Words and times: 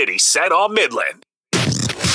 City 0.00 0.16
set 0.16 0.50
on 0.50 0.72
Midland. 0.72 1.26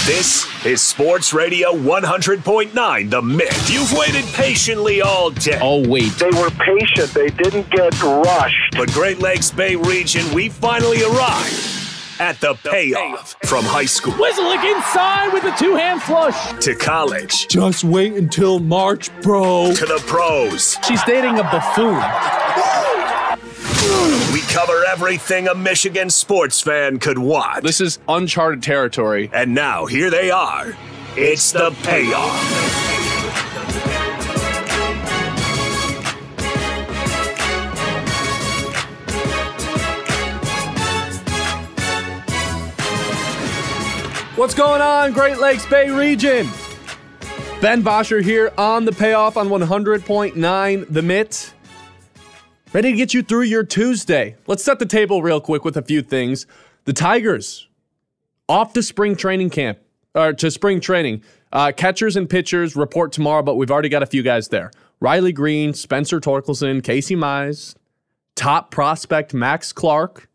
This 0.07 0.47
is 0.65 0.81
Sports 0.81 1.35
Radio 1.35 1.71
100.9 1.71 3.09
The 3.11 3.21
Mitt. 3.21 3.69
You've 3.69 3.93
waited 3.93 4.25
patiently 4.33 5.03
all 5.03 5.29
day. 5.29 5.59
Oh, 5.61 5.87
wait. 5.87 6.11
They 6.13 6.31
were 6.31 6.49
patient. 6.49 7.13
They 7.13 7.27
didn't 7.27 7.69
get 7.69 8.01
rushed. 8.01 8.75
But 8.75 8.91
Great 8.91 9.19
Lakes 9.19 9.51
Bay 9.51 9.75
region, 9.75 10.25
we 10.33 10.49
finally 10.49 11.03
arrived 11.03 11.63
at 12.19 12.39
the 12.41 12.55
payoff 12.55 13.35
from 13.45 13.63
high 13.63 13.85
school 13.85 14.13
Whistling 14.13 14.65
inside 14.65 15.31
with 15.31 15.43
a 15.43 15.55
two 15.55 15.75
hand 15.75 16.01
flush. 16.01 16.53
to 16.63 16.73
college 16.73 17.47
Just 17.49 17.83
wait 17.83 18.13
until 18.13 18.57
March, 18.57 19.11
bro. 19.21 19.75
to 19.75 19.85
the 19.85 20.01
pros. 20.07 20.75
She's 20.87 21.03
dating 21.03 21.37
a 21.37 21.43
buffoon. 21.43 22.01
We 24.55 24.61
cover 24.61 24.85
everything 24.85 25.49
a 25.49 25.53
Michigan 25.53 26.09
sports 26.09 26.61
fan 26.61 26.97
could 26.99 27.17
want. 27.17 27.65
This 27.65 27.81
is 27.81 27.99
uncharted 28.07 28.63
territory. 28.63 29.29
And 29.33 29.53
now 29.53 29.85
here 29.85 30.09
they 30.09 30.31
are. 30.31 30.77
It's 31.17 31.51
the 31.51 31.71
payoff. 31.83 32.31
What's 44.37 44.53
going 44.53 44.81
on, 44.81 45.11
Great 45.11 45.39
Lakes 45.39 45.65
Bay 45.65 45.89
region? 45.89 46.47
Ben 47.59 47.81
Bosher 47.81 48.21
here 48.21 48.53
on 48.57 48.85
the 48.85 48.93
payoff 48.93 49.35
on 49.35 49.49
100.9 49.49 50.85
The 50.89 51.01
Mitt. 51.01 51.54
Ready 52.75 52.91
to 52.91 52.97
get 52.97 53.13
you 53.13 53.23
through 53.23 53.43
your 53.43 53.63
Tuesday. 53.63 54.35
Let's 54.47 54.61
set 54.61 54.79
the 54.79 54.85
table 54.85 55.21
real 55.21 55.39
quick 55.39 55.63
with 55.63 55.77
a 55.77 55.81
few 55.81 56.01
things. 56.01 56.45
The 56.83 56.91
Tigers 56.91 57.69
off 58.49 58.73
to 58.73 58.83
spring 58.83 59.15
training 59.15 59.51
camp, 59.51 59.79
or 60.13 60.33
to 60.33 60.51
spring 60.51 60.81
training. 60.81 61.23
Uh, 61.53 61.71
catchers 61.71 62.17
and 62.17 62.29
pitchers 62.29 62.75
report 62.75 63.13
tomorrow, 63.13 63.41
but 63.41 63.55
we've 63.55 63.71
already 63.71 63.87
got 63.87 64.03
a 64.03 64.05
few 64.05 64.21
guys 64.21 64.49
there. 64.49 64.71
Riley 64.99 65.31
Green, 65.31 65.73
Spencer 65.73 66.19
Torkelson, 66.19 66.83
Casey 66.83 67.15
Mize, 67.15 67.75
top 68.35 68.71
prospect 68.71 69.33
Max 69.33 69.71
Clark. 69.71 70.27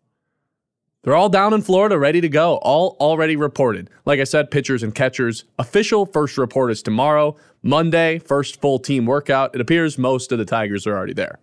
They're 1.03 1.15
all 1.15 1.29
down 1.29 1.53
in 1.53 1.61
Florida, 1.61 1.99
ready 1.99 2.23
to 2.23 2.29
go. 2.31 2.55
All 2.63 2.97
already 3.01 3.37
reported. 3.37 3.91
Like 4.07 4.19
I 4.19 4.25
said, 4.25 4.51
pitchers 4.51 4.83
and 4.83 4.95
catchers. 4.95 5.45
Official 5.59 6.07
first 6.07 6.39
report 6.39 6.71
is 6.71 6.83
tomorrow, 6.83 7.37
Monday, 7.63 8.19
first 8.19 8.63
full 8.63 8.79
team 8.79 9.05
workout. 9.05 9.55
It 9.55 9.61
appears 9.61 9.99
most 9.99 10.33
of 10.33 10.39
the 10.39 10.47
Tigers 10.47 10.87
are 10.87 10.97
already 10.97 11.13
there. 11.13 11.39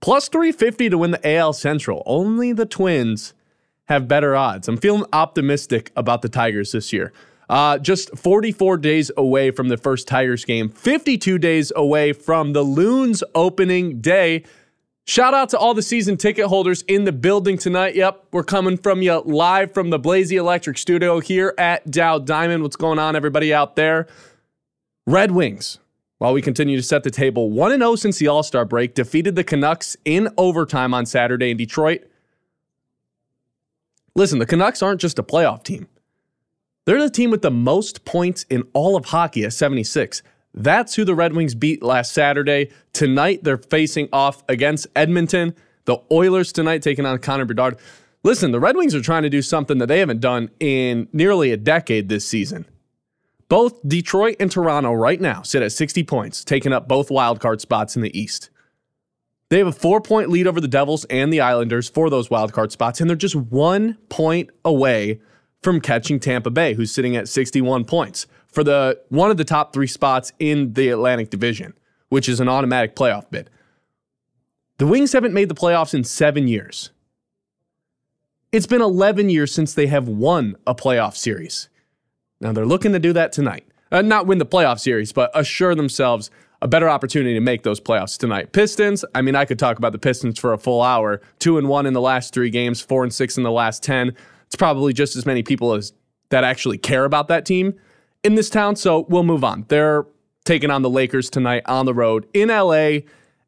Plus 0.00 0.28
350 0.28 0.90
to 0.90 0.98
win 0.98 1.10
the 1.10 1.36
AL 1.36 1.52
Central. 1.52 2.02
Only 2.06 2.52
the 2.52 2.66
Twins 2.66 3.34
have 3.86 4.08
better 4.08 4.36
odds. 4.36 4.68
I'm 4.68 4.76
feeling 4.76 5.04
optimistic 5.12 5.92
about 5.96 6.22
the 6.22 6.28
Tigers 6.28 6.72
this 6.72 6.92
year. 6.92 7.12
Uh, 7.50 7.78
just 7.78 8.16
44 8.16 8.76
days 8.78 9.10
away 9.16 9.50
from 9.50 9.68
the 9.68 9.76
first 9.76 10.06
Tigers 10.06 10.44
game, 10.44 10.68
52 10.68 11.36
days 11.36 11.72
away 11.74 12.12
from 12.12 12.52
the 12.52 12.62
Loons 12.62 13.24
opening 13.34 14.00
day. 14.00 14.44
Shout 15.04 15.34
out 15.34 15.48
to 15.48 15.58
all 15.58 15.74
the 15.74 15.82
season 15.82 16.16
ticket 16.16 16.46
holders 16.46 16.82
in 16.82 17.02
the 17.02 17.10
building 17.10 17.58
tonight. 17.58 17.96
Yep, 17.96 18.26
we're 18.30 18.44
coming 18.44 18.76
from 18.76 19.02
you 19.02 19.20
live 19.24 19.74
from 19.74 19.90
the 19.90 19.98
Blazy 19.98 20.36
Electric 20.36 20.78
Studio 20.78 21.18
here 21.18 21.52
at 21.58 21.90
Dow 21.90 22.20
Diamond. 22.20 22.62
What's 22.62 22.76
going 22.76 23.00
on, 23.00 23.16
everybody 23.16 23.52
out 23.52 23.74
there? 23.74 24.06
Red 25.08 25.32
Wings, 25.32 25.80
while 26.20 26.34
we 26.34 26.42
continue 26.42 26.76
to 26.76 26.82
set 26.82 27.02
the 27.02 27.10
table, 27.10 27.50
1 27.50 27.78
0 27.78 27.96
since 27.96 28.18
the 28.18 28.28
All 28.28 28.42
Star 28.42 28.66
break, 28.66 28.94
defeated 28.94 29.36
the 29.36 29.42
Canucks 29.42 29.96
in 30.04 30.28
overtime 30.36 30.92
on 30.92 31.06
Saturday 31.06 31.50
in 31.50 31.56
Detroit. 31.56 32.02
Listen, 34.14 34.38
the 34.38 34.44
Canucks 34.44 34.82
aren't 34.82 35.00
just 35.00 35.18
a 35.18 35.22
playoff 35.22 35.64
team, 35.64 35.88
they're 36.84 37.00
the 37.00 37.08
team 37.08 37.30
with 37.30 37.40
the 37.40 37.50
most 37.50 38.04
points 38.04 38.44
in 38.50 38.64
all 38.74 38.96
of 38.96 39.06
hockey 39.06 39.44
at 39.44 39.54
76. 39.54 40.22
That's 40.52 40.94
who 40.94 41.06
the 41.06 41.14
Red 41.14 41.32
Wings 41.32 41.54
beat 41.54 41.82
last 41.82 42.12
Saturday. 42.12 42.70
Tonight, 42.92 43.42
they're 43.42 43.56
facing 43.56 44.10
off 44.12 44.42
against 44.46 44.88
Edmonton. 44.94 45.54
The 45.86 46.02
Oilers 46.12 46.52
tonight 46.52 46.82
taking 46.82 47.06
on 47.06 47.18
Connor 47.18 47.46
Bedard. 47.46 47.78
Listen, 48.24 48.52
the 48.52 48.60
Red 48.60 48.76
Wings 48.76 48.94
are 48.94 49.00
trying 49.00 49.22
to 49.22 49.30
do 49.30 49.40
something 49.40 49.78
that 49.78 49.86
they 49.86 50.00
haven't 50.00 50.20
done 50.20 50.50
in 50.60 51.08
nearly 51.14 51.50
a 51.52 51.56
decade 51.56 52.10
this 52.10 52.26
season. 52.26 52.66
Both 53.50 53.86
Detroit 53.86 54.36
and 54.38 54.48
Toronto 54.48 54.92
right 54.92 55.20
now 55.20 55.42
sit 55.42 55.60
at 55.60 55.72
60 55.72 56.04
points, 56.04 56.44
taking 56.44 56.72
up 56.72 56.86
both 56.86 57.08
wildcard 57.08 57.60
spots 57.60 57.96
in 57.96 58.02
the 58.02 58.16
East. 58.18 58.48
They 59.48 59.58
have 59.58 59.66
a 59.66 59.72
four 59.72 60.00
point 60.00 60.30
lead 60.30 60.46
over 60.46 60.60
the 60.60 60.68
Devils 60.68 61.04
and 61.06 61.32
the 61.32 61.40
Islanders 61.40 61.88
for 61.88 62.08
those 62.08 62.28
wildcard 62.28 62.70
spots, 62.70 63.00
and 63.00 63.10
they're 63.10 63.16
just 63.16 63.34
one 63.34 63.98
point 64.08 64.50
away 64.64 65.20
from 65.64 65.80
catching 65.80 66.20
Tampa 66.20 66.50
Bay, 66.50 66.74
who's 66.74 66.92
sitting 66.92 67.16
at 67.16 67.28
61 67.28 67.84
points 67.86 68.28
for 68.46 68.62
the 68.62 69.00
one 69.08 69.32
of 69.32 69.36
the 69.36 69.44
top 69.44 69.72
three 69.72 69.88
spots 69.88 70.32
in 70.38 70.74
the 70.74 70.88
Atlantic 70.90 71.30
Division, 71.30 71.74
which 72.08 72.28
is 72.28 72.38
an 72.38 72.48
automatic 72.48 72.94
playoff 72.94 73.28
bid. 73.32 73.50
The 74.78 74.86
Wings 74.86 75.12
haven't 75.12 75.34
made 75.34 75.48
the 75.48 75.56
playoffs 75.56 75.92
in 75.92 76.04
seven 76.04 76.46
years. 76.46 76.90
It's 78.52 78.68
been 78.68 78.80
11 78.80 79.28
years 79.28 79.52
since 79.52 79.74
they 79.74 79.88
have 79.88 80.06
won 80.06 80.54
a 80.68 80.74
playoff 80.74 81.16
series. 81.16 81.68
Now 82.40 82.52
they're 82.52 82.66
looking 82.66 82.92
to 82.92 82.98
do 82.98 83.12
that 83.12 83.32
tonight. 83.32 83.66
Uh, 83.92 84.02
not 84.02 84.26
win 84.26 84.38
the 84.38 84.46
playoff 84.46 84.78
series, 84.78 85.12
but 85.12 85.30
assure 85.34 85.74
themselves 85.74 86.30
a 86.62 86.68
better 86.68 86.88
opportunity 86.88 87.34
to 87.34 87.40
make 87.40 87.62
those 87.62 87.80
playoffs 87.80 88.18
tonight. 88.18 88.52
Pistons, 88.52 89.04
I 89.14 89.22
mean, 89.22 89.34
I 89.34 89.44
could 89.44 89.58
talk 89.58 89.78
about 89.78 89.92
the 89.92 89.98
Pistons 89.98 90.38
for 90.38 90.52
a 90.52 90.58
full 90.58 90.82
hour. 90.82 91.20
Two 91.38 91.58
and 91.58 91.68
one 91.68 91.86
in 91.86 91.92
the 91.92 92.00
last 92.00 92.34
three 92.34 92.50
games, 92.50 92.80
four 92.80 93.02
and 93.02 93.12
six 93.12 93.36
in 93.36 93.42
the 93.42 93.50
last 93.50 93.82
10. 93.82 94.14
It's 94.46 94.56
probably 94.56 94.92
just 94.92 95.16
as 95.16 95.26
many 95.26 95.42
people 95.42 95.72
as 95.72 95.92
that 96.28 96.44
actually 96.44 96.78
care 96.78 97.04
about 97.04 97.28
that 97.28 97.44
team 97.44 97.74
in 98.22 98.34
this 98.34 98.50
town. 98.50 98.76
So 98.76 99.06
we'll 99.08 99.22
move 99.22 99.42
on. 99.42 99.64
They're 99.68 100.06
taking 100.44 100.70
on 100.70 100.82
the 100.82 100.90
Lakers 100.90 101.30
tonight 101.30 101.62
on 101.66 101.86
the 101.86 101.94
road 101.94 102.26
in 102.34 102.48
LA 102.48 103.00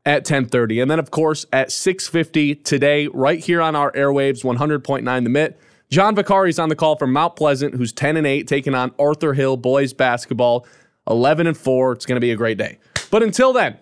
at 0.04 0.24
10:30. 0.24 0.80
And 0.80 0.90
then 0.90 0.98
of 0.98 1.10
course 1.10 1.46
at 1.52 1.70
6:50 1.70 2.54
today 2.54 3.08
right 3.08 3.38
here 3.38 3.60
on 3.60 3.76
our 3.76 3.92
airwaves 3.92 4.42
100.9 4.42 5.24
the 5.24 5.30
Mitt. 5.30 5.58
John 5.92 6.14
Vicari's 6.14 6.58
on 6.58 6.70
the 6.70 6.74
call 6.74 6.96
from 6.96 7.12
Mount 7.12 7.36
Pleasant 7.36 7.74
who's 7.74 7.92
10 7.92 8.16
and 8.16 8.26
8 8.26 8.48
taking 8.48 8.74
on 8.74 8.94
Arthur 8.98 9.34
Hill 9.34 9.58
boys 9.58 9.92
basketball 9.92 10.66
11 11.06 11.46
and 11.46 11.56
4. 11.56 11.92
It's 11.92 12.06
going 12.06 12.16
to 12.16 12.20
be 12.20 12.30
a 12.30 12.36
great 12.36 12.56
day. 12.56 12.78
But 13.10 13.22
until 13.22 13.52
then, 13.52 13.76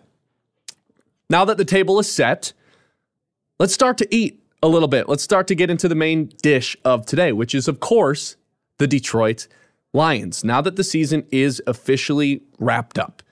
now 1.29 1.45
that 1.45 1.57
the 1.57 1.65
table 1.65 2.01
is 2.01 2.11
set, 2.11 2.53
let's 3.61 3.73
start 3.73 3.97
to 3.99 4.13
eat 4.13 4.43
a 4.61 4.67
little 4.67 4.89
bit. 4.89 5.09
Let's 5.09 5.23
start 5.23 5.47
to 5.49 5.55
get 5.55 5.71
into 5.71 5.87
the 5.87 5.95
main 5.95 6.33
dish 6.43 6.77
of 6.85 7.07
today, 7.07 7.31
which 7.31 7.55
is 7.55 7.69
of 7.69 7.79
course 7.79 8.35
the 8.79 8.89
Detroit 8.89 9.47
Lions. 9.93 10.43
Now 10.43 10.61
that 10.63 10.75
the 10.75 10.83
season 10.83 11.25
is 11.31 11.63
officially 11.69 12.43
wrapped 12.59 12.99
up, 12.99 13.23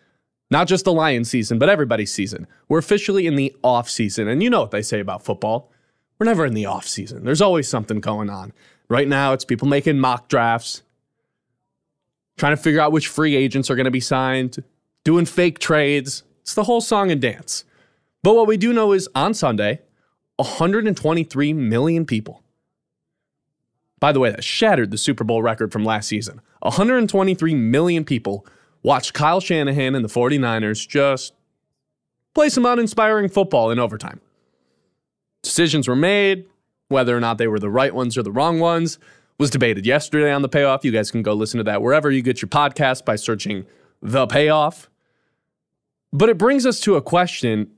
not 0.52 0.68
just 0.68 0.84
the 0.84 0.92
Lions 0.92 1.28
season, 1.28 1.58
but 1.58 1.68
everybody's 1.68 2.12
season, 2.14 2.46
we're 2.68 2.78
officially 2.78 3.26
in 3.26 3.34
the 3.34 3.52
off 3.64 3.90
season. 3.90 4.28
And 4.28 4.40
you 4.40 4.48
know 4.48 4.60
what 4.60 4.70
they 4.70 4.82
say 4.82 5.00
about 5.00 5.24
football 5.24 5.72
we're 6.18 6.26
never 6.26 6.44
in 6.44 6.54
the 6.54 6.66
off 6.66 6.86
season, 6.86 7.24
there's 7.24 7.42
always 7.42 7.68
something 7.68 8.00
going 8.00 8.30
on. 8.30 8.52
Right 8.88 9.08
now, 9.08 9.32
it's 9.32 9.44
people 9.44 9.68
making 9.68 9.98
mock 9.98 10.28
drafts, 10.28 10.82
trying 12.36 12.56
to 12.56 12.62
figure 12.62 12.80
out 12.80 12.92
which 12.92 13.08
free 13.08 13.36
agents 13.36 13.70
are 13.70 13.76
going 13.76 13.84
to 13.84 13.90
be 13.90 14.00
signed, 14.00 14.62
doing 15.04 15.26
fake 15.26 15.58
trades. 15.58 16.22
It's 16.40 16.54
the 16.54 16.64
whole 16.64 16.80
song 16.80 17.10
and 17.10 17.20
dance. 17.20 17.64
But 18.22 18.34
what 18.34 18.46
we 18.46 18.56
do 18.56 18.72
know 18.72 18.92
is 18.92 19.08
on 19.14 19.34
Sunday, 19.34 19.80
123 20.36 21.52
million 21.52 22.06
people 22.06 22.42
by 24.00 24.12
the 24.12 24.20
way, 24.20 24.30
that 24.30 24.44
shattered 24.44 24.90
the 24.90 24.98
Super 24.98 25.24
Bowl 25.24 25.42
record 25.42 25.72
from 25.72 25.84
last 25.84 26.08
season. 26.08 26.40
123 26.60 27.54
million 27.54 28.04
people 28.04 28.46
watched 28.82 29.12
Kyle 29.12 29.40
Shanahan 29.40 29.94
and 29.94 30.04
the 30.04 30.08
49ers 30.08 30.86
just 30.86 31.34
play 32.34 32.48
some 32.48 32.64
uninspiring 32.64 33.28
football 33.28 33.70
in 33.70 33.78
overtime. 33.78 34.20
Decisions 35.43 35.88
were 35.88 35.97
made, 35.97 36.47
whether 36.88 37.16
or 37.16 37.21
not 37.21 37.38
they 37.38 37.49
were 37.49 37.59
the 37.59 37.71
right 37.71 37.94
ones 37.94 38.16
or 38.16 38.22
the 38.22 38.32
wrong 38.32 38.59
ones 38.60 38.99
was 39.38 39.50
debated 39.50 39.87
yesterday 39.87 40.32
on 40.32 40.43
the 40.43 40.49
payoff. 40.49 40.85
You 40.85 40.90
guys 40.90 41.11
can 41.11 41.23
go 41.23 41.32
listen 41.32 41.58
to 41.58 41.64
that 41.64 41.81
wherever 41.81 42.11
you 42.11 42.23
get 42.23 42.43
your 42.43 42.49
podcast 42.49 43.05
by 43.05 43.17
searching 43.17 43.67
the 44.02 44.26
payoff. 44.26 44.90
But 46.12 46.29
it 46.29 46.38
brings 46.38 46.67
us 46.67 46.81
to 46.81 46.96
a 46.96 47.02
question 47.02 47.70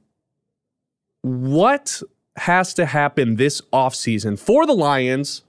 what 1.23 2.03
has 2.37 2.73
to 2.75 2.87
happen 2.87 3.37
this 3.37 3.61
offseason 3.73 4.39
for 4.39 4.65
the 4.65 4.73
Lions 4.73 5.43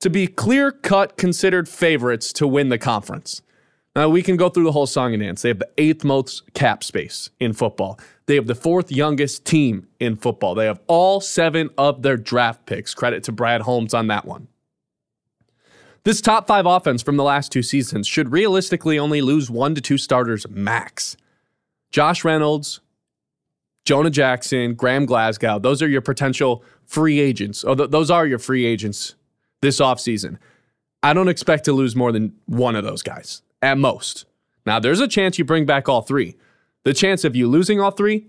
to 0.00 0.10
be 0.10 0.26
clear 0.26 0.72
cut 0.72 1.16
considered 1.16 1.68
favorites 1.68 2.32
to 2.34 2.46
win 2.46 2.68
the 2.68 2.78
conference. 2.78 3.42
Now, 3.96 4.08
we 4.08 4.22
can 4.22 4.36
go 4.36 4.48
through 4.48 4.64
the 4.64 4.72
whole 4.72 4.86
song 4.86 5.14
and 5.14 5.22
dance. 5.22 5.42
They 5.42 5.48
have 5.48 5.58
the 5.58 5.70
eighth 5.78 6.04
most 6.04 6.52
cap 6.54 6.84
space 6.84 7.30
in 7.40 7.52
football. 7.52 7.98
They 8.30 8.36
have 8.36 8.46
the 8.46 8.54
fourth 8.54 8.92
youngest 8.92 9.44
team 9.44 9.88
in 9.98 10.14
football. 10.14 10.54
They 10.54 10.66
have 10.66 10.78
all 10.86 11.20
seven 11.20 11.68
of 11.76 12.02
their 12.02 12.16
draft 12.16 12.64
picks. 12.64 12.94
Credit 12.94 13.24
to 13.24 13.32
Brad 13.32 13.62
Holmes 13.62 13.92
on 13.92 14.06
that 14.06 14.24
one. 14.24 14.46
This 16.04 16.20
top 16.20 16.46
five 16.46 16.64
offense 16.64 17.02
from 17.02 17.16
the 17.16 17.24
last 17.24 17.50
two 17.50 17.64
seasons 17.64 18.06
should 18.06 18.30
realistically 18.30 19.00
only 19.00 19.20
lose 19.20 19.50
one 19.50 19.74
to 19.74 19.80
two 19.80 19.98
starters 19.98 20.48
max. 20.48 21.16
Josh 21.90 22.22
Reynolds, 22.22 22.80
Jonah 23.84 24.10
Jackson, 24.10 24.74
Graham 24.74 25.06
Glasgow, 25.06 25.58
those 25.58 25.82
are 25.82 25.88
your 25.88 26.00
potential 26.00 26.62
free 26.86 27.18
agents. 27.18 27.64
Oh, 27.64 27.74
th- 27.74 27.90
those 27.90 28.12
are 28.12 28.28
your 28.28 28.38
free 28.38 28.64
agents 28.64 29.16
this 29.60 29.80
offseason. 29.80 30.38
I 31.02 31.14
don't 31.14 31.26
expect 31.26 31.64
to 31.64 31.72
lose 31.72 31.96
more 31.96 32.12
than 32.12 32.36
one 32.46 32.76
of 32.76 32.84
those 32.84 33.02
guys 33.02 33.42
at 33.60 33.76
most. 33.76 34.24
Now, 34.66 34.78
there's 34.78 35.00
a 35.00 35.08
chance 35.08 35.36
you 35.36 35.44
bring 35.44 35.66
back 35.66 35.88
all 35.88 36.02
three. 36.02 36.36
The 36.84 36.94
chance 36.94 37.24
of 37.24 37.36
you 37.36 37.46
losing 37.46 37.80
all 37.80 37.90
three, 37.90 38.26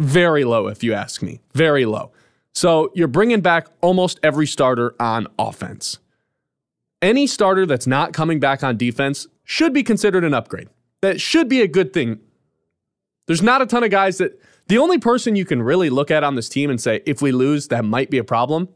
very 0.00 0.44
low, 0.44 0.68
if 0.68 0.82
you 0.84 0.94
ask 0.94 1.22
me. 1.22 1.40
Very 1.54 1.84
low. 1.84 2.12
So 2.52 2.90
you're 2.94 3.08
bringing 3.08 3.40
back 3.40 3.68
almost 3.80 4.20
every 4.22 4.46
starter 4.46 4.94
on 5.00 5.26
offense. 5.38 5.98
Any 7.00 7.26
starter 7.26 7.66
that's 7.66 7.86
not 7.86 8.12
coming 8.12 8.40
back 8.40 8.64
on 8.64 8.76
defense 8.76 9.26
should 9.44 9.72
be 9.72 9.82
considered 9.82 10.24
an 10.24 10.34
upgrade. 10.34 10.68
That 11.00 11.20
should 11.20 11.48
be 11.48 11.60
a 11.60 11.68
good 11.68 11.92
thing. 11.92 12.18
There's 13.26 13.42
not 13.42 13.62
a 13.62 13.66
ton 13.66 13.84
of 13.84 13.90
guys 13.90 14.18
that 14.18 14.40
the 14.68 14.78
only 14.78 14.98
person 14.98 15.36
you 15.36 15.44
can 15.44 15.62
really 15.62 15.90
look 15.90 16.10
at 16.10 16.24
on 16.24 16.34
this 16.34 16.48
team 16.48 16.70
and 16.70 16.80
say, 16.80 17.02
if 17.06 17.22
we 17.22 17.32
lose, 17.32 17.68
that 17.68 17.84
might 17.84 18.10
be 18.10 18.18
a 18.18 18.24
problem, 18.24 18.68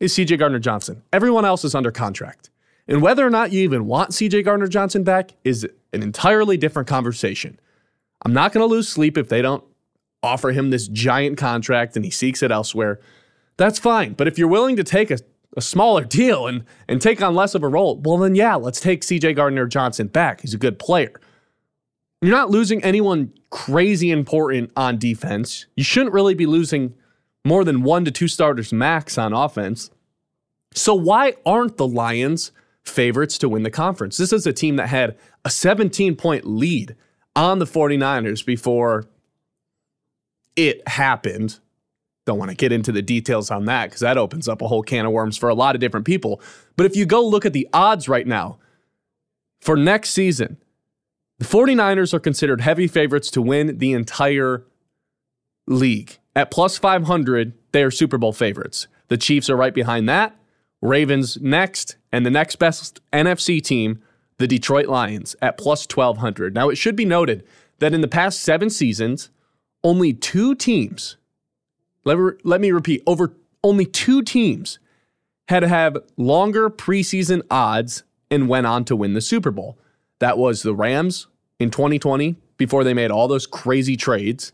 is 0.00 0.14
CJ 0.14 0.38
Gardner 0.38 0.58
Johnson. 0.58 1.02
Everyone 1.12 1.44
else 1.44 1.64
is 1.64 1.74
under 1.74 1.90
contract. 1.90 2.50
And 2.86 3.02
whether 3.02 3.26
or 3.26 3.30
not 3.30 3.52
you 3.52 3.62
even 3.62 3.86
want 3.86 4.12
CJ 4.12 4.44
Gardner 4.44 4.68
Johnson 4.68 5.04
back 5.04 5.32
is 5.44 5.64
an 5.92 6.02
entirely 6.02 6.56
different 6.56 6.88
conversation. 6.88 7.60
I'm 8.24 8.32
not 8.32 8.52
going 8.52 8.66
to 8.66 8.72
lose 8.72 8.88
sleep 8.88 9.16
if 9.16 9.28
they 9.28 9.42
don't 9.42 9.64
offer 10.22 10.50
him 10.50 10.70
this 10.70 10.88
giant 10.88 11.38
contract 11.38 11.96
and 11.96 12.04
he 12.04 12.10
seeks 12.10 12.42
it 12.42 12.50
elsewhere. 12.50 13.00
That's 13.56 13.78
fine. 13.78 14.14
But 14.14 14.28
if 14.28 14.38
you're 14.38 14.48
willing 14.48 14.76
to 14.76 14.84
take 14.84 15.10
a, 15.10 15.18
a 15.56 15.60
smaller 15.60 16.04
deal 16.04 16.46
and, 16.46 16.64
and 16.88 17.00
take 17.00 17.22
on 17.22 17.34
less 17.34 17.54
of 17.54 17.62
a 17.62 17.68
role, 17.68 17.96
well, 17.98 18.18
then 18.18 18.34
yeah, 18.34 18.56
let's 18.56 18.80
take 18.80 19.02
CJ 19.02 19.36
Gardner 19.36 19.66
Johnson 19.66 20.08
back. 20.08 20.40
He's 20.40 20.54
a 20.54 20.58
good 20.58 20.78
player. 20.78 21.20
You're 22.20 22.34
not 22.34 22.50
losing 22.50 22.82
anyone 22.82 23.32
crazy 23.50 24.10
important 24.10 24.72
on 24.76 24.98
defense. 24.98 25.66
You 25.76 25.84
shouldn't 25.84 26.12
really 26.12 26.34
be 26.34 26.46
losing 26.46 26.94
more 27.44 27.64
than 27.64 27.82
one 27.82 28.04
to 28.04 28.10
two 28.10 28.28
starters 28.28 28.72
max 28.72 29.16
on 29.16 29.32
offense. 29.32 29.90
So, 30.74 30.94
why 30.94 31.34
aren't 31.46 31.76
the 31.76 31.86
Lions 31.86 32.52
favorites 32.84 33.38
to 33.38 33.48
win 33.48 33.62
the 33.62 33.70
conference? 33.70 34.16
This 34.16 34.32
is 34.32 34.46
a 34.46 34.52
team 34.52 34.76
that 34.76 34.88
had 34.88 35.16
a 35.44 35.50
17 35.50 36.16
point 36.16 36.44
lead 36.44 36.96
on 37.38 37.60
the 37.60 37.64
49ers 37.64 38.44
before 38.44 39.06
it 40.56 40.86
happened. 40.88 41.60
Don't 42.26 42.38
want 42.38 42.50
to 42.50 42.56
get 42.56 42.72
into 42.72 42.90
the 42.90 43.00
details 43.00 43.50
on 43.50 43.66
that 43.66 43.86
because 43.86 44.00
that 44.00 44.18
opens 44.18 44.48
up 44.48 44.60
a 44.60 44.66
whole 44.66 44.82
can 44.82 45.06
of 45.06 45.12
worms 45.12 45.38
for 45.38 45.48
a 45.48 45.54
lot 45.54 45.76
of 45.76 45.80
different 45.80 46.04
people. 46.04 46.42
But 46.76 46.84
if 46.84 46.96
you 46.96 47.06
go 47.06 47.24
look 47.24 47.46
at 47.46 47.52
the 47.52 47.68
odds 47.72 48.08
right 48.08 48.26
now 48.26 48.58
for 49.60 49.76
next 49.76 50.10
season, 50.10 50.58
the 51.38 51.44
49ers 51.44 52.12
are 52.12 52.18
considered 52.18 52.60
heavy 52.60 52.88
favorites 52.88 53.30
to 53.30 53.40
win 53.40 53.78
the 53.78 53.92
entire 53.92 54.64
league. 55.68 56.18
At 56.34 56.50
plus 56.50 56.76
500, 56.76 57.52
they 57.70 57.84
are 57.84 57.90
Super 57.92 58.18
Bowl 58.18 58.32
favorites. 58.32 58.88
The 59.06 59.16
Chiefs 59.16 59.48
are 59.48 59.56
right 59.56 59.72
behind 59.72 60.08
that. 60.08 60.36
Ravens 60.82 61.40
next, 61.40 61.96
and 62.12 62.26
the 62.26 62.30
next 62.30 62.56
best 62.56 63.00
NFC 63.12 63.62
team, 63.62 64.02
the 64.38 64.46
Detroit 64.46 64.86
Lions, 64.86 65.36
at 65.42 65.58
plus 65.58 65.86
1200. 65.86 66.54
Now, 66.54 66.68
it 66.68 66.76
should 66.76 66.96
be 66.96 67.04
noted 67.04 67.44
that 67.78 67.92
in 67.92 68.00
the 68.00 68.08
past 68.08 68.40
seven 68.40 68.70
seasons, 68.70 69.30
only 69.84 70.12
two 70.12 70.54
teams, 70.54 71.16
let 72.04 72.60
me, 72.60 72.70
repeat, 72.70 73.02
over 73.06 73.34
only 73.62 73.84
two 73.84 74.22
teams 74.22 74.78
had 75.48 75.60
to 75.60 75.68
have 75.68 75.96
longer 76.16 76.70
preseason 76.70 77.42
odds 77.50 78.04
and 78.30 78.48
went 78.48 78.66
on 78.66 78.84
to 78.84 78.96
win 78.96 79.14
the 79.14 79.20
Super 79.20 79.50
Bowl. 79.50 79.78
That 80.18 80.38
was 80.38 80.62
the 80.62 80.74
Rams 80.74 81.26
in 81.58 81.70
2020 81.70 82.36
before 82.56 82.84
they 82.84 82.94
made 82.94 83.10
all 83.10 83.28
those 83.28 83.46
crazy 83.46 83.96
trades. 83.96 84.52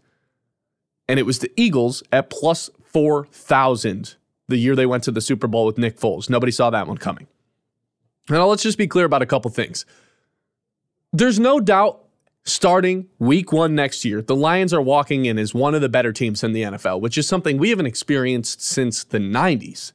And 1.08 1.18
it 1.18 1.24
was 1.24 1.40
the 1.40 1.50
Eagles 1.56 2.02
at 2.12 2.30
plus 2.30 2.70
4,000 2.84 4.16
the 4.46 4.56
year 4.56 4.76
they 4.76 4.86
went 4.86 5.02
to 5.04 5.10
the 5.10 5.20
Super 5.20 5.46
Bowl 5.46 5.66
with 5.66 5.78
Nick 5.78 5.98
Foles. 5.98 6.28
Nobody 6.28 6.52
saw 6.52 6.70
that 6.70 6.86
one 6.86 6.98
coming. 6.98 7.26
Now, 8.28 8.46
let's 8.46 8.62
just 8.62 8.78
be 8.78 8.86
clear 8.86 9.04
about 9.04 9.22
a 9.22 9.26
couple 9.26 9.50
things. 9.50 9.84
There's 11.12 11.38
no 11.38 11.60
doubt 11.60 12.04
starting 12.44 13.08
week 13.18 13.52
one 13.52 13.74
next 13.74 14.04
year, 14.04 14.22
the 14.22 14.36
Lions 14.36 14.72
are 14.72 14.82
walking 14.82 15.24
in 15.24 15.38
as 15.38 15.54
one 15.54 15.74
of 15.74 15.80
the 15.80 15.88
better 15.88 16.12
teams 16.12 16.44
in 16.44 16.52
the 16.52 16.62
NFL, 16.62 17.00
which 17.00 17.18
is 17.18 17.26
something 17.26 17.58
we 17.58 17.70
haven't 17.70 17.86
experienced 17.86 18.62
since 18.62 19.02
the 19.02 19.18
90s. 19.18 19.92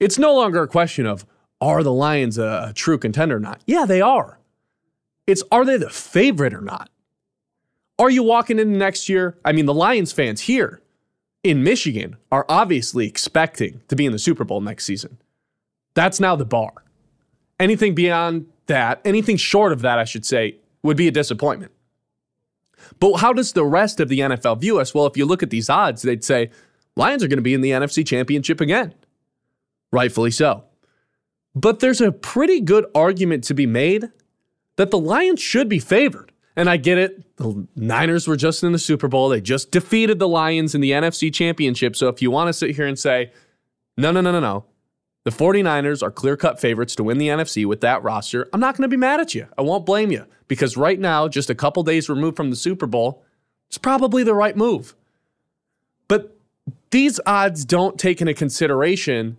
It's 0.00 0.18
no 0.18 0.34
longer 0.34 0.62
a 0.62 0.68
question 0.68 1.06
of 1.06 1.24
are 1.60 1.82
the 1.82 1.92
Lions 1.92 2.38
a, 2.38 2.72
true 2.74 2.98
contender 2.98 3.36
or 3.36 3.40
not? 3.40 3.60
Yeah, 3.66 3.84
they 3.86 4.00
are. 4.00 4.38
It's 5.26 5.42
are 5.50 5.64
they 5.64 5.76
the 5.76 5.90
favorite 5.90 6.54
or 6.54 6.60
not? 6.60 6.90
Are 7.98 8.10
you 8.10 8.22
walking 8.22 8.58
in 8.58 8.78
next 8.78 9.08
year? 9.08 9.38
I 9.44 9.52
mean, 9.52 9.66
the 9.66 9.74
Lions 9.74 10.12
fans 10.12 10.42
here 10.42 10.80
in 11.42 11.64
Michigan 11.64 12.16
are 12.30 12.46
obviously 12.48 13.06
expecting 13.06 13.82
to 13.88 13.96
be 13.96 14.06
in 14.06 14.12
the 14.12 14.18
Super 14.18 14.44
Bowl 14.44 14.60
next 14.60 14.84
season. 14.84 15.18
That's 15.94 16.20
now 16.20 16.36
the 16.36 16.44
bar. 16.44 16.84
Anything 17.60 17.94
beyond 17.94 18.46
that, 18.66 19.00
anything 19.04 19.36
short 19.36 19.72
of 19.72 19.82
that, 19.82 19.98
I 19.98 20.04
should 20.04 20.24
say, 20.24 20.56
would 20.82 20.96
be 20.96 21.08
a 21.08 21.10
disappointment. 21.10 21.72
But 23.00 23.16
how 23.16 23.32
does 23.32 23.52
the 23.52 23.64
rest 23.64 24.00
of 24.00 24.08
the 24.08 24.20
NFL 24.20 24.60
view 24.60 24.78
us? 24.78 24.94
Well, 24.94 25.06
if 25.06 25.16
you 25.16 25.26
look 25.26 25.42
at 25.42 25.50
these 25.50 25.68
odds, 25.68 26.02
they'd 26.02 26.24
say 26.24 26.50
Lions 26.96 27.22
are 27.22 27.28
going 27.28 27.38
to 27.38 27.42
be 27.42 27.54
in 27.54 27.60
the 27.60 27.70
NFC 27.70 28.06
Championship 28.06 28.60
again. 28.60 28.94
Rightfully 29.92 30.30
so. 30.30 30.64
But 31.54 31.80
there's 31.80 32.00
a 32.00 32.12
pretty 32.12 32.60
good 32.60 32.86
argument 32.94 33.44
to 33.44 33.54
be 33.54 33.66
made 33.66 34.10
that 34.76 34.90
the 34.90 34.98
Lions 34.98 35.40
should 35.40 35.68
be 35.68 35.78
favored. 35.78 36.32
And 36.56 36.68
I 36.68 36.76
get 36.76 36.98
it. 36.98 37.36
The 37.36 37.66
Niners 37.76 38.26
were 38.26 38.36
just 38.36 38.64
in 38.64 38.72
the 38.72 38.78
Super 38.78 39.06
Bowl. 39.06 39.28
They 39.28 39.40
just 39.40 39.70
defeated 39.70 40.18
the 40.18 40.28
Lions 40.28 40.74
in 40.74 40.80
the 40.80 40.90
NFC 40.90 41.32
Championship. 41.32 41.94
So 41.94 42.08
if 42.08 42.20
you 42.20 42.30
want 42.30 42.48
to 42.48 42.52
sit 42.52 42.74
here 42.74 42.86
and 42.86 42.98
say, 42.98 43.32
no, 43.96 44.10
no, 44.10 44.20
no, 44.20 44.32
no, 44.32 44.40
no, 44.40 44.64
the 45.28 45.44
49ers 45.44 46.02
are 46.02 46.10
clear 46.10 46.38
cut 46.38 46.58
favorites 46.58 46.94
to 46.94 47.04
win 47.04 47.18
the 47.18 47.28
NFC 47.28 47.66
with 47.66 47.82
that 47.82 48.02
roster, 48.02 48.48
I'm 48.54 48.60
not 48.60 48.78
going 48.78 48.84
to 48.84 48.88
be 48.88 48.96
mad 48.96 49.20
at 49.20 49.34
you. 49.34 49.46
I 49.58 49.60
won't 49.62 49.84
blame 49.84 50.10
you 50.10 50.24
because 50.46 50.74
right 50.74 50.98
now, 50.98 51.28
just 51.28 51.50
a 51.50 51.54
couple 51.54 51.82
days 51.82 52.08
removed 52.08 52.34
from 52.34 52.48
the 52.48 52.56
Super 52.56 52.86
Bowl, 52.86 53.22
it's 53.68 53.76
probably 53.76 54.22
the 54.22 54.32
right 54.32 54.56
move. 54.56 54.94
But 56.08 56.34
these 56.90 57.20
odds 57.26 57.66
don't 57.66 57.98
take 57.98 58.22
into 58.22 58.32
consideration 58.32 59.36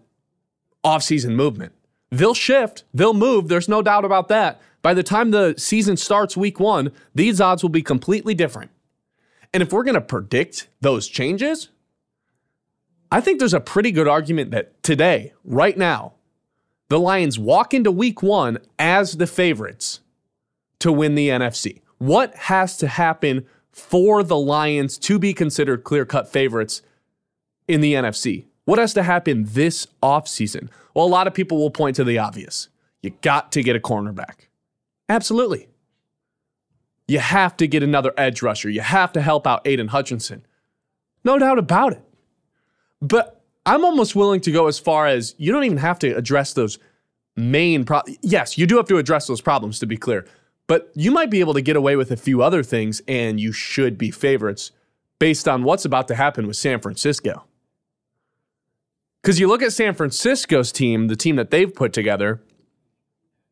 offseason 0.86 1.32
movement. 1.32 1.74
They'll 2.12 2.36
shift, 2.36 2.84
they'll 2.94 3.16
move, 3.16 3.48
there's 3.48 3.68
no 3.68 3.82
doubt 3.82 4.06
about 4.06 4.28
that. 4.28 4.62
By 4.84 4.94
the 4.94 5.02
time 5.02 5.32
the 5.32 5.56
season 5.58 5.98
starts 5.98 6.38
week 6.38 6.60
one, 6.60 6.92
these 7.16 7.42
odds 7.42 7.64
will 7.64 7.70
be 7.70 7.82
completely 7.82 8.36
different. 8.36 8.70
And 9.56 9.64
if 9.64 9.74
we're 9.74 9.84
going 9.84 9.96
to 9.96 10.02
predict 10.02 10.68
those 10.82 11.08
changes, 11.08 11.70
I 13.12 13.22
think 13.22 13.40
there's 13.40 13.54
a 13.54 13.60
pretty 13.60 13.92
good 13.92 14.08
argument 14.08 14.52
that 14.52 14.82
today, 14.84 15.34
right 15.44 15.78
now, 15.78 16.14
the 16.90 17.00
Lions 17.00 17.40
walk 17.40 17.74
into 17.74 17.92
week 17.92 18.22
one 18.22 18.60
as 18.78 19.18
the 19.18 19.28
favorites 19.28 20.00
to 20.80 20.92
win 20.92 21.16
the 21.16 21.30
NFC. 21.30 21.82
What 21.98 22.36
has 22.36 22.78
to 22.78 22.88
happen 22.88 23.46
for 23.72 24.24
the 24.24 24.38
Lions 24.38 24.98
to 25.00 25.20
be 25.20 25.34
considered 25.34 25.84
clear 25.84 26.06
cut 26.06 26.32
favorites 26.32 26.82
in 27.68 27.82
the 27.82 27.94
NFC? 27.94 28.46
What 28.66 28.80
has 28.80 28.94
to 28.94 29.04
happen 29.04 29.46
this 29.46 29.88
offseason? 30.04 30.70
Well, 30.94 31.06
a 31.06 31.08
lot 31.08 31.28
of 31.28 31.34
people 31.34 31.58
will 31.58 31.72
point 31.72 31.96
to 31.96 32.04
the 32.04 32.20
obvious. 32.20 32.70
You 33.02 33.12
got 33.22 33.52
to 33.54 33.64
get 33.64 33.76
a 33.76 33.80
cornerback. 33.80 34.48
Absolutely. 35.08 35.68
You 37.08 37.20
have 37.20 37.58
to 37.58 37.68
get 37.68 37.82
another 37.82 38.14
edge 38.18 38.44
rusher. 38.44 38.70
You 38.70 38.82
have 38.82 39.12
to 39.14 39.22
help 39.22 39.48
out 39.48 39.66
Aidan 39.66 39.88
Hutchinson. 39.88 40.46
No 41.24 41.40
doubt 41.40 41.58
about 41.58 41.94
it. 41.94 42.04
But 43.02 43.42
I'm 43.66 43.86
almost 43.86 44.16
willing 44.16 44.42
to 44.42 44.52
go 44.52 44.68
as 44.68 44.80
far 44.80 45.08
as 45.08 45.36
you 45.38 45.52
don't 45.52 45.64
even 45.64 45.78
have 45.78 46.00
to 46.00 46.16
address 46.16 46.54
those 46.54 46.80
main 47.36 47.86
problems. 47.86 48.18
Yes, 48.22 48.58
you 48.58 48.66
do 48.66 48.78
have 48.78 48.88
to 48.88 48.98
address 48.98 49.28
those 49.28 49.42
problems 49.42 49.80
to 49.80 49.86
be 49.86 49.98
clear, 49.98 50.26
but 50.68 50.92
you 50.96 51.12
might 51.12 51.30
be 51.30 51.40
able 51.40 51.54
to 51.54 51.62
get 51.62 51.76
away 51.76 51.96
with 51.96 52.12
a 52.12 52.18
few 52.18 52.42
other 52.42 52.64
things 52.64 53.02
and 53.08 53.40
you 53.40 53.52
should 53.52 53.98
be 53.98 54.12
favorites 54.12 54.72
based 55.20 55.48
on 55.48 55.64
what's 55.64 55.86
about 55.86 56.08
to 56.08 56.16
happen 56.16 56.48
with 56.48 56.58
San 56.58 56.80
Francisco. 56.80 57.46
Because 59.22 59.40
you 59.40 59.48
look 59.48 59.62
at 59.62 59.74
San 59.74 59.94
Francisco's 59.94 60.72
team, 60.72 61.08
the 61.08 61.16
team 61.16 61.36
that 61.36 61.52
they've 61.52 61.74
put 61.74 61.92
together, 61.92 62.42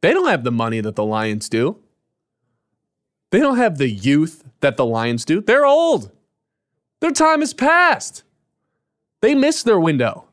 they 0.01 0.13
don't 0.13 0.29
have 0.29 0.43
the 0.43 0.51
money 0.51 0.79
that 0.79 0.95
the 0.95 1.03
Lions 1.03 1.49
do. 1.49 1.79
They 3.31 3.39
don't 3.39 3.57
have 3.57 3.77
the 3.77 3.89
youth 3.89 4.45
that 4.61 4.77
the 4.77 4.85
Lions 4.85 5.25
do. 5.25 5.41
They're 5.41 5.65
old. 5.65 6.11
Their 7.01 7.11
time 7.11 7.41
is 7.41 7.53
past. 7.53 8.23
They 9.21 9.35
missed 9.35 9.65
their 9.65 9.79
window. 9.79 10.25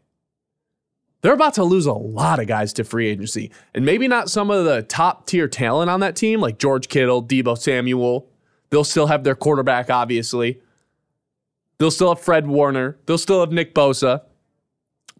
They're 1.23 1.33
about 1.33 1.55
to 1.55 1.65
lose 1.65 1.87
a 1.87 1.93
lot 1.93 2.39
of 2.39 2.47
guys 2.47 2.73
to 2.75 2.85
free 2.85 3.09
agency. 3.09 3.51
And 3.75 3.85
maybe 3.87 4.09
not 4.09 4.31
some 4.31 4.51
of 4.51 4.65
the 4.65 4.83
top 4.83 5.27
tier 5.27 5.49
talent 5.49 5.89
on 5.89 6.01
that 6.01 6.17
team, 6.17 6.41
like 6.41 6.59
George 6.59 6.89
Kittle, 6.89 7.23
Deebo 7.23 7.57
Samuel. 7.57 8.29
They'll 8.71 8.85
still 8.85 9.07
have 9.07 9.25
their 9.25 9.35
quarterback, 9.35 9.89
obviously. 9.89 10.61
They'll 11.79 11.91
still 11.91 12.15
have 12.15 12.21
Fred 12.23 12.47
Warner. 12.47 12.99
They'll 13.07 13.19
still 13.19 13.41
have 13.41 13.53
Nick 13.53 13.75
Bosa. 13.75 14.23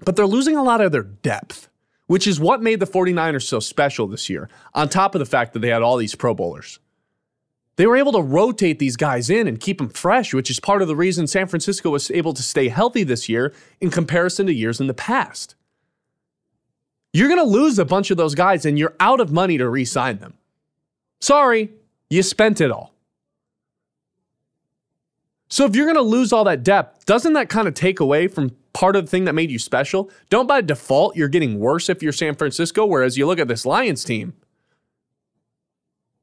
But 0.05 0.17
they're 0.17 0.27
losing 0.27 0.57
a 0.57 0.63
lot 0.63 0.83
of 0.83 0.93
their 0.93 1.03
depth 1.03 1.69
which 2.07 2.27
is 2.27 2.39
what 2.39 2.63
made 2.63 2.81
the 2.81 2.87
49ers 2.87 3.43
so 3.43 3.61
special 3.61 4.07
this 4.07 4.29
year, 4.29 4.49
on 4.75 4.89
top 4.89 5.15
of 5.15 5.19
the 5.19 5.27
fact 5.27 5.53
that 5.53 5.61
they 5.61 5.69
had 5.69 5.83
all 5.83 5.97
these 5.97 6.15
Pro 6.15 6.35
Bowlers. 6.35 6.79
They 7.77 7.87
were 7.87 7.97
able 7.97 8.13
to 8.13 8.23
rotate 8.23 8.79
these 8.79 8.97
guys 8.97 9.29
in 9.29 9.49
and 9.49 9.59
keep 9.59 9.79
them 9.79 9.89
fresh, 9.89 10.33
which 10.33 10.51
is 10.51 10.61
part 10.61 10.81
of 10.81 10.89
the 10.89 10.95
reason 10.97 11.27
San 11.27 11.49
Francisco 11.49 11.91
was 11.91 12.11
able 12.11 12.33
to 12.33 12.43
stay 12.43 12.69
healthy 12.69 13.03
this 13.03 13.29
year 13.29 13.53
in 13.81 13.91
comparison 13.91 14.47
to 14.47 14.55
years 14.55 14.81
in 14.81 14.87
the 14.87 14.95
past. 14.95 15.57
you're 17.13 17.29
going 17.29 17.41
to 17.41 17.45
lose 17.45 17.79
a 17.79 17.85
bunch 17.85 18.11
of 18.11 18.17
those 18.17 18.35
guys 18.35 18.65
and 18.65 18.79
you're 18.79 18.95
out 18.99 19.21
of 19.21 19.31
money 19.31 19.57
to 19.59 19.69
re 19.69 19.85
sign 19.85 20.19
them. 20.19 20.35
Sorry, 21.21 21.71
you 22.11 22.23
spent 22.23 22.61
it 22.61 22.71
all. 22.71 22.93
So 25.49 25.65
if 25.65 25.77
you're 25.77 25.87
going 25.87 25.97
to 25.97 26.03
lose 26.03 26.33
all 26.33 26.45
that 26.45 26.65
depth, 26.65 27.07
doesn't 27.07 27.35
that 27.35 27.49
kind 27.49 27.69
of 27.69 27.75
take 27.75 28.01
away 28.01 28.27
from 28.27 28.57
part 28.73 28.97
of 28.97 29.05
the 29.05 29.11
thing 29.11 29.25
that 29.25 29.35
made 29.35 29.51
you 29.51 29.59
special? 29.59 30.11
Don't 30.29 30.49
by 30.49 30.61
default, 30.61 31.15
you're 31.17 31.29
getting 31.29 31.61
worse 31.61 31.89
if 31.89 32.03
you're 32.03 32.13
San 32.13 32.35
Francisco. 32.35 32.85
Whereas 32.85 33.17
you 33.17 33.27
look 33.27 33.39
at 33.39 33.47
this 33.47 33.65
Lions 33.65 34.03
team, 34.03 34.35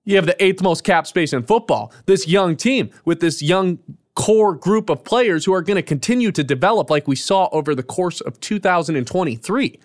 you 0.04 0.16
have 0.16 0.26
the 0.26 0.44
eighth 0.44 0.62
most 0.62 0.84
cap 0.84 1.06
space 1.08 1.34
in 1.34 1.44
football. 1.44 1.94
This 2.06 2.28
young 2.28 2.56
team 2.56 2.90
with 3.06 3.20
this 3.20 3.42
young 3.42 3.80
core 4.16 4.56
group 4.56 4.90
of 4.90 5.04
players 5.04 5.46
who 5.46 5.54
are 5.54 5.62
going 5.62 5.76
to 5.76 5.84
continue 5.84 6.32
to 6.32 6.44
develop 6.44 6.90
like 6.90 7.08
we 7.08 7.16
saw 7.16 7.48
over 7.52 7.74
the 7.74 7.84
course 7.84 8.22
of 8.22 8.40
2023. 8.40 9.80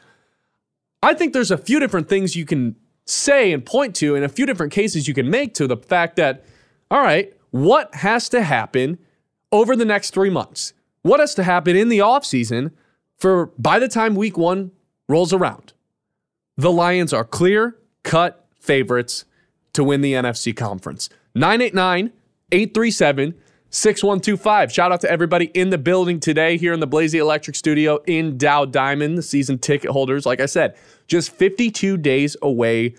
I 1.02 1.14
think 1.14 1.32
there's 1.32 1.50
a 1.50 1.58
few 1.58 1.78
different 1.78 2.08
things 2.08 2.35
you 2.35 2.44
can 2.44 2.76
say 3.04 3.52
and 3.52 3.64
point 3.64 3.94
to, 3.96 4.16
and 4.16 4.25
a 4.25 4.28
few 4.28 4.46
different 4.46 4.73
cases 4.73 5.06
you 5.06 5.14
can 5.14 5.30
make 5.30 5.54
to 5.54 5.66
the 5.66 5.76
fact 5.76 6.16
that, 6.16 6.44
all 6.90 7.00
right, 7.00 7.32
what 7.50 7.94
has 7.96 8.28
to 8.30 8.42
happen 8.42 8.99
over 9.52 9.76
the 9.76 9.85
next 9.85 10.11
three 10.11 10.30
months? 10.30 10.73
What 11.02 11.20
has 11.20 11.35
to 11.37 11.44
happen 11.44 11.76
in 11.76 11.88
the 11.88 11.99
offseason 11.99 12.73
for 13.16 13.46
by 13.58 13.78
the 13.78 13.88
time 13.88 14.16
week 14.16 14.37
one 14.37 14.73
rolls 15.08 15.32
around? 15.32 15.73
The 16.56 16.73
Lions 16.73 17.12
are 17.12 17.25
clear 17.25 17.76
cut 18.02 18.46
favorites 18.58 19.25
to 19.76 19.85
win 19.85 20.00
the 20.00 20.14
NFC 20.14 20.54
conference. 20.56 21.09
989 21.35 22.12
837 22.52 23.35
6125. 23.71 24.73
Shout 24.73 24.92
out 24.92 25.00
to 25.02 25.11
everybody 25.11 25.47
in 25.47 25.71
the 25.71 25.78
building 25.78 26.18
today 26.18 26.56
here 26.56 26.73
in 26.73 26.80
the 26.80 26.87
Blazy 26.87 27.18
Electric 27.18 27.56
Studio 27.56 27.99
in 28.06 28.38
Dow 28.38 28.64
Diamond, 28.64 29.18
the 29.18 29.23
season 29.23 29.59
ticket 29.59 29.90
holders. 29.90 30.25
Like 30.25 30.40
I 30.40 30.47
said, 30.47 30.76
just 31.06 31.30
52 31.33 31.99
days 31.99 32.37
away 32.40 32.95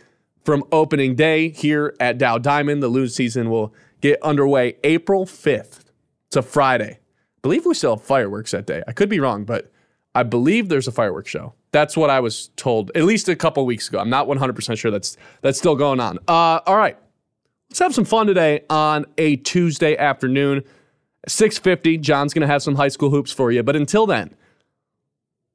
from 0.45 0.63
opening 0.71 1.15
day 1.15 1.49
here 1.49 1.95
at 1.99 2.17
Dow 2.17 2.37
Diamond. 2.37 2.83
The 2.83 2.89
Loon 2.89 3.09
season 3.09 3.49
will 3.49 3.73
get 4.01 4.21
underway 4.21 4.75
April 4.83 5.25
5th. 5.25 5.85
It's 6.27 6.35
a 6.35 6.41
Friday. 6.41 6.99
I 6.99 7.39
believe 7.41 7.65
we 7.65 7.73
still 7.73 7.95
have 7.95 8.05
fireworks 8.05 8.51
that 8.51 8.67
day. 8.67 8.83
I 8.87 8.91
could 8.91 9.09
be 9.09 9.19
wrong, 9.19 9.45
but 9.45 9.71
I 10.17 10.23
believe 10.23 10.67
there's 10.67 10.87
a 10.87 10.91
fireworks 10.91 11.29
show. 11.29 11.53
That's 11.71 11.95
what 11.95 12.09
I 12.09 12.19
was 12.21 12.49
told 12.55 12.89
at 12.95 13.03
least 13.03 13.29
a 13.29 13.35
couple 13.35 13.63
weeks 13.67 13.87
ago. 13.87 13.99
I'm 13.99 14.09
not 14.09 14.27
100% 14.27 14.75
sure 14.75 14.89
that's 14.89 15.15
that's 15.41 15.59
still 15.59 15.75
going 15.75 15.99
on. 15.99 16.17
Uh, 16.27 16.59
all 16.65 16.75
right. 16.75 16.97
Let's 17.69 17.77
have 17.77 17.93
some 17.93 18.03
fun 18.03 18.25
today 18.25 18.61
on 18.67 19.05
a 19.19 19.35
Tuesday 19.35 19.95
afternoon. 19.95 20.63
650. 21.27 21.99
John's 21.99 22.33
going 22.33 22.41
to 22.41 22.47
have 22.47 22.63
some 22.63 22.73
high 22.73 22.87
school 22.87 23.11
hoops 23.11 23.31
for 23.31 23.51
you. 23.51 23.61
But 23.61 23.75
until 23.75 24.07
then, 24.07 24.33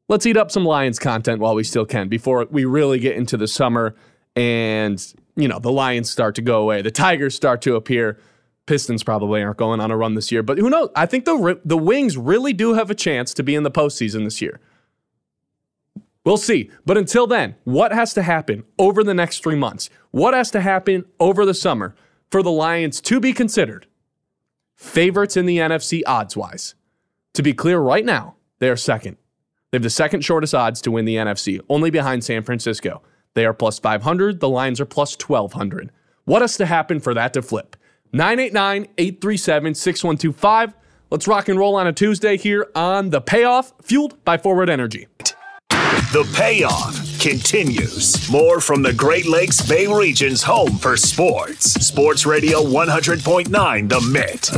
let's 0.09 0.27
eat 0.27 0.37
up 0.37 0.53
some 0.53 0.65
Lions 0.65 1.01
content 1.01 1.41
while 1.41 1.57
we 1.57 1.65
still 1.65 1.85
can 1.85 2.09
before 2.09 2.47
we 2.49 2.65
really 2.65 3.01
get 3.01 3.17
into 3.17 3.37
the 3.37 3.49
summer 3.49 3.97
and, 4.37 5.05
you 5.35 5.49
know, 5.49 5.59
the 5.59 5.73
Lions 5.73 6.09
start 6.09 6.37
to 6.37 6.43
go 6.43 6.63
away. 6.63 6.83
The 6.83 6.93
Tigers 6.93 7.35
start 7.35 7.63
to 7.63 7.75
appear. 7.75 8.21
Pistons 8.67 9.03
probably 9.03 9.43
aren't 9.43 9.57
going 9.57 9.81
on 9.81 9.91
a 9.91 9.97
run 9.97 10.15
this 10.15 10.31
year, 10.31 10.43
but 10.43 10.59
who 10.59 10.71
knows? 10.71 10.91
I 10.95 11.07
think 11.07 11.25
the 11.25 11.61
the 11.65 11.77
Wings 11.77 12.17
really 12.17 12.53
do 12.53 12.75
have 12.75 12.91
a 12.91 12.95
chance 12.95 13.35
to 13.35 13.43
be 13.43 13.55
in 13.55 13.65
the 13.65 13.71
postseason 13.71 14.25
this 14.25 14.41
year. 14.41 14.61
We'll 16.25 16.37
see. 16.37 16.71
But 16.87 16.97
until 16.97 17.27
then, 17.27 17.57
what 17.65 17.93
has 17.93 18.15
to 18.15 18.23
happen 18.23 18.65
over 18.79 19.03
the 19.03 19.15
next 19.15 19.43
three 19.43 19.57
months? 19.57 19.91
What 20.13 20.35
has 20.35 20.51
to 20.53 20.61
happen 20.61 21.05
over 21.19 21.45
the 21.45 21.55
summer 21.55 21.97
for 22.31 22.43
the 22.43 22.53
Lions 22.53 23.01
to 23.03 23.19
be 23.19 23.33
considered 23.33 23.87
favorites 24.77 25.37
in 25.37 25.47
the 25.47 25.59
NFC 25.59 26.03
odds 26.07 26.37
wise? 26.37 26.77
To 27.35 27.43
be 27.43 27.53
clear, 27.53 27.81
right 27.81 28.05
now, 28.05 28.37
they 28.61 28.69
are 28.69 28.77
second. 28.77 29.17
They 29.71 29.77
have 29.77 29.83
the 29.83 29.91
second 29.91 30.21
shortest 30.21 30.55
odds 30.55 30.81
to 30.83 30.91
win 30.91 31.07
the 31.07 31.17
NFC, 31.17 31.59
only 31.69 31.91
behind 31.91 32.23
San 32.23 32.43
Francisco. 32.43 33.03
They 33.35 33.47
are 33.47 33.55
plus 33.55 33.79
500. 33.79 34.39
The 34.39 34.49
Lions 34.49 34.81
are 34.81 34.87
plus 34.87 35.17
1200. 35.17 35.91
What 36.25 36.43
has 36.43 36.57
to 36.59 36.67
happen 36.67 37.01
for 37.01 37.15
that 37.15 37.33
to 37.33 37.43
flip? 37.43 37.75
989 38.13 38.89
837 38.99 39.75
6125. 39.75 40.75
Let's 41.11 41.29
rock 41.29 41.49
and 41.49 41.59
roll 41.59 41.77
on 41.77 41.87
a 41.87 41.93
Tuesday 41.93 42.37
here 42.37 42.71
on 42.75 43.11
The 43.11 43.21
Payoff, 43.21 43.73
fueled 43.83 44.23
by 44.25 44.39
Forward 44.39 44.71
Energy. 44.71 45.09
The 46.13 46.31
payoff 46.35 46.95
continues. 47.21 48.31
More 48.31 48.61
from 48.61 48.83
the 48.83 48.93
Great 48.93 49.27
Lakes 49.27 49.67
Bay 49.67 49.87
region's 49.87 50.43
home 50.43 50.77
for 50.77 50.97
sports. 50.97 51.73
Sports 51.87 52.27
Radio 52.27 52.63
100.9 52.63 53.89
The 53.89 54.01
Mitt. 54.03 54.51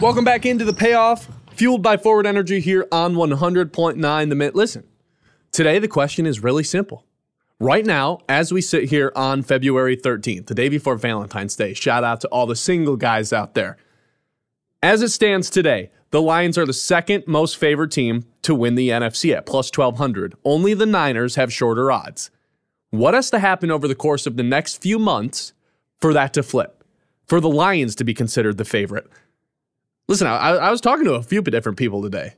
Welcome 0.00 0.24
back 0.24 0.44
into 0.44 0.66
the 0.66 0.74
payoff, 0.74 1.28
fueled 1.52 1.82
by 1.82 1.96
Forward 1.96 2.26
Energy 2.26 2.60
here 2.60 2.86
on 2.92 3.14
100.9 3.14 4.28
The 4.28 4.34
Mitt. 4.34 4.54
Listen, 4.54 4.84
today 5.52 5.78
the 5.78 5.88
question 5.88 6.26
is 6.26 6.42
really 6.42 6.64
simple. 6.64 7.06
Right 7.60 7.86
now, 7.86 8.18
as 8.28 8.52
we 8.52 8.60
sit 8.60 8.90
here 8.90 9.12
on 9.14 9.42
February 9.42 9.96
13th, 9.96 10.46
the 10.46 10.56
day 10.56 10.68
before 10.68 10.96
Valentine's 10.96 11.54
Day, 11.54 11.72
shout 11.72 12.02
out 12.02 12.20
to 12.22 12.28
all 12.28 12.46
the 12.46 12.56
single 12.56 12.96
guys 12.96 13.32
out 13.32 13.54
there. 13.54 13.76
As 14.82 15.02
it 15.02 15.10
stands 15.10 15.48
today, 15.48 15.90
the 16.10 16.20
Lions 16.20 16.58
are 16.58 16.66
the 16.66 16.72
second 16.72 17.24
most 17.28 17.56
favored 17.56 17.92
team 17.92 18.24
to 18.42 18.56
win 18.56 18.74
the 18.74 18.88
NFC 18.88 19.34
at 19.34 19.46
plus 19.46 19.70
1200. 19.74 20.34
Only 20.44 20.74
the 20.74 20.84
Niners 20.84 21.36
have 21.36 21.52
shorter 21.52 21.92
odds. 21.92 22.30
What 22.90 23.14
has 23.14 23.30
to 23.30 23.38
happen 23.38 23.70
over 23.70 23.86
the 23.86 23.94
course 23.94 24.26
of 24.26 24.36
the 24.36 24.42
next 24.42 24.82
few 24.82 24.98
months 24.98 25.52
for 26.00 26.12
that 26.12 26.34
to 26.34 26.42
flip? 26.42 26.82
For 27.26 27.40
the 27.40 27.48
Lions 27.48 27.94
to 27.96 28.04
be 28.04 28.14
considered 28.14 28.58
the 28.58 28.64
favorite? 28.64 29.08
Listen, 30.08 30.26
I, 30.26 30.56
I 30.56 30.70
was 30.72 30.80
talking 30.80 31.04
to 31.04 31.14
a 31.14 31.22
few 31.22 31.40
different 31.40 31.78
people 31.78 32.02
today. 32.02 32.34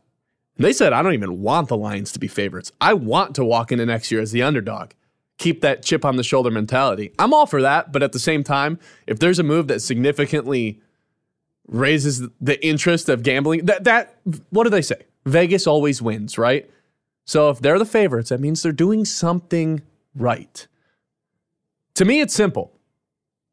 They 0.58 0.74
said, 0.74 0.92
I 0.92 1.02
don't 1.02 1.14
even 1.14 1.40
want 1.40 1.68
the 1.68 1.76
Lions 1.76 2.12
to 2.12 2.18
be 2.18 2.28
favorites. 2.28 2.70
I 2.82 2.92
want 2.92 3.34
to 3.36 3.44
walk 3.44 3.72
into 3.72 3.86
next 3.86 4.12
year 4.12 4.20
as 4.20 4.32
the 4.32 4.42
underdog. 4.42 4.90
Keep 5.38 5.60
that 5.60 5.82
chip 5.82 6.04
on 6.04 6.16
the 6.16 6.24
shoulder 6.24 6.50
mentality. 6.50 7.12
I'm 7.18 7.34
all 7.34 7.46
for 7.46 7.60
that, 7.62 7.92
but 7.92 8.02
at 8.02 8.12
the 8.12 8.18
same 8.18 8.42
time, 8.42 8.78
if 9.06 9.18
there's 9.18 9.38
a 9.38 9.42
move 9.42 9.68
that 9.68 9.80
significantly 9.80 10.80
raises 11.68 12.22
the 12.40 12.64
interest 12.66 13.08
of 13.08 13.22
gambling. 13.22 13.66
That 13.66 13.84
that 13.84 14.16
what 14.50 14.64
do 14.64 14.70
they 14.70 14.82
say? 14.82 15.02
Vegas 15.24 15.66
always 15.66 16.00
wins, 16.00 16.38
right? 16.38 16.70
So 17.24 17.50
if 17.50 17.58
they're 17.58 17.78
the 17.78 17.84
favorites, 17.84 18.30
that 18.30 18.40
means 18.40 18.62
they're 18.62 18.72
doing 18.72 19.04
something 19.04 19.82
right. 20.14 20.66
To 21.94 22.04
me, 22.04 22.20
it's 22.20 22.34
simple. 22.34 22.72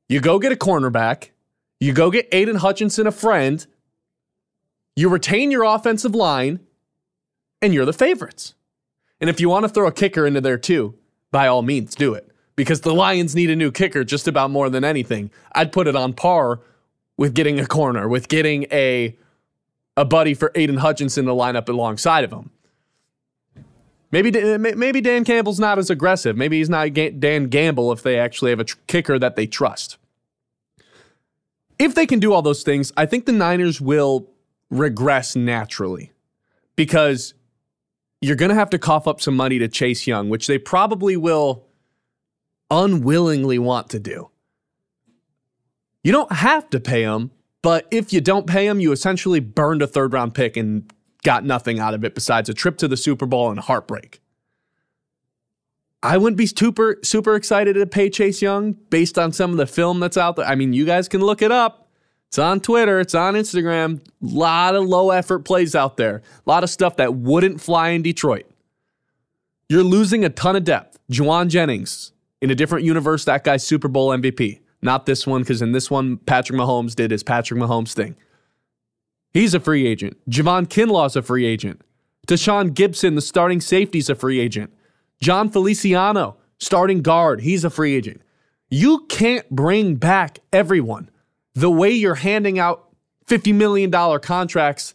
You 0.08 0.20
go 0.20 0.38
get 0.38 0.52
a 0.52 0.56
cornerback, 0.56 1.30
you 1.80 1.94
go 1.94 2.12
get 2.12 2.28
Aidan 2.32 2.58
Hutchinson 2.58 3.08
a 3.08 3.12
friend, 3.12 3.66
you 4.96 5.10
retain 5.10 5.50
your 5.50 5.64
offensive 5.64 6.14
line, 6.14 6.60
and 7.62 7.74
you're 7.74 7.86
the 7.86 7.94
favorites. 7.94 8.54
And 9.20 9.30
if 9.30 9.40
you 9.40 9.50
want 9.50 9.64
to 9.64 9.70
throw 9.70 9.88
a 9.88 9.92
kicker 9.92 10.28
into 10.28 10.42
there 10.42 10.58
too, 10.58 10.94
by 11.34 11.48
all 11.48 11.64
means 11.64 11.96
do 11.96 12.14
it. 12.14 12.30
Because 12.56 12.82
the 12.82 12.94
Lions 12.94 13.36
need 13.36 13.50
a 13.50 13.56
new 13.56 13.72
kicker 13.72 14.06
just 14.06 14.28
about 14.28 14.52
more 14.52 14.70
than 14.70 14.86
anything. 14.86 15.32
I'd 15.54 15.74
put 15.74 15.88
it 15.88 15.96
on 15.96 16.14
par 16.14 16.62
with 17.18 17.34
getting 17.34 17.60
a 17.60 17.66
corner, 17.66 18.08
with 18.08 18.30
getting 18.30 18.64
a 18.72 19.18
a 19.98 20.06
buddy 20.06 20.34
for 20.34 20.52
Aidan 20.56 20.78
Hutchinson 20.78 21.26
to 21.26 21.34
line 21.34 21.56
up 21.56 21.68
alongside 21.68 22.24
of 22.24 22.32
him. 22.32 22.52
Maybe 24.12 24.32
maybe 24.58 25.02
Dan 25.02 25.26
Campbell's 25.26 25.60
not 25.60 25.80
as 25.80 25.90
aggressive. 25.90 26.38
Maybe 26.38 26.60
he's 26.60 26.70
not 26.70 26.94
Dan 26.94 27.48
Gamble 27.48 27.92
if 27.92 28.04
they 28.04 28.20
actually 28.20 28.52
have 28.52 28.60
a 28.60 28.64
tr- 28.64 28.78
kicker 28.86 29.18
that 29.18 29.36
they 29.36 29.48
trust. 29.48 29.98
If 31.80 31.96
they 31.96 32.06
can 32.06 32.20
do 32.20 32.32
all 32.32 32.44
those 32.44 32.62
things, 32.62 32.94
I 32.96 33.08
think 33.08 33.26
the 33.26 33.32
Niners 33.32 33.82
will 33.82 34.30
regress 34.70 35.36
naturally 35.36 36.12
because 36.76 37.34
you're 38.24 38.38
going 38.38 38.50
to 38.50 38.56
have 38.56 38.70
to 38.70 38.80
cough 38.80 39.06
up 39.06 39.20
some 39.20 39.36
money 39.36 39.60
to 39.60 39.68
Chase 39.68 40.08
Young, 40.08 40.30
which 40.30 40.48
they 40.48 40.58
probably 40.58 41.18
will 41.18 41.66
unwillingly 42.72 43.60
want 43.60 43.90
to 43.90 44.00
do. 44.00 44.30
You 46.04 46.14
don't 46.14 46.32
have 46.32 46.70
to 46.70 46.80
pay 46.80 47.04
him, 47.04 47.32
but 47.62 47.86
if 47.92 48.14
you 48.14 48.22
don't 48.22 48.48
pay 48.48 48.66
him, 48.66 48.80
you 48.80 48.94
essentially 48.94 49.42
burned 49.42 49.82
a 49.82 49.88
third 49.88 50.14
round 50.14 50.34
pick 50.34 50.56
and 50.56 50.90
got 51.24 51.44
nothing 51.44 51.80
out 51.80 51.94
of 51.94 52.06
it 52.06 52.16
besides 52.16 52.48
a 52.48 52.54
trip 52.54 52.78
to 52.78 52.88
the 52.88 52.96
Super 52.96 53.26
Bowl 53.26 53.52
and 53.52 53.60
heartbreak. 53.60 54.22
I 56.02 56.18
wouldn't 56.18 56.38
be 56.38 56.48
super 56.48 57.00
super 57.04 57.36
excited 57.36 57.74
to 57.74 57.86
pay 57.86 58.10
Chase 58.10 58.42
Young 58.42 58.74
based 58.90 59.18
on 59.20 59.34
some 59.34 59.52
of 59.52 59.58
the 59.58 59.68
film 59.68 60.00
that's 60.00 60.18
out 60.18 60.38
there. 60.38 60.46
I 60.46 60.56
mean, 60.56 60.72
you 60.72 60.86
guys 60.86 61.10
can 61.10 61.22
look 61.22 61.42
it 61.42 61.52
up. 61.52 61.83
It's 62.34 62.40
on 62.40 62.62
Twitter, 62.62 63.00
it's 63.00 63.14
on 63.14 63.36
Instagram. 63.36 64.00
A 64.00 64.26
lot 64.26 64.74
of 64.74 64.86
low 64.86 65.12
effort 65.12 65.42
plays 65.46 65.76
out 65.76 65.98
there. 65.98 66.24
A 66.48 66.50
lot 66.50 66.64
of 66.64 66.72
stuff 66.72 66.96
that 66.96 67.14
wouldn't 67.14 67.62
fly 67.62 67.90
in 67.90 68.02
Detroit. 68.02 68.50
You're 69.70 69.84
losing 69.84 70.26
a 70.26 70.30
ton 70.30 70.56
of 70.56 70.64
depth. 70.64 70.98
Jauan 71.12 71.48
Jennings, 71.48 72.12
in 72.42 72.50
a 72.50 72.56
different 72.56 72.86
universe, 72.86 73.24
that 73.26 73.44
guy's 73.44 73.64
Super 73.64 73.88
Bowl 73.88 74.10
MVP. 74.10 74.62
Not 74.82 75.06
this 75.06 75.28
one, 75.28 75.44
because 75.44 75.62
in 75.62 75.74
this 75.74 75.92
one, 75.92 76.18
Patrick 76.18 76.60
Mahomes 76.60 76.96
did 76.96 77.12
his 77.12 77.22
Patrick 77.22 77.60
Mahomes 77.60 77.94
thing. 77.94 78.16
He's 79.32 79.54
a 79.54 79.60
free 79.60 79.86
agent. 79.86 80.18
Javon 80.28 80.68
Kinlaw's 80.68 81.16
a 81.16 81.22
free 81.22 81.46
agent. 81.46 81.84
Tashaun 82.28 82.72
Gipson, 82.72 83.14
the 83.14 83.22
starting 83.22 83.62
safety, 83.62 84.00
is 84.00 84.10
a 84.10 84.16
free 84.16 84.40
agent. 84.40 84.74
Jon 85.22 85.52
Feliciano, 85.52 86.38
starting 86.58 87.04
guard, 87.04 87.42
he's 87.42 87.64
a 87.64 87.70
free 87.70 87.96
agent. 87.96 88.24
You 88.72 89.06
can't 89.08 89.48
bring 89.52 89.98
back 89.98 90.40
everyone 90.52 91.12
the 91.56 91.70
way 91.70 91.92
you're 91.92 92.16
handing 92.16 92.60
out 92.60 92.90
$50 93.28 93.54
million 93.54 93.92
contracts 94.20 94.94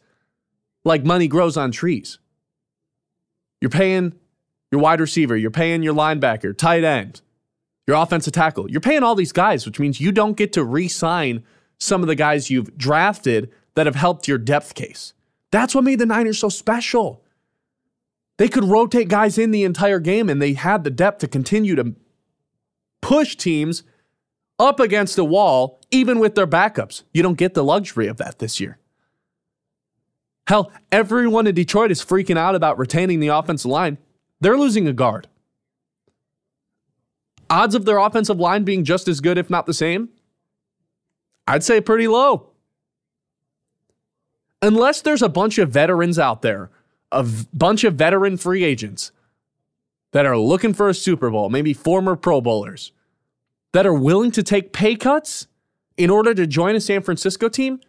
like 0.84 1.04
money 1.04 1.28
grows 1.28 1.56
on 1.56 1.70
trees. 1.70 2.18
You're 3.60 3.70
paying 3.70 4.14
your 4.70 4.80
wide 4.80 5.00
receiver, 5.00 5.36
you're 5.36 5.50
paying 5.50 5.82
your 5.82 5.94
linebacker, 5.94 6.56
tight 6.56 6.84
end, 6.84 7.20
your 7.86 7.96
offensive 7.96 8.32
tackle. 8.32 8.70
You're 8.70 8.80
paying 8.80 9.02
all 9.02 9.14
these 9.14 9.32
guys, 9.32 9.64
which 9.64 9.78
means 9.78 10.00
you 10.00 10.12
don't 10.12 10.36
get 10.36 10.52
to 10.54 10.64
re 10.64 10.88
sign 10.88 11.42
some 11.78 12.02
of 12.02 12.08
the 12.08 12.14
guys 12.14 12.50
you've 12.50 12.76
drafted 12.76 13.50
that 13.74 13.86
have 13.86 13.94
helped 13.94 14.28
your 14.28 14.38
depth 14.38 14.74
case. 14.74 15.14
That's 15.50 15.74
what 15.74 15.84
made 15.84 15.98
the 15.98 16.06
Niners 16.06 16.38
so 16.38 16.48
special. 16.48 17.22
They 18.36 18.48
could 18.48 18.64
rotate 18.64 19.08
guys 19.08 19.38
in 19.38 19.50
the 19.50 19.64
entire 19.64 20.00
game 20.00 20.28
and 20.28 20.40
they 20.40 20.52
had 20.52 20.84
the 20.84 20.90
depth 20.90 21.20
to 21.20 21.28
continue 21.28 21.74
to 21.76 21.94
push 23.00 23.36
teams 23.36 23.82
up 24.58 24.80
against 24.80 25.16
the 25.16 25.24
wall, 25.24 25.80
even 25.90 26.18
with 26.18 26.34
their 26.34 26.46
backups. 26.46 27.02
You 27.12 27.22
don't 27.22 27.38
get 27.38 27.54
the 27.54 27.64
luxury 27.64 28.08
of 28.08 28.16
that 28.16 28.38
this 28.38 28.60
year. 28.60 28.78
Hell, 30.46 30.72
everyone 30.90 31.46
in 31.46 31.54
Detroit 31.54 31.90
is 31.90 32.04
freaking 32.04 32.38
out 32.38 32.54
about 32.54 32.78
retaining 32.78 33.20
the 33.20 33.28
offensive 33.28 33.70
line. 33.70 33.98
They're 34.40 34.58
losing 34.58 34.88
a 34.88 34.92
guard. 34.92 35.28
Odds 37.50 37.74
of 37.74 37.84
their 37.84 37.98
offensive 37.98 38.38
line 38.38 38.64
being 38.64 38.84
just 38.84 39.08
as 39.08 39.20
good, 39.20 39.38
if 39.38 39.50
not 39.50 39.66
the 39.66 39.74
same, 39.74 40.10
I'd 41.46 41.64
say 41.64 41.80
pretty 41.80 42.08
low. 42.08 42.50
Unless 44.60 45.02
there's 45.02 45.22
a 45.22 45.28
bunch 45.28 45.58
of 45.58 45.70
veterans 45.70 46.18
out 46.18 46.42
there, 46.42 46.70
a 47.12 47.26
bunch 47.52 47.84
of 47.84 47.94
veteran 47.94 48.36
free 48.36 48.64
agents 48.64 49.12
that 50.12 50.26
are 50.26 50.36
looking 50.36 50.74
for 50.74 50.88
a 50.88 50.94
Super 50.94 51.30
Bowl, 51.30 51.48
maybe 51.48 51.72
former 51.72 52.16
Pro 52.16 52.40
Bowlers, 52.40 52.92
that 53.72 53.86
are 53.86 53.94
willing 53.94 54.30
to 54.32 54.42
take 54.42 54.72
pay 54.72 54.96
cuts 54.96 55.46
in 55.96 56.10
order 56.10 56.34
to 56.34 56.46
join 56.46 56.74
a 56.74 56.80
San 56.80 57.02
Francisco 57.02 57.48
team, 57.48 57.80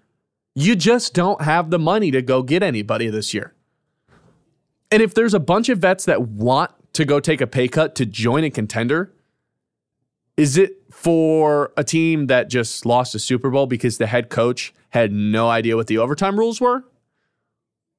you 0.55 0.75
just 0.75 1.13
don't 1.13 1.41
have 1.41 1.69
the 1.69 1.79
money 1.79 2.11
to 2.11 2.21
go 2.21 2.41
get 2.41 2.63
anybody 2.63 3.09
this 3.09 3.33
year. 3.33 3.53
And 4.91 5.01
if 5.01 5.13
there's 5.13 5.33
a 5.33 5.39
bunch 5.39 5.69
of 5.69 5.79
vets 5.79 6.05
that 6.05 6.23
want 6.23 6.71
to 6.93 7.05
go 7.05 7.19
take 7.19 7.41
a 7.41 7.47
pay 7.47 7.67
cut 7.67 7.95
to 7.95 8.05
join 8.05 8.43
a 8.43 8.49
contender, 8.49 9.13
is 10.35 10.57
it 10.57 10.77
for 10.91 11.71
a 11.77 11.83
team 11.83 12.27
that 12.27 12.49
just 12.49 12.85
lost 12.85 13.13
a 13.13 13.19
Super 13.19 13.49
Bowl 13.49 13.67
because 13.67 13.97
the 13.97 14.07
head 14.07 14.29
coach 14.29 14.73
had 14.89 15.11
no 15.11 15.49
idea 15.49 15.75
what 15.75 15.87
the 15.87 15.97
overtime 15.97 16.39
rules 16.39 16.59
were? 16.59 16.83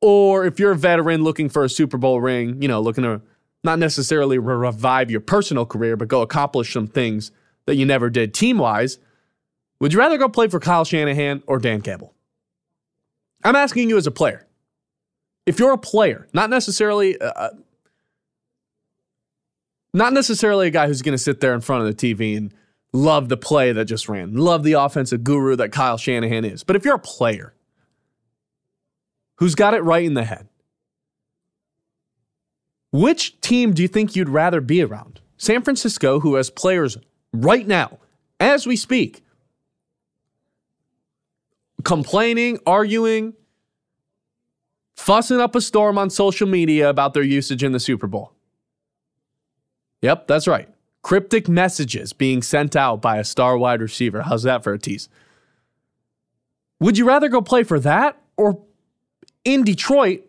Or 0.01 0.45
if 0.45 0.59
you're 0.59 0.73
a 0.73 0.77
veteran 0.77 1.23
looking 1.23 1.49
for 1.49 1.63
a 1.63 1.69
Super 1.69 1.99
Bowl 1.99 2.21
ring, 2.21 2.61
you 2.61 2.67
know, 2.67 2.81
looking 2.81 3.05
to 3.05 3.21
not 3.63 3.79
necessarily 3.79 4.39
revive 4.39 5.11
your 5.11 5.21
personal 5.21 5.67
career, 5.67 5.97
but 5.97 6.09
go 6.09 6.23
accomplish 6.23 6.73
some 6.73 6.87
things 6.87 7.31
that 7.71 7.77
you 7.77 7.87
never 7.87 8.11
did 8.11 8.35
team 8.35 8.59
wise, 8.59 8.99
would 9.79 9.93
you 9.93 10.00
rather 10.00 10.19
go 10.19 10.29
play 10.29 10.49
for 10.49 10.59
Kyle 10.59 10.85
Shanahan 10.85 11.41
or 11.47 11.61
Dan 11.61 11.83
Campbell? 11.83 12.12
I'm 13.45 13.55
asking 13.55 13.89
you 13.89 13.97
as 13.97 14.09
a 14.09 14.11
player. 14.11 14.49
If 15.47 15.61
you're 15.61 15.73
a 15.73 15.79
player, 15.79 16.27
not 16.33 16.50
necessarily 16.50 17.17
uh, 17.21 17.31
uh 17.31 17.50
not 19.95 20.12
necessarily 20.12 20.67
a 20.67 20.71
guy 20.71 20.89
who's 20.89 21.00
going 21.00 21.15
to 21.15 21.23
sit 21.23 21.41
there 21.41 21.55
in 21.55 21.61
front 21.61 21.87
of 21.87 21.97
the 21.97 22.15
TV 22.15 22.37
and 22.37 22.53
love 22.93 23.29
the 23.29 23.37
play 23.37 23.71
that 23.71 23.85
just 23.85 24.09
ran, 24.09 24.35
love 24.35 24.65
the 24.65 24.73
offensive 24.73 25.23
guru 25.23 25.55
that 25.55 25.71
Kyle 25.71 25.97
Shanahan 25.97 26.45
is. 26.45 26.65
But 26.65 26.75
if 26.75 26.85
you're 26.85 26.97
a 26.97 26.99
player 26.99 27.55
who's 29.37 29.55
got 29.55 29.75
it 29.75 29.85
right 29.85 30.05
in 30.05 30.15
the 30.15 30.25
head, 30.25 30.49
which 32.91 33.41
team 33.41 33.75
do 33.75 33.83
you 33.83 33.89
think 33.89 34.17
you'd 34.17 34.29
rather 34.29 34.61
be 34.61 34.83
around? 34.83 35.21
San 35.37 35.62
Francisco, 35.62 36.19
who 36.19 36.35
has 36.35 36.50
players 36.50 36.99
right 37.33 37.67
now, 37.67 37.99
as 38.39 38.67
we 38.67 38.77
speak, 38.77 39.25
complaining, 41.85 42.59
arguing, 42.67 43.35
fussing 44.97 45.41
up 45.41 45.55
a 45.55 45.61
storm 45.61 45.99
on 45.99 46.11
social 46.11 46.47
media 46.47 46.89
about 46.89 47.15
their 47.15 47.23
usage 47.23 47.63
in 47.63 47.73
the 47.73 47.81
Super 47.81 48.07
Bowl. 48.07 48.33
Yep, 50.03 50.27
that's 50.27 50.47
right. 50.47 50.69
Cryptic 51.03 51.49
messages 51.49 52.13
being 52.13 52.43
sent 52.43 52.77
out 52.77 53.01
by 53.01 53.17
a 53.17 53.25
star 53.25 53.57
wide 53.57 53.81
receiver. 53.81 54.23
How's 54.23 54.43
that 54.43 54.62
for 54.62 54.73
a 54.73 54.79
tease? 54.79 55.09
Would 56.79 56.99
you 56.99 57.07
rather 57.07 57.29
go 57.29 57.43
play 57.43 57.62
for 57.62 57.79
that 57.81 58.21
or 58.37 58.62
in 59.45 59.64
Detroit 59.64 60.23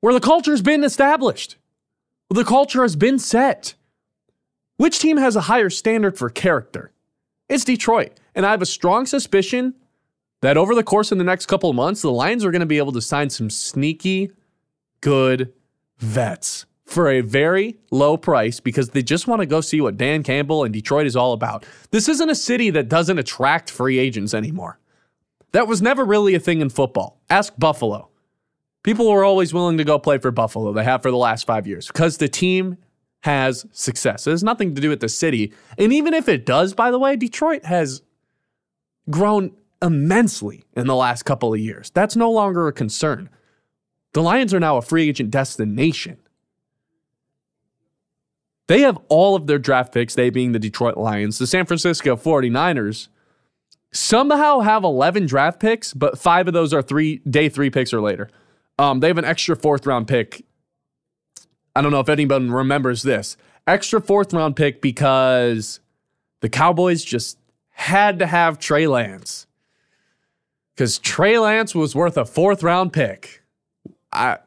where 0.00 0.14
the 0.14 0.20
culture's 0.20 0.62
been 0.62 0.84
established? 0.84 1.56
The 2.30 2.44
culture 2.44 2.82
has 2.82 2.96
been 2.96 3.18
set. 3.18 3.74
Which 4.76 4.98
team 4.98 5.16
has 5.18 5.36
a 5.36 5.42
higher 5.42 5.70
standard 5.70 6.18
for 6.18 6.28
character? 6.30 6.92
It's 7.48 7.64
Detroit. 7.64 8.18
And 8.34 8.44
I 8.44 8.50
have 8.50 8.62
a 8.62 8.66
strong 8.66 9.06
suspicion 9.06 9.74
that 10.40 10.56
over 10.56 10.74
the 10.74 10.82
course 10.82 11.12
of 11.12 11.18
the 11.18 11.24
next 11.24 11.46
couple 11.46 11.70
of 11.70 11.76
months, 11.76 12.02
the 12.02 12.10
Lions 12.10 12.44
are 12.44 12.50
going 12.50 12.60
to 12.60 12.66
be 12.66 12.78
able 12.78 12.92
to 12.92 13.00
sign 13.00 13.30
some 13.30 13.50
sneaky, 13.50 14.32
good 15.00 15.52
vets 15.98 16.66
for 16.84 17.08
a 17.08 17.20
very 17.20 17.78
low 17.90 18.16
price 18.16 18.60
because 18.60 18.90
they 18.90 19.02
just 19.02 19.26
want 19.26 19.40
to 19.40 19.46
go 19.46 19.60
see 19.60 19.80
what 19.80 19.96
Dan 19.96 20.22
Campbell 20.22 20.64
and 20.64 20.72
Detroit 20.72 21.06
is 21.06 21.16
all 21.16 21.32
about. 21.32 21.64
This 21.92 22.08
isn't 22.08 22.28
a 22.28 22.34
city 22.34 22.70
that 22.70 22.88
doesn't 22.88 23.18
attract 23.18 23.70
free 23.70 23.98
agents 23.98 24.34
anymore. 24.34 24.78
That 25.52 25.68
was 25.68 25.80
never 25.80 26.04
really 26.04 26.34
a 26.34 26.40
thing 26.40 26.60
in 26.60 26.68
football. 26.68 27.20
Ask 27.30 27.54
Buffalo. 27.56 28.08
People 28.82 29.10
were 29.10 29.24
always 29.24 29.54
willing 29.54 29.78
to 29.78 29.84
go 29.84 29.98
play 29.98 30.18
for 30.18 30.30
Buffalo. 30.30 30.72
They 30.72 30.84
have 30.84 31.00
for 31.00 31.10
the 31.10 31.16
last 31.16 31.46
five 31.46 31.66
years 31.66 31.86
because 31.86 32.18
the 32.18 32.28
team 32.28 32.76
has 33.24 33.64
success. 33.72 34.26
It 34.26 34.32
has 34.32 34.44
nothing 34.44 34.74
to 34.74 34.82
do 34.82 34.90
with 34.90 35.00
the 35.00 35.08
city. 35.08 35.50
And 35.78 35.94
even 35.94 36.12
if 36.12 36.28
it 36.28 36.44
does, 36.44 36.74
by 36.74 36.90
the 36.90 36.98
way, 36.98 37.16
Detroit 37.16 37.64
has 37.64 38.02
grown 39.08 39.52
immensely 39.80 40.64
in 40.76 40.86
the 40.86 40.94
last 40.94 41.22
couple 41.22 41.54
of 41.54 41.58
years. 41.58 41.90
That's 41.94 42.16
no 42.16 42.30
longer 42.30 42.68
a 42.68 42.72
concern. 42.72 43.30
The 44.12 44.20
Lions 44.20 44.52
are 44.52 44.60
now 44.60 44.76
a 44.76 44.82
free 44.82 45.08
agent 45.08 45.30
destination. 45.30 46.18
They 48.66 48.82
have 48.82 48.98
all 49.08 49.34
of 49.34 49.46
their 49.46 49.58
draft 49.58 49.94
picks, 49.94 50.14
they 50.14 50.28
being 50.28 50.52
the 50.52 50.58
Detroit 50.58 50.98
Lions. 50.98 51.38
The 51.38 51.46
San 51.46 51.64
Francisco 51.64 52.16
49ers 52.16 53.08
somehow 53.90 54.60
have 54.60 54.84
11 54.84 55.24
draft 55.26 55.60
picks, 55.60 55.94
but 55.94 56.18
five 56.18 56.46
of 56.46 56.52
those 56.52 56.74
are 56.74 56.82
three 56.82 57.22
day 57.28 57.48
three 57.48 57.70
picks 57.70 57.94
or 57.94 58.02
later. 58.02 58.28
Um, 58.78 59.00
they 59.00 59.08
have 59.08 59.18
an 59.18 59.24
extra 59.24 59.56
fourth 59.56 59.86
round 59.86 60.08
pick. 60.08 60.44
I 61.74 61.82
don't 61.82 61.92
know 61.92 62.00
if 62.00 62.08
anyone 62.08 62.50
remembers 62.50 63.02
this. 63.02 63.36
Extra 63.66 64.00
fourth 64.00 64.32
round 64.32 64.56
pick 64.56 64.80
because 64.80 65.80
the 66.40 66.48
Cowboys 66.48 67.04
just 67.04 67.38
had 67.70 68.18
to 68.18 68.26
have 68.26 68.58
Trey 68.58 68.86
Lance. 68.86 69.46
Because 70.74 70.98
Trey 70.98 71.38
Lance 71.38 71.74
was 71.74 71.94
worth 71.94 72.16
a 72.16 72.24
fourth 72.24 72.62
round 72.62 72.92
pick. 72.92 73.42
I 74.12 74.38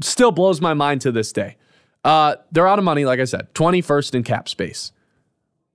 still 0.00 0.32
blows 0.32 0.60
my 0.60 0.74
mind 0.74 1.00
to 1.02 1.12
this 1.12 1.32
day. 1.32 1.56
Uh, 2.04 2.36
they're 2.52 2.68
out 2.68 2.78
of 2.78 2.84
money, 2.84 3.04
like 3.04 3.20
I 3.20 3.24
said, 3.24 3.52
21st 3.54 4.14
in 4.16 4.22
cap 4.22 4.48
space. 4.48 4.92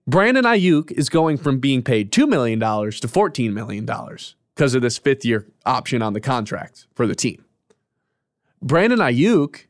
Brandon 0.08 0.45
Aiyuk 0.45 0.91
is 0.91 1.10
going 1.10 1.38
from 1.38 1.60
being 1.60 1.82
paid 1.82 2.12
$2 2.12 2.28
million 2.28 2.60
to 2.60 2.65
$14 2.65 3.54
million 3.54 3.86
because 4.56 4.76
of 4.76 4.82
this 4.82 4.98
fifth 4.98 5.26
year 5.26 5.48
option 5.65 6.02
on 6.02 6.13
the 6.13 6.19
contract 6.19 6.88
for 6.93 7.08
the 7.08 7.15
team. 7.15 7.45
Brandon 8.62 9.00
Aiyuk 9.00 9.65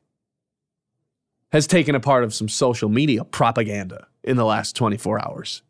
has 1.51 1.67
taken 1.67 1.95
a 1.95 1.99
part 1.99 2.23
of 2.23 2.33
some 2.33 2.47
social 2.47 2.89
media 2.89 3.23
propaganda 3.23 4.07
in 4.23 4.37
the 4.37 4.45
last 4.45 4.75
24 4.75 5.25
hours. 5.25 5.63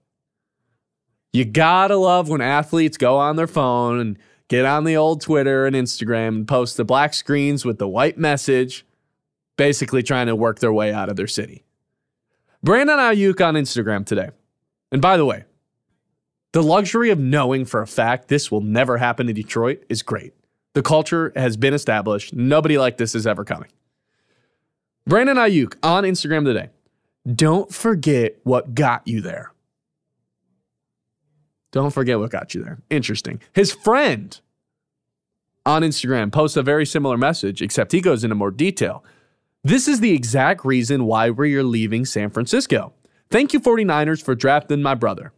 You 1.31 1.45
gotta 1.45 1.95
love 1.95 2.27
when 2.27 2.41
athletes 2.41 2.97
go 2.97 3.17
on 3.17 3.35
their 3.35 3.47
phone 3.47 3.99
and 3.99 4.17
get 4.47 4.65
on 4.65 4.83
the 4.83 4.97
old 4.97 5.21
Twitter 5.21 5.65
and 5.65 5.75
Instagram 5.75 6.29
and 6.29 6.47
post 6.47 6.75
the 6.75 6.83
black 6.83 7.13
screens 7.13 7.63
with 7.63 7.77
the 7.77 7.87
white 7.87 8.17
message 8.17 8.85
basically 9.55 10.01
trying 10.01 10.27
to 10.27 10.35
work 10.35 10.59
their 10.59 10.73
way 10.73 10.93
out 10.93 11.09
of 11.09 11.17
their 11.17 11.27
city. 11.27 11.63
Brandon 12.63 12.97
Aiyuk 12.97 13.45
on 13.45 13.55
Instagram 13.55 14.05
today. 14.05 14.29
And 14.91 15.01
by 15.01 15.17
the 15.17 15.25
way, 15.25 15.43
the 16.51 16.63
luxury 16.63 17.09
of 17.11 17.19
knowing 17.19 17.65
for 17.65 17.81
a 17.81 17.87
fact 17.87 18.27
this 18.27 18.49
will 18.49 18.61
never 18.61 18.97
happen 18.97 19.29
in 19.29 19.35
Detroit 19.35 19.83
is 19.87 20.01
great. 20.01 20.33
The 20.73 20.81
culture 20.81 21.31
has 21.35 21.57
been 21.57 21.73
established. 21.73 22.33
Nobody 22.33 22.77
like 22.77 22.97
this 22.97 23.13
is 23.13 23.27
ever 23.27 23.43
coming. 23.43 23.69
Brandon 25.09 25.37
Aiyuk 25.37 25.75
on 25.81 26.03
Instagram 26.03 26.45
today. 26.45 26.69
Don't 27.25 27.73
forget 27.73 28.35
what 28.43 28.75
got 28.75 29.07
you 29.07 29.21
there. 29.21 29.51
Don't 31.71 31.89
forget 31.89 32.19
what 32.19 32.29
got 32.29 32.53
you 32.53 32.63
there. 32.63 32.77
Interesting. 32.91 33.41
His 33.53 33.71
friend 33.71 34.39
on 35.65 35.81
Instagram 35.81 36.31
posts 36.31 36.57
a 36.57 36.61
very 36.61 36.85
similar 36.85 37.17
message, 37.17 37.59
except 37.59 37.91
he 37.91 38.01
goes 38.01 38.23
into 38.23 38.35
more 38.35 38.51
detail. 38.51 39.03
This 39.63 39.87
is 39.87 39.99
the 39.99 40.13
exact 40.13 40.63
reason 40.63 41.05
why 41.05 41.31
we're 41.31 41.63
leaving 41.63 42.05
San 42.05 42.29
Francisco. 42.29 42.93
Thank 43.31 43.51
you, 43.51 43.59
49ers, 43.59 44.21
for 44.21 44.35
drafting 44.35 44.83
my 44.83 44.93
brother. 44.93 45.33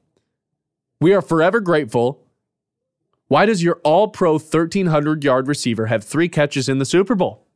We 0.99 1.13
are 1.13 1.21
forever 1.21 1.61
grateful. 1.61 2.21
Why 3.29 3.45
does 3.45 3.63
your 3.63 3.79
all 3.85 4.09
pro 4.09 4.33
1,300 4.33 5.23
yard 5.23 5.47
receiver 5.47 5.85
have 5.85 6.03
three 6.03 6.27
catches 6.27 6.67
in 6.67 6.79
the 6.79 6.85
Super 6.85 7.15
Bowl? 7.15 7.47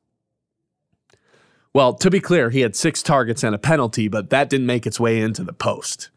Well, 1.75 1.93
to 1.95 2.09
be 2.09 2.21
clear, 2.21 2.51
he 2.51 2.61
had 2.61 2.73
six 2.73 3.03
targets 3.03 3.43
and 3.43 3.53
a 3.53 3.57
penalty, 3.57 4.07
but 4.07 4.29
that 4.29 4.49
didn't 4.49 4.65
make 4.65 4.87
its 4.87 4.97
way 4.97 5.19
into 5.19 5.43
the 5.43 5.51
post. 5.51 6.09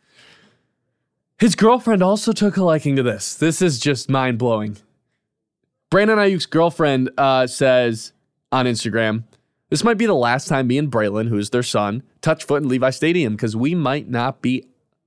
His 1.37 1.57
girlfriend 1.57 2.01
also 2.01 2.31
took 2.31 2.57
a 2.57 2.63
liking 2.63 2.95
to 2.95 3.03
this. 3.03 3.35
This 3.35 3.61
is 3.61 3.81
just 3.81 4.09
mind 4.09 4.39
blowing. 4.39 4.77
Brandon 5.91 6.17
Aiyuk's 6.17 6.47
girlfriend 6.47 7.11
uh, 7.19 7.49
says 7.49 8.13
on 8.53 8.67
Instagram, 8.67 9.25
This 9.69 9.83
might 9.83 9.99
be 9.99 10.07
the 10.07 10.15
last 10.15 10.47
time 10.47 10.69
me 10.69 10.79
and 10.79 10.93
Braylon, 10.93 11.27
who's 11.27 11.51
their 11.51 11.65
son, 11.65 12.05
touch 12.21 12.45
foot 12.45 12.63
in 12.63 12.69
Levi 12.69 12.91
Stadium 12.91 13.35
because 13.35 13.57
we 13.57 13.75
might 13.75 14.09
not 14.09 14.41
be 14.41 14.65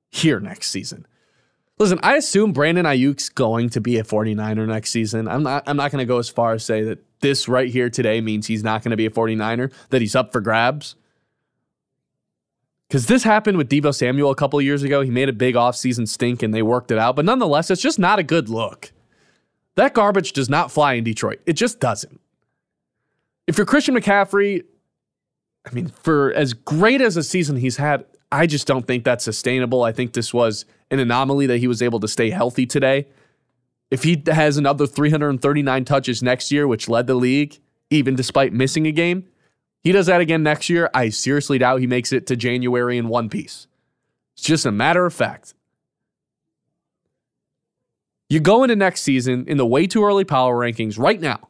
here 0.09 0.41
next 0.41 0.69
season. 0.69 1.07
Listen, 1.81 1.99
I 2.03 2.17
assume 2.17 2.53
Brandon 2.53 2.85
Aiyuk's 2.85 3.29
going 3.29 3.69
to 3.69 3.81
be 3.81 3.97
a 3.97 4.03
49er 4.03 4.67
next 4.67 4.91
season. 4.91 5.27
I'm 5.27 5.41
not 5.41 5.63
I'm 5.65 5.77
not 5.77 5.89
going 5.89 5.97
to 5.97 6.05
go 6.05 6.19
as 6.19 6.29
far 6.29 6.53
as 6.53 6.63
say 6.63 6.83
that 6.83 7.03
this 7.21 7.47
right 7.47 7.71
here 7.71 7.89
today 7.89 8.21
means 8.21 8.45
he's 8.45 8.63
not 8.63 8.83
going 8.83 8.91
to 8.91 8.97
be 8.97 9.07
a 9.07 9.09
49er, 9.09 9.73
that 9.89 9.99
he's 9.99 10.15
up 10.15 10.31
for 10.31 10.41
grabs. 10.41 10.93
Because 12.87 13.07
this 13.07 13.23
happened 13.23 13.57
with 13.57 13.67
Deebo 13.67 13.95
Samuel 13.95 14.29
a 14.29 14.35
couple 14.35 14.61
years 14.61 14.83
ago. 14.83 15.01
He 15.01 15.09
made 15.09 15.27
a 15.27 15.33
big 15.33 15.55
offseason 15.55 16.07
stink 16.07 16.43
and 16.43 16.53
they 16.53 16.61
worked 16.61 16.91
it 16.91 16.99
out. 16.99 17.15
But 17.15 17.25
nonetheless, 17.25 17.71
it's 17.71 17.81
just 17.81 17.97
not 17.97 18.19
a 18.19 18.23
good 18.23 18.47
look. 18.47 18.91
That 19.73 19.95
garbage 19.95 20.33
does 20.33 20.49
not 20.49 20.71
fly 20.71 20.93
in 20.93 21.03
Detroit. 21.03 21.41
It 21.47 21.53
just 21.53 21.79
doesn't. 21.79 22.21
If 23.47 23.57
you're 23.57 23.65
Christian 23.65 23.95
McCaffrey, 23.95 24.65
I 25.65 25.73
mean, 25.73 25.87
for 25.87 26.31
as 26.33 26.53
great 26.53 27.01
as 27.01 27.17
a 27.17 27.23
season 27.23 27.55
he's 27.55 27.77
had, 27.77 28.05
I 28.31 28.47
just 28.47 28.65
don't 28.65 28.87
think 28.87 29.03
that's 29.03 29.23
sustainable. 29.23 29.83
I 29.83 29.91
think 29.91 30.13
this 30.13 30.33
was 30.33 30.65
an 30.89 30.99
anomaly 30.99 31.47
that 31.47 31.57
he 31.57 31.67
was 31.67 31.81
able 31.81 31.99
to 31.99 32.07
stay 32.07 32.29
healthy 32.29 32.65
today. 32.65 33.07
If 33.89 34.03
he 34.03 34.23
has 34.27 34.55
another 34.55 34.87
339 34.87 35.83
touches 35.83 36.23
next 36.23 36.51
year, 36.51 36.65
which 36.65 36.87
led 36.87 37.07
the 37.07 37.15
league, 37.15 37.59
even 37.89 38.15
despite 38.15 38.53
missing 38.53 38.87
a 38.87 38.91
game, 38.91 39.27
he 39.83 39.91
does 39.91 40.05
that 40.05 40.21
again 40.21 40.43
next 40.43 40.69
year. 40.69 40.89
I 40.93 41.09
seriously 41.09 41.57
doubt 41.57 41.81
he 41.81 41.87
makes 41.87 42.13
it 42.13 42.25
to 42.27 42.37
January 42.37 42.97
in 42.97 43.09
one 43.09 43.27
piece. 43.27 43.67
It's 44.35 44.43
just 44.43 44.65
a 44.65 44.71
matter 44.71 45.05
of 45.05 45.13
fact. 45.13 45.53
You 48.29 48.39
go 48.39 48.63
into 48.63 48.77
next 48.77 49.01
season 49.01 49.43
in 49.47 49.57
the 49.57 49.65
way 49.65 49.87
too 49.87 50.05
early 50.05 50.23
power 50.23 50.55
rankings 50.55 50.97
right 50.97 51.19
now. 51.19 51.49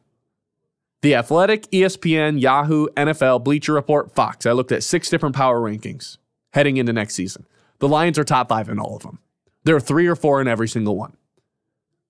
The 1.02 1.14
Athletic, 1.14 1.70
ESPN, 1.70 2.40
Yahoo, 2.40 2.88
NFL, 2.96 3.44
Bleacher 3.44 3.74
Report, 3.74 4.12
Fox. 4.12 4.46
I 4.46 4.52
looked 4.52 4.72
at 4.72 4.82
six 4.82 5.08
different 5.08 5.36
power 5.36 5.60
rankings 5.60 6.16
heading 6.52 6.76
into 6.76 6.92
next 6.92 7.14
season. 7.14 7.46
The 7.78 7.88
Lions 7.88 8.18
are 8.18 8.24
top 8.24 8.48
five 8.48 8.68
in 8.68 8.78
all 8.78 8.96
of 8.96 9.02
them. 9.02 9.18
There 9.64 9.76
are 9.76 9.80
three 9.80 10.06
or 10.06 10.16
four 10.16 10.40
in 10.40 10.48
every 10.48 10.68
single 10.68 10.96
one. 10.96 11.16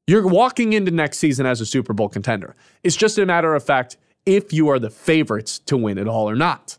You're 0.07 0.27
walking 0.27 0.73
into 0.73 0.91
next 0.91 1.19
season 1.19 1.47
as 1.47 1.61
a 1.61 1.67
Super 1.67 1.93
Bowl 1.93 2.09
contender. 2.09 2.55
It's 2.83 2.97
just 2.97 3.19
a 3.19 3.27
matter 3.27 3.55
of 3.55 3.65
fact 3.65 3.97
if 4.27 4.53
you 4.53 4.69
are 4.69 4.79
the 4.79 4.91
favorites 4.91 5.59
to 5.61 5.77
win 5.77 5.99
it 5.99 6.09
all 6.09 6.29
or 6.29 6.35
not. 6.35 6.79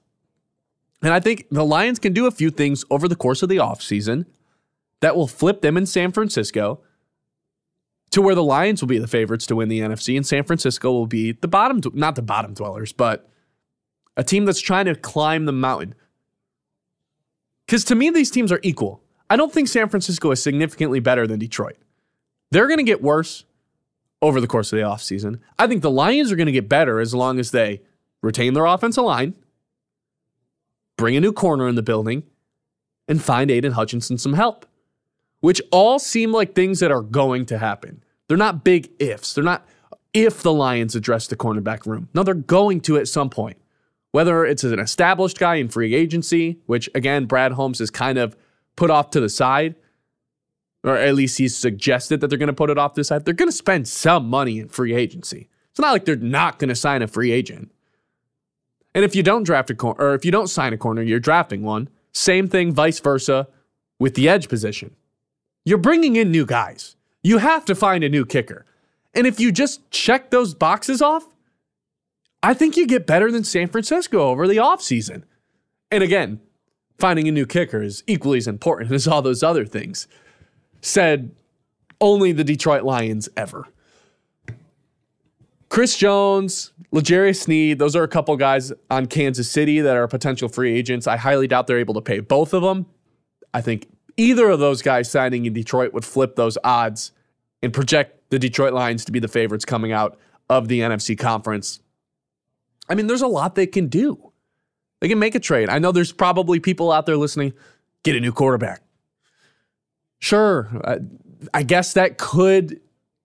And 1.01 1.13
I 1.13 1.19
think 1.19 1.47
the 1.49 1.65
Lions 1.65 1.99
can 1.99 2.13
do 2.13 2.25
a 2.25 2.31
few 2.31 2.49
things 2.49 2.85
over 2.89 3.07
the 3.07 3.15
course 3.15 3.43
of 3.43 3.49
the 3.49 3.57
offseason 3.57 4.25
that 5.01 5.15
will 5.15 5.27
flip 5.27 5.61
them 5.61 5.75
in 5.75 5.85
San 5.85 6.11
Francisco 6.11 6.81
to 8.11 8.21
where 8.21 8.35
the 8.35 8.43
Lions 8.43 8.81
will 8.81 8.87
be 8.87 8.99
the 8.99 9.07
favorites 9.07 9.45
to 9.47 9.55
win 9.55 9.69
the 9.69 9.79
NFC 9.79 10.15
and 10.15 10.25
San 10.25 10.43
Francisco 10.43 10.91
will 10.91 11.07
be 11.07 11.31
the 11.31 11.47
bottom, 11.47 11.81
not 11.93 12.15
the 12.15 12.21
bottom 12.21 12.53
dwellers, 12.53 12.93
but 12.93 13.29
a 14.15 14.23
team 14.23 14.45
that's 14.45 14.61
trying 14.61 14.85
to 14.85 14.95
climb 14.95 15.45
the 15.45 15.51
mountain. 15.51 15.95
Because 17.65 17.83
to 17.85 17.95
me, 17.95 18.09
these 18.09 18.31
teams 18.31 18.51
are 18.51 18.59
equal. 18.63 19.01
I 19.29 19.35
don't 19.35 19.51
think 19.51 19.67
San 19.67 19.89
Francisco 19.89 20.31
is 20.31 20.43
significantly 20.43 20.99
better 20.99 21.25
than 21.25 21.39
Detroit. 21.39 21.77
They're 22.51 22.67
going 22.67 22.77
to 22.77 22.83
get 22.83 23.01
worse 23.01 23.45
over 24.21 24.39
the 24.39 24.47
course 24.47 24.71
of 24.71 24.77
the 24.77 24.83
offseason. 24.83 25.39
I 25.57 25.67
think 25.67 25.81
the 25.81 25.91
Lions 25.91 26.31
are 26.31 26.35
going 26.35 26.47
to 26.47 26.51
get 26.51 26.69
better 26.69 26.99
as 26.99 27.13
long 27.13 27.39
as 27.39 27.51
they 27.51 27.81
retain 28.21 28.53
their 28.53 28.65
offensive 28.65 29.03
line, 29.03 29.33
bring 30.97 31.15
a 31.15 31.21
new 31.21 31.33
corner 31.33 31.67
in 31.67 31.75
the 31.75 31.81
building, 31.81 32.23
and 33.07 33.21
find 33.21 33.51
Aidan 33.51 33.73
Hutchinson 33.73 34.17
some 34.17 34.33
help, 34.33 34.65
which 35.41 35.61
all 35.71 35.99
seem 35.99 36.31
like 36.31 36.55
things 36.55 36.79
that 36.79 36.91
are 36.91 37.01
going 37.01 37.45
to 37.47 37.57
happen. 37.57 38.03
They're 38.27 38.37
not 38.37 38.63
big 38.63 38.91
ifs. 38.99 39.33
They're 39.33 39.43
not 39.43 39.67
if 40.13 40.41
the 40.41 40.53
Lions 40.53 40.95
address 40.95 41.27
the 41.27 41.35
cornerback 41.35 41.85
room. 41.85 42.07
No, 42.13 42.23
they're 42.23 42.33
going 42.33 42.81
to 42.81 42.97
at 42.97 43.07
some 43.07 43.29
point. 43.29 43.57
Whether 44.13 44.45
it's 44.45 44.63
an 44.63 44.79
established 44.79 45.39
guy 45.39 45.55
in 45.55 45.69
free 45.69 45.95
agency, 45.95 46.59
which 46.67 46.87
again, 46.93 47.25
Brad 47.25 47.53
Holmes 47.53 47.81
is 47.81 47.89
kind 47.89 48.19
of 48.19 48.37
put 48.75 48.91
off 48.91 49.09
to 49.09 49.19
the 49.19 49.27
side, 49.27 49.73
or 50.83 50.95
at 50.95 51.15
least 51.15 51.39
he's 51.39 51.57
suggested 51.57 52.21
that 52.21 52.27
they're 52.27 52.37
going 52.37 52.47
to 52.47 52.53
put 52.53 52.69
it 52.69 52.77
off 52.77 52.93
this 52.93 53.07
side. 53.07 53.25
They're 53.25 53.33
going 53.33 53.49
to 53.49 53.55
spend 53.55 53.87
some 53.87 54.29
money 54.29 54.59
in 54.59 54.69
free 54.69 54.93
agency. 54.93 55.49
It's 55.71 55.79
not 55.79 55.93
like 55.93 56.05
they're 56.05 56.15
not 56.15 56.59
going 56.59 56.69
to 56.69 56.75
sign 56.75 57.01
a 57.01 57.07
free 57.07 57.31
agent. 57.31 57.71
And 58.93 59.03
if 59.03 59.15
you 59.15 59.23
don't 59.23 59.41
draft 59.41 59.71
a 59.71 59.75
corner, 59.75 59.99
or 59.99 60.13
if 60.13 60.23
you 60.23 60.29
don't 60.31 60.45
sign 60.45 60.73
a 60.73 60.77
corner, 60.77 61.01
you're 61.01 61.19
drafting 61.19 61.63
one. 61.63 61.89
Same 62.11 62.47
thing, 62.47 62.71
vice 62.71 62.99
versa, 62.99 63.47
with 63.97 64.13
the 64.13 64.29
edge 64.29 64.47
position. 64.47 64.95
You're 65.65 65.79
bringing 65.79 66.17
in 66.17 66.29
new 66.29 66.45
guys. 66.45 66.95
You 67.23 67.39
have 67.39 67.65
to 67.65 67.73
find 67.73 68.03
a 68.03 68.09
new 68.09 68.25
kicker. 68.27 68.67
And 69.15 69.25
if 69.25 69.39
you 69.39 69.51
just 69.51 69.89
check 69.89 70.29
those 70.29 70.53
boxes 70.53 71.01
off, 71.01 71.32
I 72.43 72.53
think 72.53 72.75
you 72.75 72.85
get 72.85 73.07
better 73.07 73.31
than 73.31 73.45
San 73.45 73.69
Francisco 73.69 74.27
over 74.27 74.47
the 74.47 74.57
offseason. 74.57 75.23
And 75.89 76.03
again, 76.03 76.41
finding 76.99 77.27
a 77.27 77.31
new 77.31 77.45
kicker 77.45 77.81
is 77.81 78.03
equally 78.05 78.37
as 78.37 78.47
important 78.47 78.91
as 78.91 79.07
all 79.07 79.21
those 79.21 79.41
other 79.41 79.65
things 79.65 80.07
said 80.81 81.31
only 82.01 82.33
the 82.33 82.43
Detroit 82.43 82.83
Lions 82.83 83.29
ever. 83.37 83.65
Chris 85.69 85.97
Jones, 85.97 86.73
L'Jarius 86.91 87.43
Sneed, 87.43 87.79
those 87.79 87.95
are 87.95 88.03
a 88.03 88.07
couple 88.07 88.35
guys 88.35 88.73
on 88.91 89.05
Kansas 89.05 89.49
City 89.49 89.79
that 89.79 89.95
are 89.95 90.07
potential 90.07 90.49
free 90.49 90.77
agents. 90.77 91.07
I 91.07 91.15
highly 91.17 91.47
doubt 91.47 91.67
they're 91.67 91.79
able 91.79 91.95
to 91.95 92.01
pay 92.01 92.19
both 92.19 92.53
of 92.53 92.61
them. 92.61 92.85
I 93.53 93.61
think 93.61 93.87
either 94.17 94.49
of 94.49 94.59
those 94.59 94.81
guys 94.81 95.09
signing 95.09 95.45
in 95.45 95.53
Detroit 95.53 95.93
would 95.93 96.05
flip 96.05 96.35
those 96.35 96.57
odds 96.63 97.11
and 97.63 97.73
project 97.73 98.29
the 98.29 98.37
Detroit 98.37 98.73
Lions 98.73 99.05
to 99.05 99.11
be 99.11 99.19
the 99.19 99.27
favorites 99.27 99.65
coming 99.65 99.93
out 99.93 100.19
of 100.49 100.67
the 100.67 100.81
NFC 100.81 101.17
conference. 101.17 101.79
I 102.93 102.95
mean, 102.95 103.07
there's 103.07 103.23
a 103.23 103.27
lot 103.27 103.55
they 103.55 103.65
can 103.65 103.87
do. 103.87 104.31
They 105.01 105.07
can 105.07 105.17
make 105.17 105.33
a 105.33 105.39
trade. 105.39 105.67
I 105.67 105.79
know 105.79 105.91
there's 105.91 106.11
probably 106.11 106.59
people 106.59 106.91
out 106.91 107.07
there 107.07 107.17
listening, 107.17 107.53
get 108.03 108.15
a 108.15 108.19
new 108.19 108.31
quarterback. 108.31 108.83
Sure, 110.19 110.69
I 111.55 111.63
guess 111.63 111.93
that 111.93 112.19
could, 112.19 112.79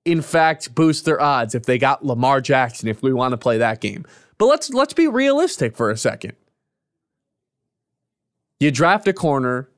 in 0.06 0.22
fact, 0.22 0.74
boost 0.74 1.04
their 1.04 1.20
odds 1.20 1.54
if 1.54 1.66
they 1.66 1.76
got 1.76 2.02
Lamar 2.02 2.40
Jackson. 2.40 2.88
If 2.88 3.02
we 3.02 3.12
want 3.12 3.32
to 3.32 3.36
play 3.36 3.58
that 3.58 3.82
game, 3.82 4.06
but 4.38 4.46
let's 4.46 4.70
let's 4.70 4.94
be 4.94 5.06
realistic 5.06 5.76
for 5.76 5.90
a 5.90 5.98
second. 5.98 6.32
You 8.58 8.70
draft 8.70 9.06
a 9.06 9.12
corner, 9.12 9.68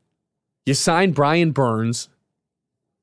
you 0.64 0.74
sign 0.74 1.10
Brian 1.10 1.50
Burns. 1.50 2.08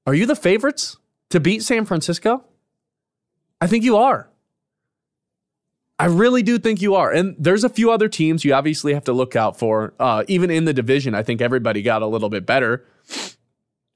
Are 0.06 0.14
you 0.14 0.26
the 0.26 0.38
favorites 0.38 0.96
to 1.32 1.42
beat 1.42 1.64
San 1.64 1.84
Francisco? 1.84 2.46
I 3.60 3.68
think 3.68 3.84
you 3.84 3.98
are. 3.98 4.30
I 6.00 6.06
really 6.06 6.44
do 6.44 6.60
think 6.60 6.82
you 6.82 6.96
are. 6.96 7.12
And 7.12 7.36
there's 7.40 7.64
a 7.64 7.70
few 7.70 7.92
other 7.92 8.08
teams 8.08 8.46
you 8.46 8.54
obviously 8.54 8.94
have 8.94 9.04
to 9.06 9.14
look 9.14 9.36
out 9.36 9.58
for. 9.58 9.94
Uh, 10.00 10.24
even 10.28 10.52
in 10.52 10.66
the 10.66 10.74
division, 10.74 11.16
I 11.16 11.24
think 11.24 11.42
everybody 11.42 11.82
got 11.82 12.02
a 12.02 12.08
little 12.08 12.30
bit 12.30 12.46
better. 12.46 12.86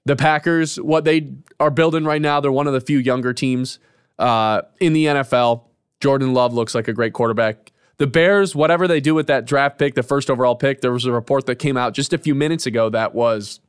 The 0.06 0.16
Packers, 0.16 0.78
what 0.78 1.06
they 1.06 1.34
are 1.60 1.70
building 1.70 2.04
right 2.04 2.22
now, 2.22 2.40
they're 2.40 2.52
one 2.52 2.66
of 2.66 2.74
the 2.74 2.82
few 2.82 2.98
younger 2.98 3.34
teams 3.34 3.78
uh, 4.18 4.64
in 4.80 4.94
the 4.94 5.06
NFL. 5.06 5.66
Jordan 6.00 6.34
Love 6.34 6.54
looks 6.56 6.74
like 6.74 6.88
a 6.88 6.94
great 6.94 7.14
quarterback. 7.14 7.72
The 7.98 8.08
Bears, 8.08 8.56
whatever 8.56 8.88
they 8.88 9.00
do 9.00 9.14
with 9.14 9.28
that 9.28 9.46
draft 9.46 9.78
pick, 9.78 9.94
the 9.94 10.02
first 10.02 10.32
overall 10.32 10.56
pick, 10.56 10.82
there 10.82 10.92
was 10.92 11.06
a 11.06 11.12
report 11.12 11.46
that 11.46 11.58
came 11.58 11.78
out 11.78 11.94
just 11.94 12.14
a 12.14 12.18
few 12.18 12.34
minutes 12.34 12.66
ago 12.66 12.90
that 12.90 13.14
was 13.14 13.60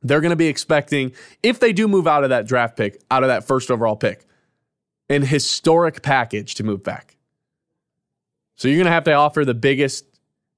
they're 0.00 0.20
going 0.20 0.30
to 0.30 0.36
be 0.36 0.46
expecting, 0.46 1.10
if 1.42 1.58
they 1.58 1.72
do 1.72 1.88
move 1.88 2.06
out 2.06 2.22
of 2.22 2.30
that 2.30 2.46
draft 2.46 2.76
pick, 2.76 3.02
out 3.10 3.24
of 3.24 3.28
that 3.28 3.44
first 3.44 3.72
overall 3.72 3.96
pick, 3.96 4.26
an 5.08 5.22
historic 5.22 6.02
package 6.02 6.54
to 6.54 6.62
move 6.62 6.84
back. 6.84 7.13
So 8.56 8.68
you're 8.68 8.76
going 8.76 8.86
to 8.86 8.92
have 8.92 9.04
to 9.04 9.12
offer 9.12 9.44
the 9.44 9.54
biggest 9.54 10.04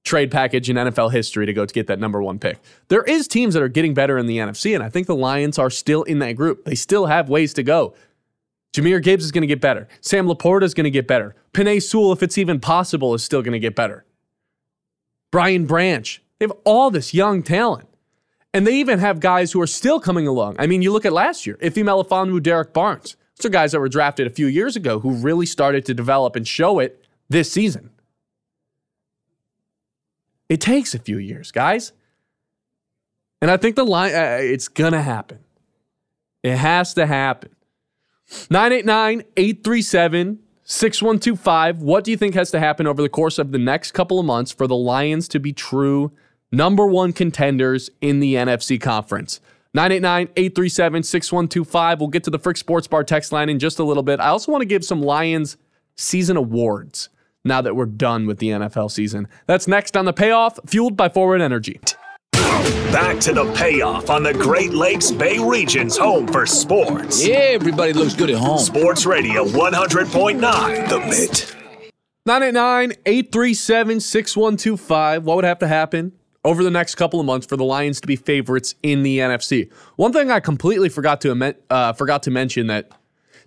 trade 0.03 0.31
package 0.31 0.69
in 0.69 0.77
NFL 0.77 1.11
history 1.11 1.45
to 1.45 1.53
go 1.53 1.65
to 1.65 1.73
get 1.73 1.87
that 1.87 1.99
number 1.99 2.21
one 2.21 2.39
pick. 2.39 2.59
There 2.87 3.03
is 3.03 3.27
teams 3.27 3.53
that 3.53 3.63
are 3.63 3.67
getting 3.67 3.93
better 3.93 4.17
in 4.17 4.25
the 4.25 4.37
NFC, 4.37 4.73
and 4.73 4.83
I 4.83 4.89
think 4.89 5.07
the 5.07 5.15
Lions 5.15 5.59
are 5.59 5.69
still 5.69 6.03
in 6.03 6.19
that 6.19 6.33
group. 6.33 6.65
They 6.65 6.75
still 6.75 7.07
have 7.07 7.29
ways 7.29 7.53
to 7.55 7.63
go. 7.63 7.93
Jahmyr 8.73 9.01
Gibbs 9.01 9.25
is 9.25 9.31
going 9.31 9.41
to 9.41 9.47
get 9.47 9.61
better. 9.61 9.87
Sam 10.01 10.27
LaPorta 10.27 10.63
is 10.63 10.73
going 10.73 10.85
to 10.85 10.91
get 10.91 11.07
better. 11.07 11.35
Penei 11.53 11.81
Sewell, 11.81 12.11
if 12.11 12.21
it's 12.23 12.37
even 12.37 12.59
possible, 12.59 13.13
is 13.13 13.23
still 13.23 13.41
going 13.41 13.53
to 13.53 13.59
get 13.59 13.75
better. 13.75 14.05
Brian 15.31 15.65
Branch. 15.65 16.21
They 16.39 16.45
have 16.45 16.57
all 16.63 16.91
this 16.91 17.13
young 17.13 17.41
talent. 17.41 17.87
And 18.53 18.65
they 18.65 18.75
even 18.75 18.99
have 18.99 19.19
guys 19.19 19.51
who 19.51 19.61
are 19.61 19.67
still 19.67 19.99
coming 19.99 20.27
along. 20.27 20.55
I 20.59 20.67
mean, 20.67 20.81
you 20.81 20.91
look 20.91 21.05
at 21.05 21.13
last 21.13 21.45
year, 21.45 21.57
Ife 21.61 21.75
Melifonwu, 21.75 22.41
Derrick 22.41 22.73
Barnes. 22.73 23.17
Those 23.37 23.47
are 23.47 23.49
guys 23.49 23.71
that 23.71 23.79
were 23.79 23.89
drafted 23.89 24.25
a 24.25 24.31
few 24.31 24.47
years 24.47 24.75
ago 24.75 24.99
who 24.99 25.11
really 25.11 25.45
started 25.45 25.85
to 25.85 25.93
develop 25.93 26.35
and 26.35 26.47
show 26.47 26.79
it 26.79 27.03
this 27.29 27.51
season. 27.51 27.91
It 30.49 30.61
takes 30.61 30.95
a 30.95 30.99
few 30.99 31.17
years, 31.17 31.51
guys. 31.51 31.91
And 33.41 33.51
I 33.51 33.57
think 33.57 33.75
the 33.75 33.85
line, 33.85 34.13
uh, 34.13 34.37
it's 34.39 34.67
going 34.67 34.93
to 34.93 35.01
happen. 35.01 35.39
It 36.43 36.55
has 36.55 36.93
to 36.95 37.05
happen. 37.05 37.51
989 38.49 39.23
837 39.35 40.39
6125. 40.63 41.81
What 41.81 42.03
do 42.03 42.11
you 42.11 42.17
think 42.17 42.33
has 42.33 42.51
to 42.51 42.59
happen 42.59 42.87
over 42.87 43.01
the 43.01 43.09
course 43.09 43.39
of 43.39 43.51
the 43.51 43.57
next 43.57 43.91
couple 43.91 44.19
of 44.19 44.25
months 44.25 44.51
for 44.51 44.67
the 44.67 44.75
Lions 44.75 45.27
to 45.29 45.39
be 45.39 45.53
true 45.53 46.11
number 46.51 46.85
one 46.85 47.13
contenders 47.13 47.89
in 48.01 48.19
the 48.19 48.35
NFC 48.35 48.79
conference? 48.79 49.39
989 49.73 50.29
837 50.35 51.03
6125. 51.03 51.99
We'll 51.99 52.09
get 52.09 52.23
to 52.25 52.29
the 52.29 52.39
Frick 52.39 52.57
Sports 52.57 52.87
Bar 52.87 53.03
text 53.03 53.31
line 53.31 53.47
in 53.47 53.59
just 53.59 53.79
a 53.79 53.83
little 53.83 54.03
bit. 54.03 54.19
I 54.19 54.27
also 54.27 54.51
want 54.51 54.61
to 54.61 54.65
give 54.65 54.83
some 54.83 55.01
Lions 55.01 55.57
season 55.95 56.35
awards. 56.35 57.09
Now 57.47 57.61
that 57.61 57.75
we're 57.75 57.85
done 57.85 58.27
with 58.27 58.39
the 58.39 58.49
NFL 58.49 58.91
season. 58.91 59.27
That's 59.45 59.67
next 59.67 59.97
on 59.97 60.05
the 60.05 60.13
payoff, 60.13 60.59
fueled 60.65 60.95
by 60.97 61.09
Forward 61.09 61.41
Energy. 61.41 61.79
Back 62.91 63.19
to 63.21 63.33
the 63.33 63.51
payoff 63.53 64.09
on 64.09 64.23
the 64.23 64.33
Great 64.33 64.71
Lakes 64.71 65.11
Bay 65.11 65.37
region's 65.39 65.97
home 65.97 66.27
for 66.27 66.45
sports. 66.45 67.25
Yeah, 67.25 67.35
everybody 67.35 67.93
looks 67.93 68.13
good 68.13 68.29
at 68.29 68.37
home. 68.37 68.59
Sports 68.59 69.05
Radio 69.05 69.45
100.9 69.45 70.89
The 70.89 70.99
Mitt. 70.99 71.55
989 72.25 72.91
837 73.05 73.99
6125. 73.99 75.23
What 75.23 75.35
would 75.35 75.45
have 75.45 75.59
to 75.59 75.67
happen 75.67 76.11
over 76.43 76.63
the 76.63 76.71
next 76.71 76.95
couple 76.95 77.19
of 77.19 77.25
months 77.25 77.45
for 77.47 77.55
the 77.55 77.63
Lions 77.63 78.01
to 78.01 78.07
be 78.07 78.15
favorites 78.15 78.75
in 78.83 79.03
the 79.03 79.19
NFC? 79.19 79.71
One 79.95 80.11
thing 80.11 80.29
I 80.29 80.39
completely 80.39 80.89
forgot 80.89 81.21
to 81.21 81.55
uh, 81.69 81.93
forgot 81.93 82.23
to 82.23 82.31
mention 82.31 82.67
that 82.67 82.91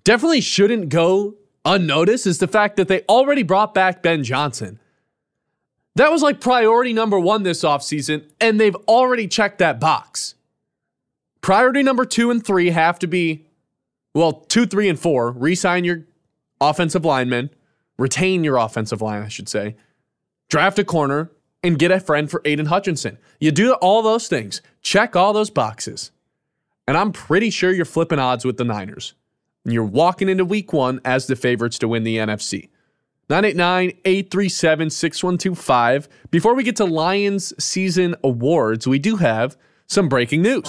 definitely 0.05 0.41
shouldn't 0.41 0.89
go 0.89 1.35
unnoticed 1.65 2.27
is 2.27 2.39
the 2.39 2.49
fact 2.49 2.77
that 2.77 2.89
they 2.89 3.03
already 3.03 3.43
brought 3.43 3.75
back 3.75 4.03
Ben 4.03 4.25
Johnson. 4.25 4.79
That 5.97 6.11
was 6.11 6.23
like 6.23 6.41
priority 6.41 6.93
number 6.93 7.19
one 7.19 7.43
this 7.43 7.63
offseason, 7.63 8.25
and 8.41 8.61
they've 8.61 8.77
already 8.89 9.27
checked 9.27 9.59
that 9.59 9.81
box. 9.81 10.35
Priority 11.41 11.83
number 11.83 12.05
two 12.05 12.31
and 12.31 12.45
three 12.45 12.71
have 12.71 12.99
to 13.01 13.07
be, 13.07 13.47
well, 14.15 14.33
two, 14.33 14.67
three, 14.67 14.89
and 14.89 14.99
four, 14.99 15.31
re 15.33 15.55
sign 15.55 15.85
your 15.85 16.05
offensive 16.61 17.05
linemen, 17.05 17.51
retain 17.99 18.45
your 18.45 18.57
offensive 18.57 19.03
line, 19.03 19.23
I 19.23 19.29
should 19.29 19.49
say, 19.49 19.77
draft 20.49 20.79
a 20.79 20.85
corner, 20.85 21.31
and 21.63 21.79
get 21.79 21.91
a 21.91 22.01
friend 22.01 22.31
for 22.31 22.41
Aidan 22.45 22.67
Hutchinson. 22.67 23.19
You 23.39 23.51
do 23.51 23.75
all 23.75 24.03
those 24.03 24.29
things, 24.29 24.63
check 24.81 25.17
all 25.17 25.33
those 25.33 25.51
boxes, 25.51 26.11
and 26.87 26.97
I'm 26.97 27.13
pretty 27.13 27.51
sure 27.51 27.73
you're 27.73 27.85
flipping 27.85 28.19
odds 28.19 28.45
with 28.45 28.57
the 28.57 28.65
Niners. 28.65 29.15
And 29.65 29.75
you're 29.75 29.85
walking 29.85 30.29
into 30.29 30.45
week 30.45 30.73
one 30.73 31.01
as 31.05 31.27
the 31.27 31.37
favorites 31.37 31.79
to 31.79 31.89
win 31.89 32.05
the 32.05 32.17
NFC. 32.17 32.69
989 33.29 33.99
837 34.05 34.91
6125. 34.91 36.09
Before 36.31 36.55
we 36.55 36.65
get 36.65 36.77
to 36.77 36.85
Lions 36.85 37.53
season 37.63 38.17
awards, 38.25 38.87
we 38.89 38.99
do 38.99 39.17
have 39.17 39.57
some 39.87 40.09
breaking 40.09 40.43
news. 40.43 40.65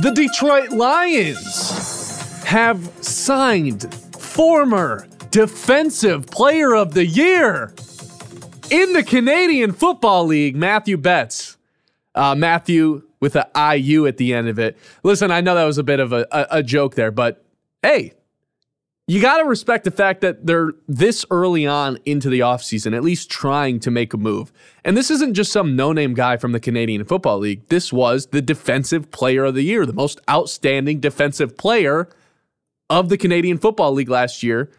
The 0.00 0.12
Detroit 0.14 0.70
Lions 0.70 2.44
have 2.44 2.86
signed 3.04 3.92
former 4.14 5.08
Defensive 5.30 6.26
Player 6.28 6.74
of 6.74 6.94
the 6.94 7.04
Year 7.04 7.74
in 8.70 8.92
the 8.92 9.02
Canadian 9.02 9.72
Football 9.72 10.26
League, 10.26 10.54
Mathieu 10.54 10.96
Betts. 10.96 11.56
Uh, 12.14 12.34
Matthew 12.34 13.07
with 13.20 13.34
the 13.34 13.48
IU 13.56 14.06
at 14.06 14.16
the 14.16 14.34
end 14.34 14.48
of 14.48 14.58
it. 14.58 14.76
Listen, 15.02 15.30
I 15.30 15.40
know 15.40 15.54
that 15.54 15.64
was 15.64 15.78
a 15.78 15.82
bit 15.82 16.00
of 16.00 16.12
a, 16.12 16.26
a, 16.30 16.46
a 16.50 16.62
joke 16.62 16.94
there, 16.94 17.10
but 17.10 17.44
hey, 17.82 18.14
you 19.08 19.22
got 19.22 19.38
to 19.38 19.44
respect 19.44 19.84
the 19.84 19.90
fact 19.90 20.20
that 20.20 20.46
they're 20.46 20.72
this 20.86 21.24
early 21.30 21.66
on 21.66 21.98
into 22.04 22.28
the 22.28 22.40
offseason, 22.40 22.94
at 22.94 23.02
least 23.02 23.30
trying 23.30 23.80
to 23.80 23.90
make 23.90 24.12
a 24.12 24.18
move. 24.18 24.52
And 24.84 24.98
this 24.98 25.10
isn't 25.10 25.32
just 25.32 25.50
some 25.50 25.74
no 25.74 25.92
name 25.92 26.12
guy 26.12 26.36
from 26.36 26.52
the 26.52 26.60
Canadian 26.60 27.04
Football 27.04 27.38
League. 27.38 27.66
This 27.68 27.90
was 27.90 28.26
the 28.26 28.42
Defensive 28.42 29.10
Player 29.10 29.46
of 29.46 29.54
the 29.54 29.62
Year, 29.62 29.86
the 29.86 29.94
most 29.94 30.20
outstanding 30.28 31.00
defensive 31.00 31.56
player 31.56 32.10
of 32.90 33.08
the 33.08 33.16
Canadian 33.16 33.56
Football 33.56 33.92
League 33.92 34.10
last 34.10 34.42
year, 34.42 34.70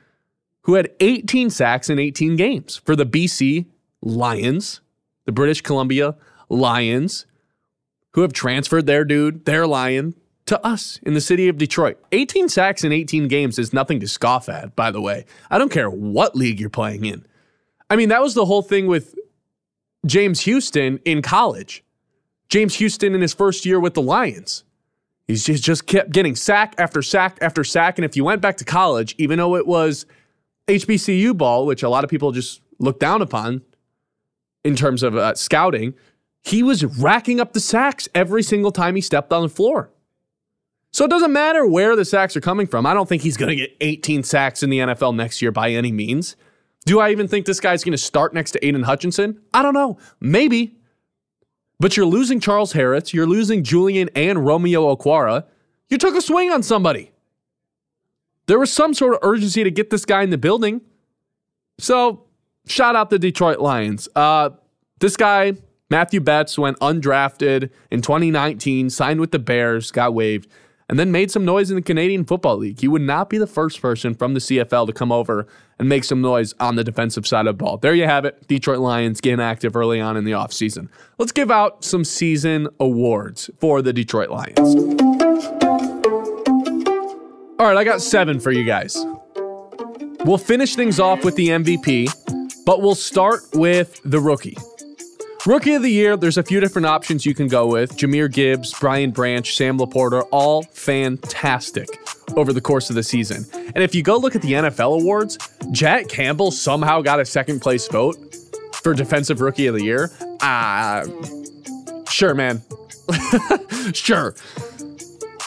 who 0.61 0.75
had 0.75 0.91
18 0.99 1.49
sacks 1.49 1.89
in 1.89 1.97
18 1.97 2.35
games 2.35 2.75
for 2.77 2.95
the 2.95 3.07
BC 3.07 3.65
Lions, 4.03 4.81
the 5.25 5.31
British 5.31 5.61
Columbia 5.61 6.15
Lions 6.49 7.25
who 8.19 8.23
have 8.23 8.33
transferred 8.33 8.85
their 8.85 9.05
dude, 9.05 9.45
their 9.45 9.65
lion, 9.65 10.13
to 10.45 10.61
us 10.65 10.99
in 11.03 11.13
the 11.13 11.21
city 11.21 11.47
of 11.47 11.57
Detroit. 11.57 11.97
18 12.11 12.49
sacks 12.49 12.83
in 12.83 12.91
18 12.91 13.29
games 13.29 13.57
is 13.57 13.71
nothing 13.71 14.01
to 14.01 14.09
scoff 14.09 14.49
at, 14.49 14.75
by 14.75 14.91
the 14.91 14.99
way. 14.99 15.25
I 15.49 15.57
don't 15.57 15.71
care 15.71 15.89
what 15.89 16.35
league 16.35 16.59
you're 16.59 16.69
playing 16.69 17.05
in. 17.05 17.25
I 17.89 17.95
mean, 17.95 18.09
that 18.09 18.21
was 18.21 18.33
the 18.33 18.43
whole 18.43 18.61
thing 18.61 18.87
with 18.87 19.15
James 20.05 20.41
Houston 20.41 20.99
in 21.05 21.21
college. 21.21 21.81
James 22.49 22.75
Houston 22.75 23.15
in 23.15 23.21
his 23.21 23.33
first 23.33 23.65
year 23.65 23.79
with 23.79 23.93
the 23.93 24.01
Lions. 24.01 24.65
He's 25.25 25.45
just, 25.45 25.63
just 25.63 25.87
kept 25.87 26.11
getting 26.11 26.35
sack 26.35 26.75
after 26.77 27.01
sack 27.01 27.37
after 27.39 27.63
sack. 27.63 27.97
And 27.97 28.03
if 28.03 28.17
you 28.17 28.25
went 28.25 28.41
back 28.41 28.57
to 28.57 28.65
college, 28.65 29.15
even 29.17 29.37
though 29.37 29.55
it 29.55 29.65
was 29.65 30.05
HBCU 30.67 31.37
ball, 31.37 31.65
which 31.65 31.83
a 31.83 31.89
lot 31.89 32.03
of 32.03 32.09
people 32.09 32.33
just 32.33 32.61
look 32.79 32.99
down 32.99 33.21
upon 33.21 33.61
in 34.65 34.75
terms 34.75 35.03
of 35.03 35.15
uh, 35.15 35.35
scouting, 35.35 35.93
he 36.43 36.63
was 36.63 36.83
racking 36.83 37.39
up 37.39 37.53
the 37.53 37.59
sacks 37.59 38.07
every 38.15 38.43
single 38.43 38.71
time 38.71 38.95
he 38.95 39.01
stepped 39.01 39.31
on 39.33 39.43
the 39.43 39.49
floor. 39.49 39.91
So 40.91 41.05
it 41.05 41.09
doesn't 41.09 41.33
matter 41.33 41.65
where 41.65 41.95
the 41.95 42.05
sacks 42.05 42.35
are 42.35 42.41
coming 42.41 42.65
from. 42.65 42.85
I 42.85 42.93
don't 42.93 43.07
think 43.07 43.21
he's 43.21 43.37
going 43.37 43.49
to 43.49 43.55
get 43.55 43.75
18 43.81 44.23
sacks 44.23 44.63
in 44.63 44.69
the 44.69 44.79
NFL 44.79 45.15
next 45.15 45.41
year 45.41 45.51
by 45.51 45.71
any 45.71 45.91
means. 45.91 46.35
Do 46.85 46.99
I 46.99 47.11
even 47.11 47.27
think 47.27 47.45
this 47.45 47.59
guy's 47.59 47.83
going 47.83 47.91
to 47.91 47.97
start 47.97 48.33
next 48.33 48.51
to 48.51 48.65
Aidan 48.65 48.83
Hutchinson? 48.83 49.39
I 49.53 49.61
don't 49.61 49.73
know. 49.73 49.97
Maybe. 50.19 50.75
But 51.79 51.95
you're 51.95 52.05
losing 52.05 52.39
Charles 52.39 52.73
Harris. 52.73 53.13
You're 53.13 53.27
losing 53.27 53.63
Julian 53.63 54.09
and 54.15 54.45
Romeo 54.45 54.93
Okwara. 54.93 55.45
You 55.89 55.97
took 55.97 56.15
a 56.15 56.21
swing 56.21 56.51
on 56.51 56.63
somebody. 56.63 57.11
There 58.47 58.59
was 58.59 58.73
some 58.73 58.93
sort 58.93 59.13
of 59.13 59.19
urgency 59.21 59.63
to 59.63 59.71
get 59.71 59.91
this 59.91 60.05
guy 60.05 60.23
in 60.23 60.31
the 60.31 60.37
building. 60.37 60.81
So, 61.77 62.25
shout 62.65 62.95
out 62.95 63.11
the 63.11 63.19
Detroit 63.19 63.59
Lions. 63.59 64.09
Uh, 64.15 64.49
this 64.99 65.15
guy 65.15 65.53
Mathieu 65.89 66.19
Betts 66.19 66.57
went 66.59 66.79
undrafted 66.79 67.71
in 67.89 68.01
2019, 68.01 68.91
signed 68.91 69.19
with 69.19 69.31
the 69.31 69.39
Bears, 69.39 69.89
got 69.89 70.13
waived, 70.13 70.47
and 70.87 70.99
then 70.99 71.11
made 71.11 71.31
some 71.31 71.43
noise 71.43 71.71
in 71.71 71.75
the 71.75 71.81
Canadian 71.81 72.25
Football 72.25 72.57
League. 72.57 72.79
He 72.79 72.87
would 72.87 73.01
not 73.01 73.29
be 73.29 73.39
the 73.39 73.47
first 73.47 73.81
person 73.81 74.13
from 74.13 74.35
the 74.35 74.39
CFL 74.39 74.85
to 74.85 74.93
come 74.93 75.11
over 75.11 75.47
and 75.79 75.89
make 75.89 76.03
some 76.03 76.21
noise 76.21 76.53
on 76.59 76.75
the 76.75 76.83
defensive 76.83 77.25
side 77.25 77.47
of 77.47 77.57
the 77.57 77.63
ball. 77.63 77.77
There 77.77 77.95
you 77.95 78.05
have 78.05 78.23
it. 78.25 78.47
Detroit 78.47 78.79
Lions 78.79 79.19
getting 79.19 79.39
active 79.39 79.75
early 79.75 79.99
on 79.99 80.15
in 80.15 80.25
the 80.25 80.31
offseason. 80.31 80.89
Let's 81.17 81.31
give 81.31 81.49
out 81.49 81.83
some 81.83 82.03
season 82.03 82.67
awards 82.79 83.49
for 83.59 83.81
the 83.81 83.93
Detroit 83.93 84.29
Lions. 84.29 84.59
All 87.59 87.65
right, 87.65 87.77
I 87.77 87.83
got 87.83 88.01
seven 88.01 88.39
for 88.39 88.51
you 88.51 88.63
guys. 88.63 88.95
We'll 90.23 90.37
finish 90.37 90.75
things 90.75 90.99
off 90.99 91.23
with 91.23 91.35
the 91.35 91.47
MVP, 91.49 92.63
but 92.65 92.81
we'll 92.81 92.95
start 92.95 93.41
with 93.53 93.99
the 94.03 94.19
rookie. 94.19 94.57
Rookie 95.49 95.73
of 95.73 95.81
the 95.81 95.89
year, 95.89 96.15
there's 96.15 96.37
a 96.37 96.43
few 96.43 96.59
different 96.59 96.85
options 96.85 97.25
you 97.25 97.33
can 97.33 97.47
go 97.47 97.65
with. 97.65 97.97
Jahmyr 97.97 98.31
Gibbs, 98.31 98.71
Brian 98.79 99.09
Branch, 99.09 99.55
Sam 99.55 99.79
LaPorta, 99.79 100.27
all 100.29 100.61
fantastic 100.61 101.87
over 102.37 102.53
the 102.53 102.61
course 102.61 102.91
of 102.91 102.95
the 102.95 103.01
season. 103.01 103.47
And 103.73 103.83
if 103.83 103.95
you 103.95 104.03
go 104.03 104.15
look 104.17 104.35
at 104.35 104.43
the 104.43 104.51
NFL 104.51 105.01
awards, 105.01 105.39
Jack 105.71 106.07
Campbell 106.07 106.51
somehow 106.51 107.01
got 107.01 107.19
a 107.19 107.25
second 107.25 107.61
place 107.61 107.87
vote 107.87 108.15
for 108.83 108.93
Defensive 108.93 109.41
Rookie 109.41 109.65
of 109.65 109.73
the 109.73 109.83
Year. 109.83 110.11
Ah, 110.39 110.99
uh, 110.99 112.05
sure, 112.07 112.35
man. 112.35 112.61
sure. 113.93 114.35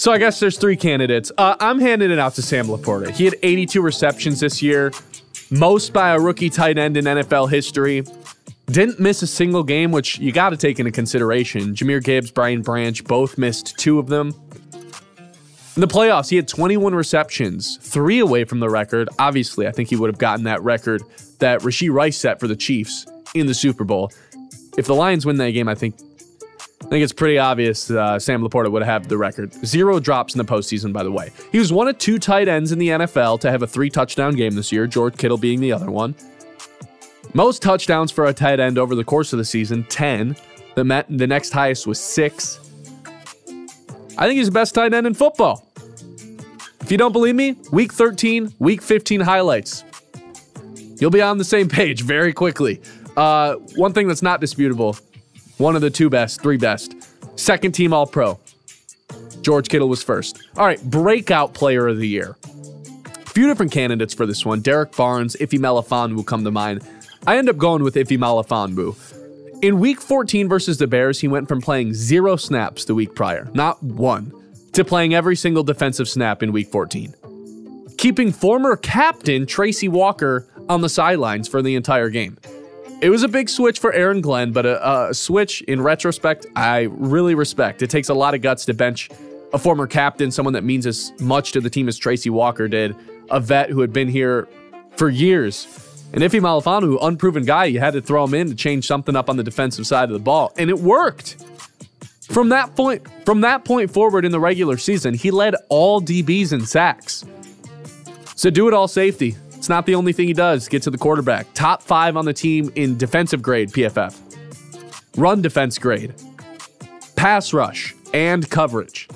So 0.00 0.10
I 0.10 0.18
guess 0.18 0.40
there's 0.40 0.58
three 0.58 0.76
candidates. 0.76 1.30
Uh, 1.38 1.54
I'm 1.60 1.78
handing 1.78 2.10
it 2.10 2.18
out 2.18 2.34
to 2.34 2.42
Sam 2.42 2.66
LaPorta. 2.66 3.10
He 3.10 3.24
had 3.24 3.36
82 3.40 3.80
receptions 3.80 4.40
this 4.40 4.60
year, 4.60 4.90
most 5.52 5.92
by 5.92 6.10
a 6.10 6.18
rookie 6.18 6.50
tight 6.50 6.76
end 6.76 6.96
in 6.96 7.04
NFL 7.04 7.52
history. 7.52 8.02
Didn't 8.72 8.98
miss 8.98 9.20
a 9.20 9.26
single 9.26 9.62
game, 9.62 9.92
which 9.92 10.18
you 10.18 10.32
got 10.32 10.50
to 10.50 10.56
take 10.56 10.78
into 10.78 10.90
consideration. 10.90 11.74
Jahmyr 11.74 12.02
Gibbs, 12.02 12.30
Brian 12.30 12.62
Branch 12.62 13.04
both 13.04 13.36
missed 13.36 13.76
two 13.78 13.98
of 13.98 14.06
them. 14.06 14.34
In 15.76 15.80
the 15.80 15.86
playoffs, 15.86 16.30
he 16.30 16.36
had 16.36 16.48
21 16.48 16.94
receptions, 16.94 17.76
three 17.82 18.18
away 18.18 18.44
from 18.44 18.60
the 18.60 18.70
record. 18.70 19.10
Obviously, 19.18 19.66
I 19.66 19.72
think 19.72 19.90
he 19.90 19.96
would 19.96 20.08
have 20.08 20.18
gotten 20.18 20.44
that 20.44 20.62
record 20.62 21.02
that 21.38 21.60
Rashee 21.60 21.92
Rice 21.92 22.16
set 22.16 22.40
for 22.40 22.48
the 22.48 22.56
Chiefs 22.56 23.06
in 23.34 23.46
the 23.46 23.52
Super 23.52 23.84
Bowl. 23.84 24.10
If 24.78 24.86
the 24.86 24.94
Lions 24.94 25.26
win 25.26 25.36
that 25.36 25.50
game, 25.50 25.68
I 25.68 25.74
think 25.74 25.94
I 26.82 26.86
think 26.86 27.04
it's 27.04 27.12
pretty 27.12 27.38
obvious 27.38 27.90
uh, 27.90 28.18
Sam 28.18 28.42
LaPorta 28.42 28.70
would 28.72 28.82
have 28.82 29.06
the 29.08 29.18
record. 29.18 29.52
Zero 29.66 30.00
drops 30.00 30.34
in 30.34 30.38
the 30.38 30.44
postseason, 30.44 30.94
by 30.94 31.02
the 31.02 31.12
way. 31.12 31.30
He 31.52 31.58
was 31.58 31.72
one 31.72 31.88
of 31.88 31.98
two 31.98 32.18
tight 32.18 32.48
ends 32.48 32.72
in 32.72 32.78
the 32.78 32.88
NFL 32.88 33.40
to 33.40 33.50
have 33.50 33.62
a 33.62 33.66
three 33.66 33.90
touchdown 33.90 34.34
game 34.34 34.54
this 34.54 34.72
year, 34.72 34.86
George 34.86 35.16
Kittle 35.18 35.38
being 35.38 35.60
the 35.60 35.72
other 35.72 35.90
one. 35.90 36.14
Most 37.34 37.62
touchdowns 37.62 38.10
for 38.10 38.26
a 38.26 38.34
tight 38.34 38.60
end 38.60 38.78
over 38.78 38.94
the 38.94 39.04
course 39.04 39.32
of 39.32 39.38
the 39.38 39.44
season 39.44 39.84
10. 39.84 40.36
The, 40.74 40.84
met, 40.84 41.06
the 41.08 41.26
next 41.26 41.50
highest 41.50 41.86
was 41.86 41.98
six. 41.98 42.58
I 44.18 44.26
think 44.26 44.38
he's 44.38 44.46
the 44.46 44.52
best 44.52 44.74
tight 44.74 44.92
end 44.92 45.06
in 45.06 45.14
football. 45.14 45.66
If 46.80 46.90
you 46.90 46.98
don't 46.98 47.12
believe 47.12 47.34
me, 47.34 47.56
week 47.70 47.92
13, 47.92 48.54
week 48.58 48.82
15 48.82 49.20
highlights. 49.20 49.84
You'll 50.96 51.10
be 51.10 51.22
on 51.22 51.38
the 51.38 51.44
same 51.44 51.68
page 51.70 52.02
very 52.02 52.32
quickly. 52.32 52.80
Uh, 53.16 53.54
one 53.76 53.92
thing 53.92 54.08
that's 54.08 54.22
not 54.22 54.40
disputable 54.40 54.96
one 55.58 55.76
of 55.76 55.82
the 55.82 55.90
two 55.90 56.10
best, 56.10 56.42
three 56.42 56.56
best. 56.56 56.94
Second 57.36 57.72
team 57.72 57.92
All 57.92 58.06
Pro. 58.06 58.40
George 59.42 59.68
Kittle 59.68 59.88
was 59.88 60.02
first. 60.02 60.42
All 60.56 60.66
right, 60.66 60.82
breakout 60.82 61.54
player 61.54 61.88
of 61.88 61.98
the 61.98 62.08
year. 62.08 62.36
A 63.06 63.30
few 63.30 63.46
different 63.46 63.70
candidates 63.70 64.12
for 64.12 64.26
this 64.26 64.44
one. 64.44 64.60
Derrick 64.60 64.94
Barnes, 64.96 65.36
Ife 65.40 65.50
Melifonwu 65.50 66.16
will 66.16 66.24
come 66.24 66.44
to 66.44 66.50
mind. 66.50 66.86
I 67.24 67.38
end 67.38 67.48
up 67.48 67.56
going 67.56 67.84
with 67.84 67.96
Ife 67.96 68.08
Melifonwu. 68.08 68.96
In 69.62 69.78
week 69.78 70.00
14 70.00 70.48
versus 70.48 70.78
the 70.78 70.88
Bears, 70.88 71.20
he 71.20 71.28
went 71.28 71.46
from 71.46 71.60
playing 71.60 71.94
zero 71.94 72.34
snaps 72.34 72.84
the 72.84 72.94
week 72.94 73.14
prior, 73.14 73.48
not 73.54 73.80
one, 73.80 74.32
to 74.72 74.84
playing 74.84 75.14
every 75.14 75.36
single 75.36 75.62
defensive 75.62 76.08
snap 76.08 76.42
in 76.42 76.50
week 76.50 76.68
14. 76.68 77.14
keeping 77.96 78.32
former 78.32 78.74
captain 78.74 79.46
Tracy 79.46 79.86
Walker 79.88 80.48
on 80.68 80.80
the 80.80 80.88
sidelines 80.88 81.46
for 81.46 81.62
the 81.62 81.76
entire 81.76 82.10
game. 82.10 82.36
It 83.00 83.10
was 83.10 83.22
a 83.22 83.28
big 83.28 83.48
switch 83.48 83.78
for 83.78 83.92
Aaron 83.92 84.20
Glenn, 84.20 84.50
but 84.50 84.66
a, 84.66 85.10
a, 85.10 85.14
switch 85.14 85.62
in 85.62 85.80
retrospect, 85.80 86.46
I 86.56 86.88
really 86.90 87.36
respect. 87.36 87.82
It 87.82 87.90
takes 87.90 88.08
a 88.08 88.14
lot 88.14 88.34
of 88.34 88.40
guts 88.40 88.64
to 88.64 88.74
bench 88.74 89.08
a 89.52 89.58
former 89.58 89.86
captain, 89.86 90.32
someone 90.32 90.54
that 90.54 90.64
means 90.64 90.86
as 90.86 91.12
much 91.20 91.52
to 91.52 91.60
the 91.60 91.70
team 91.70 91.86
as 91.86 91.96
Tracy 91.96 92.30
Walker 92.30 92.66
did, 92.66 92.96
a 93.30 93.38
vet 93.38 93.70
who 93.70 93.80
had 93.80 93.92
been 93.92 94.08
here 94.08 94.48
for 94.96 95.08
years. 95.08 95.64
And 96.12 96.22
Ife 96.22 96.32
Melifonwu, 96.32 96.98
unproven 97.00 97.44
guy, 97.44 97.64
you 97.66 97.80
had 97.80 97.94
to 97.94 98.02
throw 98.02 98.24
him 98.24 98.34
in 98.34 98.48
to 98.48 98.54
change 98.54 98.86
something 98.86 99.16
up 99.16 99.30
on 99.30 99.36
the 99.36 99.42
defensive 99.42 99.86
side 99.86 100.04
of 100.04 100.12
the 100.12 100.18
ball, 100.18 100.52
and 100.56 100.68
it 100.68 100.78
worked. 100.78 101.42
From 102.28 102.50
that 102.50 102.76
point, 102.76 103.06
from 103.24 103.40
that 103.42 103.64
point 103.64 103.90
forward 103.90 104.24
in 104.24 104.32
the 104.32 104.40
regular 104.40 104.76
season, 104.76 105.14
he 105.14 105.30
led 105.30 105.54
all 105.68 106.00
DBs 106.00 106.52
in 106.52 106.64
sacks. 106.64 107.24
So 108.36 108.50
do 108.50 108.68
it 108.68 108.74
all 108.74 108.88
safety. 108.88 109.36
It's 109.54 109.68
not 109.68 109.86
the 109.86 109.94
only 109.94 110.12
thing 110.12 110.26
he 110.26 110.34
does. 110.34 110.68
Get 110.68 110.82
to 110.82 110.90
the 110.90 110.98
quarterback. 110.98 111.46
Top 111.54 111.82
five 111.82 112.16
on 112.16 112.24
the 112.24 112.32
team 112.32 112.72
in 112.74 112.96
defensive 112.96 113.42
grade, 113.42 113.70
PFF. 113.70 114.18
Run 115.16 115.42
defense 115.42 115.78
grade. 115.78 116.14
Pass 117.16 117.52
rush 117.52 117.94
and 118.12 118.48
coverage. 118.50 119.08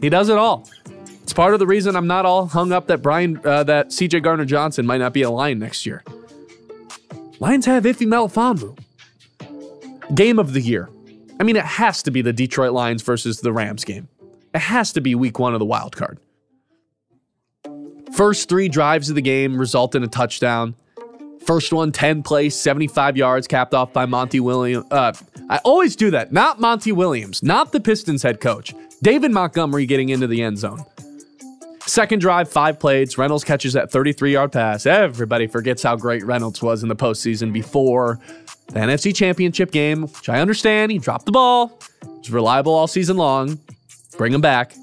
He 0.00 0.08
does 0.08 0.28
it 0.28 0.38
all. 0.38 0.68
It's 1.22 1.32
part 1.32 1.52
of 1.52 1.60
the 1.60 1.66
reason 1.66 1.96
I'm 1.96 2.06
not 2.06 2.26
all 2.26 2.46
hung 2.46 2.72
up 2.72 2.86
that 2.86 3.02
Brian, 3.02 3.40
uh, 3.44 3.64
that 3.64 3.88
CJ 3.88 4.22
Gardner 4.22 4.44
Johnson 4.44 4.86
might 4.86 4.98
not 4.98 5.12
be 5.12 5.22
a 5.22 5.30
Lion 5.30 5.58
next 5.58 5.84
year. 5.84 6.02
Lions 7.42 7.66
have 7.66 7.84
Ife 7.84 7.98
Melifonwu. 7.98 8.78
Game 10.14 10.38
of 10.38 10.52
the 10.52 10.60
year. 10.60 10.88
I 11.40 11.42
mean, 11.42 11.56
it 11.56 11.64
has 11.64 12.00
to 12.04 12.12
be 12.12 12.22
the 12.22 12.32
Detroit 12.32 12.72
Lions 12.72 13.02
versus 13.02 13.40
the 13.40 13.52
Rams 13.52 13.84
game. 13.84 14.06
It 14.54 14.60
has 14.60 14.92
to 14.92 15.00
be 15.00 15.16
week 15.16 15.40
one 15.40 15.52
of 15.52 15.58
the 15.58 15.64
wild 15.64 15.96
card. 15.96 16.20
First 18.12 18.48
three 18.48 18.68
drives 18.68 19.08
of 19.08 19.16
the 19.16 19.22
game 19.22 19.58
result 19.58 19.96
in 19.96 20.04
a 20.04 20.06
touchdown. 20.06 20.76
First 21.44 21.72
one, 21.72 21.90
10 21.90 22.22
plays, 22.22 22.54
75 22.54 23.16
yards, 23.16 23.48
capped 23.48 23.74
off 23.74 23.92
by 23.92 24.06
Monty 24.06 24.38
Williams. 24.38 24.86
Uh, 24.92 25.12
I 25.50 25.58
always 25.64 25.96
do 25.96 26.12
that. 26.12 26.30
Not 26.30 26.60
Monty 26.60 26.92
Williams, 26.92 27.42
not 27.42 27.72
the 27.72 27.80
Pistons 27.80 28.22
head 28.22 28.40
coach. 28.40 28.72
David 29.02 29.32
Montgomery 29.32 29.86
getting 29.86 30.10
into 30.10 30.28
the 30.28 30.42
end 30.42 30.58
zone. 30.58 30.84
Second 31.86 32.20
drive, 32.20 32.48
five 32.50 32.78
plays. 32.78 33.18
Reynolds 33.18 33.44
catches 33.44 33.72
that 33.72 33.90
33 33.90 34.32
yard 34.32 34.52
pass. 34.52 34.86
Everybody 34.86 35.46
forgets 35.46 35.82
how 35.82 35.96
great 35.96 36.24
Reynolds 36.24 36.62
was 36.62 36.82
in 36.82 36.88
the 36.88 36.96
postseason 36.96 37.52
before 37.52 38.20
the 38.68 38.80
NFC 38.80 39.14
Championship 39.14 39.70
game, 39.72 40.02
which 40.02 40.28
I 40.28 40.40
understand. 40.40 40.92
He 40.92 40.98
dropped 40.98 41.26
the 41.26 41.32
ball. 41.32 41.78
He's 42.18 42.30
reliable 42.30 42.72
all 42.72 42.86
season 42.86 43.16
long. 43.16 43.58
Bring 44.16 44.32
him 44.32 44.40
back. 44.40 44.74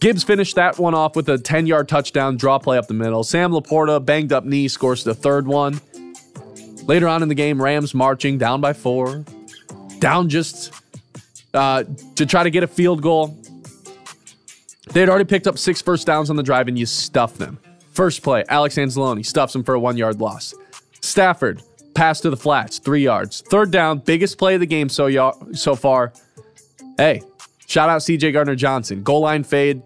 Gibbs 0.00 0.22
finished 0.22 0.56
that 0.56 0.78
one 0.78 0.94
off 0.94 1.16
with 1.16 1.28
a 1.28 1.38
10 1.38 1.66
yard 1.66 1.88
touchdown 1.88 2.36
draw 2.36 2.58
play 2.58 2.78
up 2.78 2.86
the 2.86 2.94
middle. 2.94 3.24
Sam 3.24 3.52
LaPorta, 3.52 4.04
banged 4.04 4.32
up 4.32 4.44
knee, 4.44 4.68
scores 4.68 5.02
the 5.02 5.14
third 5.14 5.46
one. 5.46 5.80
Later 6.84 7.08
on 7.08 7.22
in 7.22 7.28
the 7.28 7.34
game, 7.34 7.60
Rams 7.60 7.94
marching 7.94 8.36
down 8.36 8.60
by 8.60 8.74
four, 8.74 9.24
down 10.00 10.28
just 10.28 10.72
uh, 11.54 11.84
to 12.16 12.26
try 12.26 12.42
to 12.42 12.50
get 12.50 12.62
a 12.62 12.66
field 12.66 13.00
goal. 13.00 13.38
They 14.90 15.00
had 15.00 15.08
already 15.08 15.24
picked 15.24 15.46
up 15.46 15.58
six 15.58 15.80
first 15.80 16.06
downs 16.06 16.30
on 16.30 16.36
the 16.36 16.42
drive, 16.42 16.68
and 16.68 16.78
you 16.78 16.86
stuff 16.86 17.34
them. 17.34 17.58
First 17.92 18.22
play, 18.22 18.44
Alex 18.48 18.76
Anzalone 18.76 19.24
stuffs 19.24 19.54
him 19.54 19.62
for 19.62 19.74
a 19.74 19.80
one 19.80 19.96
yard 19.96 20.20
loss. 20.20 20.54
Stafford, 21.00 21.62
pass 21.94 22.20
to 22.20 22.30
the 22.30 22.36
flats, 22.36 22.78
three 22.78 23.02
yards. 23.02 23.42
Third 23.42 23.70
down, 23.70 23.98
biggest 23.98 24.36
play 24.36 24.54
of 24.54 24.60
the 24.60 24.66
game 24.66 24.88
so, 24.88 25.32
so 25.52 25.76
far. 25.76 26.12
Hey, 26.98 27.22
shout 27.66 27.88
out 27.88 28.00
CJ 28.00 28.32
Gardner 28.32 28.56
Johnson. 28.56 29.02
Goal 29.02 29.20
line 29.20 29.44
fade, 29.44 29.82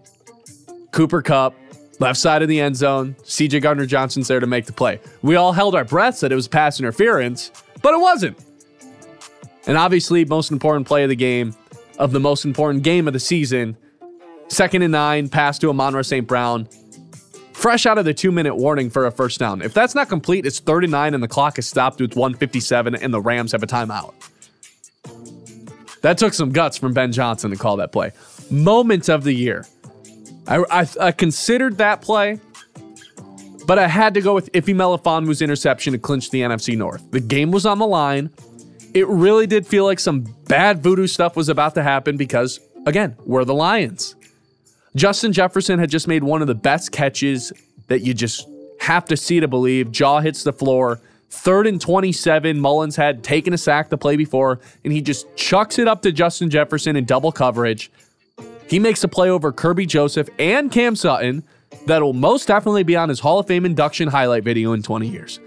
Cooper 0.91 1.21
Kupp, 1.21 1.55
left 1.99 2.17
side 2.17 2.41
of 2.41 2.47
the 2.49 2.59
end 2.59 2.75
zone. 2.75 3.15
CJ 3.23 3.61
Gardner 3.61 3.85
Johnson's 3.85 4.27
there 4.27 4.39
to 4.39 4.47
make 4.47 4.65
the 4.65 4.73
play. 4.73 4.99
We 5.21 5.35
all 5.35 5.53
held 5.53 5.75
our 5.75 5.85
breaths 5.85 6.21
that 6.21 6.31
it 6.31 6.35
was 6.35 6.47
pass 6.47 6.79
interference, 6.79 7.51
but 7.81 7.93
it 7.93 7.99
wasn't. 7.99 8.37
And 9.67 9.77
obviously, 9.77 10.25
most 10.25 10.51
important 10.51 10.87
play 10.87 11.03
of 11.03 11.09
the 11.09 11.15
game, 11.15 11.55
of 11.99 12.11
the 12.11 12.19
most 12.19 12.43
important 12.43 12.83
game 12.83 13.07
of 13.07 13.13
the 13.13 13.19
season, 13.19 13.77
second 14.49 14.81
and 14.81 14.91
nine, 14.91 15.29
pass 15.29 15.57
to 15.59 15.69
Amon-Ra 15.69 16.01
St. 16.01 16.27
Brown. 16.27 16.67
Fresh 17.53 17.85
out 17.85 17.97
of 17.97 18.05
the 18.05 18.13
two 18.13 18.31
minute 18.31 18.55
warning 18.55 18.89
for 18.89 19.05
a 19.05 19.11
first 19.11 19.39
down. 19.39 19.61
If 19.61 19.73
that's 19.73 19.95
not 19.95 20.07
complete, 20.09 20.45
it's 20.45 20.59
39 20.59 21.13
and 21.13 21.21
the 21.21 21.27
clock 21.27 21.59
is 21.59 21.67
stopped 21.67 21.99
with 21.99 22.15
157 22.15 22.95
and 22.95 23.13
the 23.13 23.21
Rams 23.21 23.51
have 23.51 23.63
a 23.63 23.67
timeout. 23.67 24.13
That 26.01 26.17
took 26.17 26.33
some 26.33 26.51
guts 26.51 26.77
from 26.77 26.93
Ben 26.93 27.11
Johnson 27.11 27.51
to 27.51 27.57
call 27.57 27.77
that 27.77 27.91
play. 27.91 28.11
Moment 28.49 29.09
of 29.09 29.23
the 29.23 29.33
year. 29.33 29.65
I, 30.47 30.63
I, 30.71 30.87
I 31.01 31.11
considered 31.11 31.77
that 31.77 32.01
play, 32.01 32.39
but 33.67 33.77
I 33.77 33.87
had 33.87 34.13
to 34.13 34.21
go 34.21 34.33
with 34.33 34.49
Ife 34.55 34.65
Melifonwu's 34.65 35.41
interception 35.41 35.93
to 35.93 35.99
clinch 35.99 36.31
the 36.31 36.41
NFC 36.41 36.77
North. 36.77 37.11
The 37.11 37.19
game 37.19 37.51
was 37.51 37.65
on 37.65 37.77
the 37.77 37.85
line. 37.85 38.31
It 38.93 39.07
really 39.07 39.45
did 39.45 39.67
feel 39.67 39.85
like 39.85 39.99
some 39.99 40.21
bad 40.47 40.81
voodoo 40.81 41.05
stuff 41.05 41.35
was 41.35 41.49
about 41.49 41.75
to 41.75 41.83
happen 41.83 42.17
because, 42.17 42.59
again, 42.87 43.15
we're 43.25 43.45
the 43.45 43.53
Lions. 43.53 44.15
Justin 44.95 45.33
Jefferson 45.33 45.79
had 45.79 45.89
just 45.89 46.07
made 46.07 46.23
one 46.23 46.41
of 46.41 46.47
the 46.47 46.55
best 46.55 46.91
catches 46.91 47.53
that 47.87 48.01
you 48.01 48.13
just 48.13 48.47
have 48.79 49.05
to 49.05 49.17
see 49.17 49.39
to 49.39 49.47
believe. 49.47 49.91
Jaw 49.91 50.19
hits 50.19 50.43
the 50.43 50.53
floor. 50.53 50.99
Third 51.29 51.67
and 51.67 51.79
27. 51.79 52.59
Mullens 52.59 52.95
had 52.95 53.23
taken 53.23 53.53
a 53.53 53.57
sack 53.57 53.89
the 53.89 53.97
play 53.97 54.15
before, 54.15 54.59
and 54.83 54.91
he 54.91 55.01
just 55.01 55.27
chucks 55.35 55.77
it 55.77 55.87
up 55.87 56.01
to 56.01 56.11
Justin 56.11 56.49
Jefferson 56.49 56.95
in 56.95 57.05
double 57.05 57.31
coverage. 57.31 57.91
He 58.67 58.79
makes 58.79 59.03
a 59.03 59.07
play 59.07 59.29
over 59.29 59.51
Kerby 59.51 59.87
Joseph 59.87 60.29
and 60.39 60.71
Cam 60.71 60.95
Sutton 60.95 61.43
that'll 61.85 62.13
most 62.13 62.47
definitely 62.47 62.83
be 62.83 62.95
on 62.95 63.09
his 63.09 63.19
Hall 63.19 63.39
of 63.39 63.47
Fame 63.47 63.65
induction 63.65 64.07
highlight 64.07 64.43
video 64.43 64.73
in 64.73 64.81
20 64.81 65.07
years. 65.07 65.39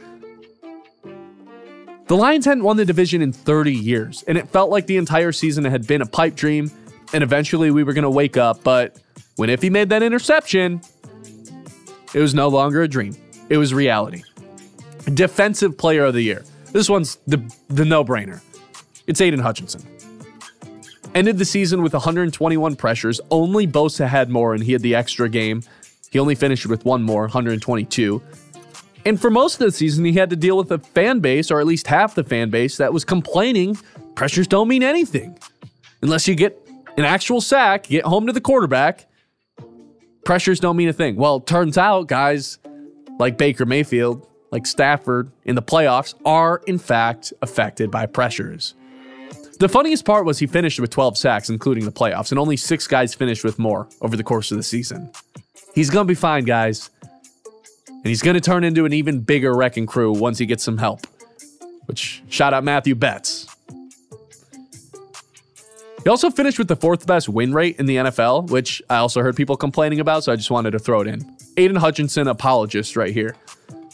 The 2.07 2.17
Lions 2.17 2.45
hadn't 2.45 2.65
won 2.65 2.77
the 2.77 2.85
division 2.85 3.23
in 3.23 3.33
30 3.33 3.73
years, 3.73 4.23
and 4.29 4.37
it 4.37 4.49
felt 4.49 4.71
like 4.71 4.87
the 4.87 4.97
entire 4.99 5.33
season 5.33 5.65
had 5.65 5.87
been 5.87 6.03
a 6.03 6.07
pipe 6.07 6.35
dream, 6.35 6.71
and 7.13 7.25
eventually 7.25 7.71
we 7.71 7.85
were 7.85 7.93
going 7.93 8.03
to 8.03 8.11
wake 8.11 8.37
up. 8.37 8.63
But 8.63 8.97
when 9.37 9.51
Ife 9.51 9.71
made 9.71 9.89
that 9.89 10.03
interception, 10.03 10.81
it 12.15 12.21
was 12.21 12.35
no 12.35 12.49
longer 12.49 12.83
a 12.83 12.89
dream, 12.89 13.17
it 13.49 13.57
was 13.57 13.73
reality. 13.73 14.23
Defensive 15.15 15.77
player 15.77 16.05
of 16.05 16.15
the 16.15 16.23
year. 16.23 16.45
This 16.73 16.89
one's 16.89 17.19
the, 17.27 17.43
the 17.69 17.85
no 17.85 18.05
brainer. 18.05 18.41
It's 19.07 19.21
Aidan 19.21 19.41
Hutchinson. 19.41 19.83
Ended 21.15 21.39
the 21.39 21.45
season 21.45 21.83
with 21.83 21.93
121 21.93 22.77
pressures. 22.77 23.21
Only 23.31 23.67
Bosa 23.67 24.09
had 24.09 24.31
more, 24.31 24.55
and 24.55 24.63
he 24.63 24.73
had 24.73 24.81
the 24.81 24.95
extra 24.95 25.29
game. 25.29 25.63
He 26.11 26.19
only 26.19 26.35
finished 26.35 26.67
with 26.67 26.85
one 26.85 27.03
more, 27.03 27.23
122. 27.23 28.23
And 29.05 29.21
for 29.21 29.29
most 29.31 29.61
of 29.61 29.67
the 29.67 29.73
season, 29.73 30.05
he 30.05 30.13
had 30.13 30.31
to 30.31 30.37
deal 30.37 30.57
with 30.57 30.71
a 30.71 30.79
fan 30.79 31.21
base, 31.21 31.51
or 31.51 31.61
at 31.61 31.67
least 31.67 31.87
half 31.87 32.15
the 32.15 32.25
fan 32.25 32.51
base, 32.51 32.77
that 32.77 32.93
was 32.93 33.05
complaining 33.05 33.77
pressures 34.15 34.47
don't 34.47 34.69
mean 34.69 34.83
anything. 34.83 35.37
Unless 36.03 36.29
you 36.29 36.35
get 36.35 36.59
an 36.97 37.05
actual 37.05 37.41
sack, 37.41 37.85
get 37.85 38.05
home 38.05 38.27
to 38.27 38.33
the 38.33 38.41
quarterback, 38.41 39.07
pressures 40.25 40.61
don't 40.61 40.77
mean 40.77 40.89
a 40.89 40.93
thing. 40.93 41.17
Well, 41.17 41.41
turns 41.41 41.79
out 41.79 42.07
guys 42.07 42.59
like 43.19 43.39
Baker 43.39 43.67
Mayfield, 43.67 44.27
like 44.51 44.67
Stafford 44.67 45.31
in 45.45 45.55
the 45.55 45.63
playoffs, 45.63 46.15
are 46.25 46.63
in 46.67 46.79
fact 46.79 47.33
affected 47.43 47.91
by 47.91 48.07
pressures. 48.07 48.75
The 49.59 49.69
funniest 49.69 50.05
part 50.05 50.25
was 50.25 50.39
he 50.39 50.47
finished 50.47 50.81
with 50.81 50.91
12 50.91 51.17
sacks, 51.17 51.49
including 51.49 51.85
the 51.85 51.93
playoffs, 51.93 52.33
and 52.33 52.39
only 52.39 52.57
six 52.57 52.87
guys 52.87 53.15
finished 53.15 53.45
with 53.45 53.59
more 53.59 53.89
over 54.01 54.17
the 54.17 54.25
course 54.25 54.51
of 54.51 54.57
the 54.57 54.63
season. 54.63 55.11
He's 55.75 55.89
going 55.89 56.07
to 56.07 56.11
be 56.11 56.17
fine, 56.17 56.45
guys. 56.45 56.91
And 57.87 58.07
he's 58.07 58.23
going 58.23 58.35
to 58.35 58.41
turn 58.41 58.65
into 58.65 58.85
an 58.85 58.93
even 58.93 59.21
bigger 59.21 59.55
wrecking 59.55 59.87
crew 59.87 60.13
once 60.13 60.39
he 60.39 60.47
gets 60.47 60.65
some 60.65 60.79
help. 60.79 61.07
Which, 61.87 62.23
shout 62.29 62.53
out 62.53 62.65
Mathieu 62.65 62.97
Betts. 62.97 63.52
He 66.03 66.11
also 66.11 66.31
finished 66.31 66.59
with 66.59 66.69
the 66.69 66.77
fourth 66.77 67.07
best 67.07 67.29
win 67.29 67.53
rate 67.53 67.79
in 67.79 67.87
the 67.87 67.97
NFL, 67.97 68.51
which 68.51 68.83
I 68.91 68.97
also 68.97 69.23
heard 69.23 69.37
people 69.37 69.57
complaining 69.57 70.01
about, 70.01 70.25
so 70.25 70.33
I 70.33 70.37
just 70.37 70.51
wanted 70.51 70.73
to 70.73 70.79
throw 70.79 71.01
it 71.01 71.07
in. 71.07 71.37
Aidan 71.57 71.77
Hutchinson, 71.77 72.27
apologist 72.29 72.97
right 72.97 73.13
here. 73.13 73.37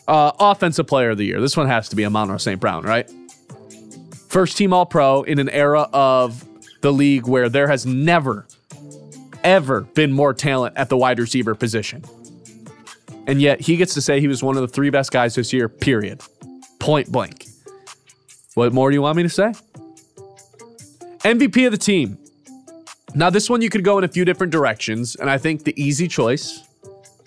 Uh, 0.06 0.32
offensive 0.40 0.86
player 0.86 1.10
of 1.10 1.18
the 1.18 1.24
year. 1.24 1.40
This 1.40 1.56
one 1.56 1.66
has 1.66 1.90
to 1.90 1.96
be 1.96 2.06
Amon-Ra 2.06 2.38
St. 2.38 2.58
Brown, 2.58 2.84
right? 2.84 3.10
first 4.28 4.56
team 4.56 4.72
All 4.72 4.86
Pro 4.86 5.22
in 5.22 5.38
an 5.38 5.48
era 5.48 5.88
of 5.92 6.44
the 6.80 6.92
league 6.92 7.26
where 7.26 7.48
there 7.48 7.66
has 7.66 7.86
never, 7.86 8.46
ever 9.42 9.80
been 9.80 10.12
more 10.12 10.32
talent 10.34 10.76
at 10.76 10.88
the 10.88 10.96
wide 10.96 11.18
receiver 11.18 11.54
position. 11.54 12.04
And 13.26 13.42
yet 13.42 13.60
he 13.60 13.76
gets 13.76 13.94
to 13.94 14.00
say 14.00 14.20
he 14.20 14.28
was 14.28 14.42
one 14.42 14.56
of 14.56 14.62
the 14.62 14.68
three 14.68 14.90
best 14.90 15.10
guys 15.10 15.34
this 15.34 15.52
year, 15.52 15.68
period. 15.68 16.22
Point 16.78 17.10
blank. 17.10 17.46
What 18.54 18.72
more 18.72 18.90
do 18.90 18.94
you 18.94 19.02
want 19.02 19.16
me 19.16 19.22
to 19.24 19.28
say? 19.28 19.52
MVP 21.20 21.66
of 21.66 21.72
the 21.72 21.78
team. 21.78 22.18
Now, 23.14 23.30
this 23.30 23.48
one 23.48 23.62
you 23.62 23.70
could 23.70 23.84
go 23.84 23.98
in 23.98 24.04
a 24.04 24.08
few 24.08 24.24
different 24.24 24.52
directions, 24.52 25.16
and 25.16 25.30
I 25.30 25.38
think 25.38 25.64
the 25.64 25.80
easy 25.82 26.08
choice 26.08 26.66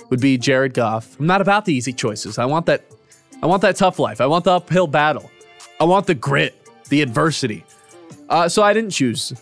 would 0.10 0.22
be 0.22 0.38
Jared 0.38 0.74
Goff. 0.74 1.20
I'm 1.20 1.28
not 1.28 1.42
about 1.42 1.66
the 1.66 1.74
easy 1.74 1.94
choices. 1.94 2.38
I 2.38 2.46
want 2.46 2.66
that 2.68 2.84
I 3.42 3.48
want 3.48 3.64
that 3.64 3.76
tough 3.76 3.98
life. 3.98 4.22
I 4.22 4.28
want 4.28 4.46
the 4.46 4.52
uphill 4.52 4.86
battle. 4.86 5.32
I 5.80 5.86
want 5.86 6.06
the 6.06 6.14
grit 6.14 6.56
the 6.89 7.02
adversity. 7.02 7.64
Uh, 8.30 8.48
so 8.48 8.62
I 8.62 8.74
didn't 8.74 8.92
choose 8.92 9.34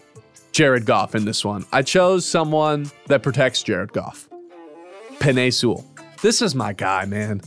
Jared 0.53 0.85
Goff 0.85 1.15
in 1.15 1.25
this 1.25 1.43
one. 1.43 1.65
I 1.73 1.81
chose 1.81 2.25
someone 2.25 2.89
that 3.07 3.23
protects 3.23 3.61
Jared 3.61 3.91
Goff. 3.91 4.29
Penei 5.17 5.53
Sewell. 5.53 5.85
this 6.21 6.41
is 6.41 6.55
my 6.55 6.71
guy, 6.71 7.05
man. 7.05 7.41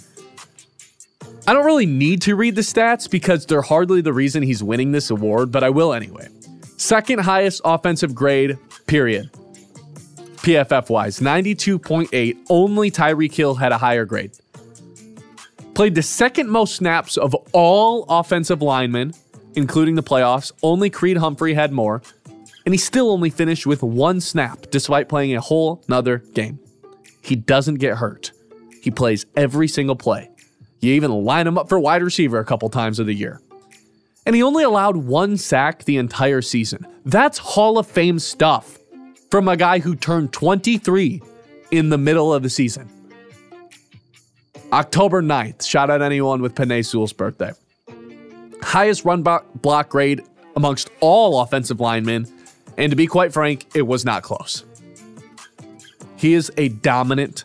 I 1.46 1.54
don't 1.54 1.64
really 1.64 1.86
need 1.86 2.20
to 2.22 2.36
read 2.36 2.54
the 2.54 2.62
stats 2.62 3.10
because 3.10 3.46
they're 3.46 3.62
hardly 3.62 4.02
the 4.02 4.12
reason 4.12 4.42
he's 4.42 4.62
winning 4.62 4.92
this 4.92 5.10
award, 5.10 5.50
but 5.50 5.64
I 5.64 5.70
will 5.70 5.92
anyway. 5.92 6.28
Second 6.82 7.20
highest 7.20 7.60
offensive 7.64 8.12
grade, 8.12 8.58
period. 8.88 9.30
PFF 10.38 10.90
wise, 10.90 11.20
92.8. 11.20 12.36
Only 12.50 12.90
Tyreek 12.90 13.32
Hill 13.32 13.54
had 13.54 13.70
a 13.70 13.78
higher 13.78 14.04
grade. 14.04 14.32
Played 15.74 15.94
the 15.94 16.02
second 16.02 16.50
most 16.50 16.74
snaps 16.74 17.16
of 17.16 17.36
all 17.52 18.04
offensive 18.08 18.62
linemen, 18.62 19.14
including 19.54 19.94
the 19.94 20.02
playoffs. 20.02 20.50
Only 20.60 20.90
Creed 20.90 21.18
Humphrey 21.18 21.54
had 21.54 21.70
more. 21.70 22.02
And 22.66 22.74
he 22.74 22.78
still 22.78 23.12
only 23.12 23.30
finished 23.30 23.64
with 23.64 23.84
one 23.84 24.20
snap 24.20 24.66
despite 24.72 25.08
playing 25.08 25.36
a 25.36 25.40
whole 25.40 25.84
nother 25.86 26.18
game. 26.18 26.58
He 27.20 27.36
doesn't 27.36 27.76
get 27.76 27.98
hurt. 27.98 28.32
He 28.82 28.90
plays 28.90 29.24
every 29.36 29.68
single 29.68 29.94
play. 29.94 30.30
You 30.80 30.94
even 30.94 31.12
line 31.12 31.46
him 31.46 31.58
up 31.58 31.68
for 31.68 31.78
wide 31.78 32.02
receiver 32.02 32.40
a 32.40 32.44
couple 32.44 32.68
times 32.70 32.98
of 32.98 33.06
the 33.06 33.14
year. 33.14 33.40
And 34.24 34.36
he 34.36 34.42
only 34.42 34.62
allowed 34.62 34.96
one 34.96 35.36
sack 35.36 35.84
the 35.84 35.96
entire 35.96 36.42
season. 36.42 36.86
That's 37.04 37.38
Hall 37.38 37.78
of 37.78 37.86
Fame 37.86 38.18
stuff 38.18 38.78
from 39.30 39.48
a 39.48 39.56
guy 39.56 39.80
who 39.80 39.96
turned 39.96 40.32
23 40.32 41.22
in 41.70 41.88
the 41.88 41.98
middle 41.98 42.32
of 42.32 42.42
the 42.42 42.50
season. 42.50 42.88
October 44.72 45.22
9th, 45.22 45.66
shout 45.66 45.90
out 45.90 46.02
anyone 46.02 46.40
with 46.40 46.54
Penei 46.54 46.84
Sewell's 46.86 47.12
birthday. 47.12 47.52
Highest 48.62 49.04
run 49.04 49.22
block 49.22 49.88
grade 49.88 50.22
amongst 50.54 50.90
all 51.00 51.40
offensive 51.40 51.80
linemen, 51.80 52.26
and 52.78 52.90
to 52.90 52.96
be 52.96 53.06
quite 53.06 53.32
frank, 53.32 53.66
it 53.74 53.82
was 53.82 54.04
not 54.04 54.22
close. 54.22 54.64
He 56.16 56.34
is 56.34 56.52
a 56.56 56.68
dominant 56.68 57.44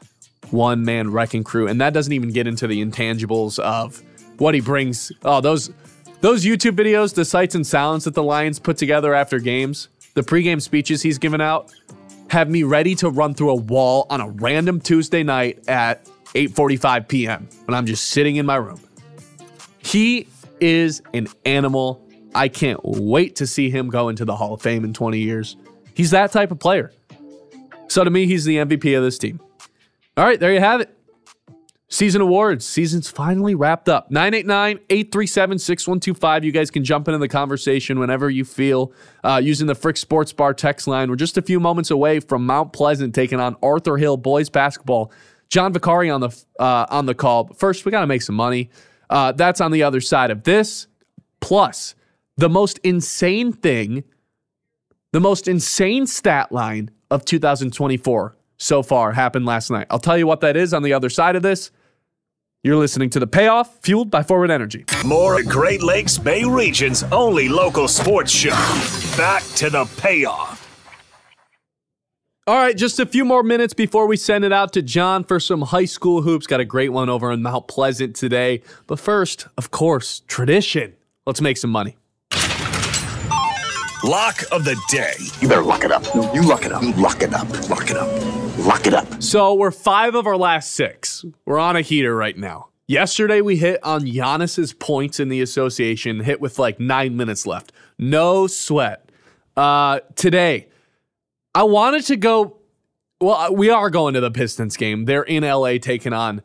one 0.51 0.85
man 0.85 1.11
wrecking 1.11 1.43
crew, 1.43 1.67
and 1.67 1.81
that 1.81 1.93
doesn't 1.93 2.13
even 2.13 2.31
get 2.31 2.47
into 2.47 2.67
the 2.67 2.83
intangibles 2.83 3.59
of 3.59 4.01
what 4.37 4.53
he 4.53 4.61
brings. 4.61 5.11
Oh, 5.23 5.41
those 5.41 5.71
those 6.21 6.45
YouTube 6.45 6.75
videos, 6.75 7.13
the 7.13 7.25
sights 7.25 7.55
and 7.55 7.65
sounds 7.65 8.03
that 8.05 8.13
the 8.13 8.23
Lions 8.23 8.59
put 8.59 8.77
together 8.77 9.13
after 9.13 9.39
games, 9.39 9.89
the 10.13 10.21
pregame 10.21 10.61
speeches 10.61 11.01
he's 11.01 11.17
given 11.17 11.41
out, 11.41 11.71
have 12.29 12.49
me 12.49 12.63
ready 12.63 12.95
to 12.95 13.09
run 13.09 13.33
through 13.33 13.51
a 13.51 13.55
wall 13.55 14.05
on 14.09 14.21
a 14.21 14.29
random 14.29 14.81
Tuesday 14.81 15.23
night 15.23 15.63
at 15.67 16.05
8:45 16.33 17.07
p.m. 17.07 17.47
when 17.65 17.75
I'm 17.75 17.85
just 17.85 18.09
sitting 18.09 18.35
in 18.37 18.45
my 18.45 18.55
room. 18.55 18.79
He 19.77 20.27
is 20.59 21.01
an 21.13 21.27
animal. 21.45 22.03
I 22.35 22.49
can't 22.49 22.79
wait 22.83 23.35
to 23.37 23.47
see 23.47 23.69
him 23.69 23.89
go 23.89 24.09
into 24.09 24.25
the 24.25 24.35
Hall 24.35 24.53
of 24.53 24.61
Fame 24.61 24.83
in 24.83 24.93
20 24.93 25.19
years. 25.19 25.55
He's 25.93 26.11
that 26.11 26.31
type 26.31 26.51
of 26.51 26.59
player. 26.59 26.91
So 27.87 28.03
to 28.03 28.09
me, 28.09 28.25
he's 28.25 28.43
the 28.43 28.57
MVP 28.57 28.97
of 28.97 29.03
this 29.03 29.17
team. 29.17 29.39
All 30.17 30.25
right, 30.25 30.39
there 30.39 30.53
you 30.53 30.59
have 30.59 30.81
it. 30.81 30.96
Season 31.89 32.19
awards. 32.19 32.65
Season's 32.65 33.09
finally 33.09 33.55
wrapped 33.55 33.87
up. 33.87 34.11
989 34.11 34.79
837 34.89 35.57
6125. 35.57 36.43
You 36.43 36.51
guys 36.51 36.69
can 36.69 36.83
jump 36.83 37.07
into 37.07 37.17
the 37.17 37.29
conversation 37.29 37.97
whenever 37.97 38.29
you 38.29 38.43
feel 38.43 38.91
uh, 39.23 39.39
using 39.41 39.67
the 39.67 39.75
Frick 39.75 39.95
Sports 39.95 40.33
Bar 40.33 40.53
text 40.53 40.87
line. 40.87 41.09
We're 41.09 41.15
just 41.15 41.37
a 41.37 41.41
few 41.41 41.61
moments 41.61 41.89
away 41.89 42.19
from 42.19 42.45
Mount 42.45 42.73
Pleasant 42.73 43.15
taking 43.15 43.39
on 43.39 43.55
Arthur 43.63 43.95
Hill 43.95 44.17
boys 44.17 44.49
basketball. 44.49 45.13
John 45.47 45.73
Vicari 45.73 46.13
on 46.13 46.19
the 46.19 46.43
uh, 46.59 46.87
on 46.89 47.05
the 47.05 47.15
call. 47.15 47.45
But 47.45 47.57
first, 47.57 47.85
we 47.85 47.91
got 47.91 48.01
to 48.01 48.07
make 48.07 48.21
some 48.21 48.35
money. 48.35 48.69
Uh, 49.09 49.31
that's 49.31 49.61
on 49.61 49.71
the 49.71 49.83
other 49.83 50.01
side 50.01 50.29
of 50.29 50.43
this. 50.43 50.87
Plus, 51.39 51.95
the 52.35 52.49
most 52.49 52.79
insane 52.79 53.53
thing, 53.53 54.03
the 55.13 55.21
most 55.21 55.47
insane 55.47 56.05
stat 56.05 56.51
line 56.51 56.91
of 57.09 57.23
2024 57.23 58.35
so 58.57 58.83
far 58.83 59.13
happened 59.13 59.45
last 59.45 59.69
night. 59.69 59.87
I'll 59.89 59.99
tell 59.99 60.17
you 60.17 60.27
what 60.27 60.41
that 60.41 60.57
is 60.57 60.73
on 60.73 60.83
the 60.83 60.91
other 60.91 61.09
side 61.09 61.37
of 61.37 61.43
this. 61.43 61.71
You're 62.63 62.75
listening 62.75 63.11
to 63.11 63.19
The 63.19 63.27
Payoff, 63.27 63.79
fueled 63.81 64.09
by 64.09 64.23
Forward 64.23 64.49
Energy. 64.49 64.85
More 65.05 65.43
Great 65.43 65.83
Lakes 65.83 66.17
Bay 66.17 66.43
region's 66.43 67.03
only 67.03 67.47
local 67.49 67.87
sports 67.87 68.31
show. 68.31 68.49
Back 69.15 69.43
to 69.55 69.69
The 69.69 69.85
Payoff. 69.97 70.63
All 72.47 72.55
right, 72.55 72.75
just 72.75 72.99
a 72.99 73.05
few 73.05 73.25
more 73.25 73.43
minutes 73.43 73.73
before 73.73 74.07
we 74.07 74.17
send 74.17 74.43
it 74.43 74.51
out 74.51 74.73
to 74.73 74.81
John 74.81 75.23
for 75.23 75.39
some 75.39 75.61
high 75.63 75.85
school 75.85 76.23
hoops. 76.23 76.47
Got 76.47 76.59
a 76.59 76.65
great 76.65 76.89
one 76.89 77.09
over 77.09 77.31
in 77.31 77.43
Mount 77.43 77.67
Pleasant 77.67 78.15
today. 78.15 78.63
But 78.87 78.99
first, 78.99 79.47
of 79.57 79.69
course, 79.69 80.21
tradition. 80.27 80.95
Let's 81.27 81.41
make 81.41 81.57
some 81.57 81.69
money. 81.69 81.97
Lock 84.03 84.43
of 84.51 84.63
the 84.63 84.81
day. 84.89 85.13
You 85.41 85.47
better 85.47 85.61
lock 85.61 85.83
it 85.83 85.91
up. 85.91 86.03
No, 86.15 86.33
you 86.33 86.41
lock 86.41 86.65
it 86.65 86.71
up. 86.71 86.81
You 86.81 86.93
lock 86.93 87.21
it 87.21 87.33
up. 87.33 87.69
Lock 87.69 87.91
it 87.91 87.97
up. 87.97 88.36
Lock 88.59 88.87
it 88.87 88.93
up. 88.93 89.21
So 89.21 89.53
we're 89.53 89.71
five 89.71 90.15
of 90.15 90.27
our 90.27 90.37
last 90.37 90.73
six. 90.73 91.25
We're 91.45 91.59
on 91.59 91.75
a 91.75 91.81
heater 91.81 92.15
right 92.15 92.37
now. 92.37 92.69
Yesterday 92.87 93.41
we 93.41 93.57
hit 93.57 93.83
on 93.83 94.01
Giannis's 94.01 94.73
points 94.73 95.19
in 95.19 95.29
the 95.29 95.41
association, 95.41 96.21
hit 96.21 96.39
with 96.39 96.57
like 96.57 96.79
nine 96.79 97.17
minutes 97.17 97.45
left. 97.45 97.71
No 97.97 98.47
sweat. 98.47 99.11
Uh, 99.55 99.99
today, 100.15 100.67
I 101.53 101.63
wanted 101.63 102.05
to 102.05 102.15
go. 102.15 102.57
Well, 103.19 103.53
we 103.55 103.69
are 103.69 103.89
going 103.89 104.13
to 104.13 104.21
the 104.21 104.31
Pistons 104.31 104.77
game. 104.77 105.05
They're 105.05 105.23
in 105.23 105.43
LA 105.43 105.77
taking 105.79 106.13
on 106.13 106.41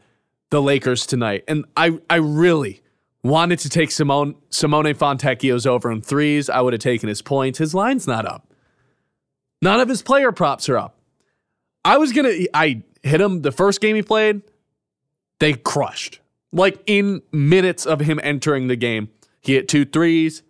the 0.50 0.62
Lakers 0.62 1.06
tonight. 1.06 1.44
And 1.46 1.66
I, 1.76 1.98
I 2.08 2.16
really, 2.16 2.82
Wanted 3.24 3.60
to 3.60 3.68
take 3.68 3.92
Simone 3.92 4.34
Simone 4.50 4.94
Fontecchio's 4.94 5.64
over 5.64 5.92
in 5.92 6.02
threes. 6.02 6.50
I 6.50 6.60
would 6.60 6.72
have 6.72 6.80
taken 6.80 7.08
his 7.08 7.22
points. 7.22 7.58
His 7.58 7.72
line's 7.72 8.08
not 8.08 8.26
up. 8.26 8.52
None 9.60 9.78
of 9.78 9.88
his 9.88 10.02
player 10.02 10.32
props 10.32 10.68
are 10.68 10.76
up. 10.76 10.98
I 11.84 11.98
was 11.98 12.12
gonna 12.12 12.32
I 12.54 12.82
hit 13.02 13.20
him 13.20 13.42
the 13.42 13.52
first 13.52 13.80
game 13.80 13.96
he 13.96 14.02
played. 14.02 14.42
They 15.40 15.54
crushed. 15.54 16.20
Like 16.52 16.82
in 16.86 17.22
minutes 17.32 17.86
of 17.86 18.00
him 18.00 18.20
entering 18.22 18.68
the 18.68 18.76
game, 18.76 19.08
he 19.40 19.54
hit 19.54 19.68
two 19.68 19.84
threes, 19.84 20.42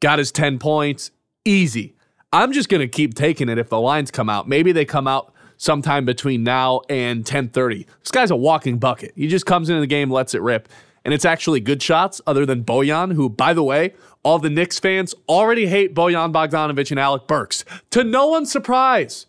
got 0.00 0.18
his 0.18 0.32
10 0.32 0.58
points. 0.58 1.10
Easy. 1.44 1.94
I'm 2.32 2.52
just 2.52 2.68
gonna 2.68 2.88
keep 2.88 3.14
taking 3.14 3.48
it 3.48 3.58
if 3.58 3.68
the 3.68 3.80
lines 3.80 4.10
come 4.10 4.28
out. 4.28 4.48
Maybe 4.48 4.72
they 4.72 4.84
come 4.84 5.06
out 5.06 5.34
sometime 5.56 6.04
between 6.04 6.42
now 6.42 6.80
and 6.88 7.24
10:30. 7.24 7.86
This 8.00 8.10
guy's 8.10 8.30
a 8.30 8.36
walking 8.36 8.78
bucket. 8.78 9.12
He 9.14 9.28
just 9.28 9.46
comes 9.46 9.68
into 9.68 9.80
the 9.80 9.86
game, 9.86 10.10
lets 10.10 10.34
it 10.34 10.42
rip 10.42 10.68
and 11.04 11.14
it's 11.14 11.24
actually 11.24 11.60
good 11.60 11.82
shots 11.82 12.20
other 12.26 12.44
than 12.44 12.64
Bojan, 12.64 13.12
who, 13.14 13.28
by 13.28 13.52
the 13.52 13.62
way, 13.62 13.94
all 14.22 14.38
the 14.38 14.50
Knicks 14.50 14.78
fans 14.78 15.14
already 15.28 15.66
hate 15.66 15.94
Bojan 15.94 16.32
Bogdanovic 16.32 16.90
and 16.90 17.00
Alec 17.00 17.26
Burks. 17.26 17.64
To 17.90 18.04
no 18.04 18.26
one's 18.26 18.52
surprise, 18.52 19.26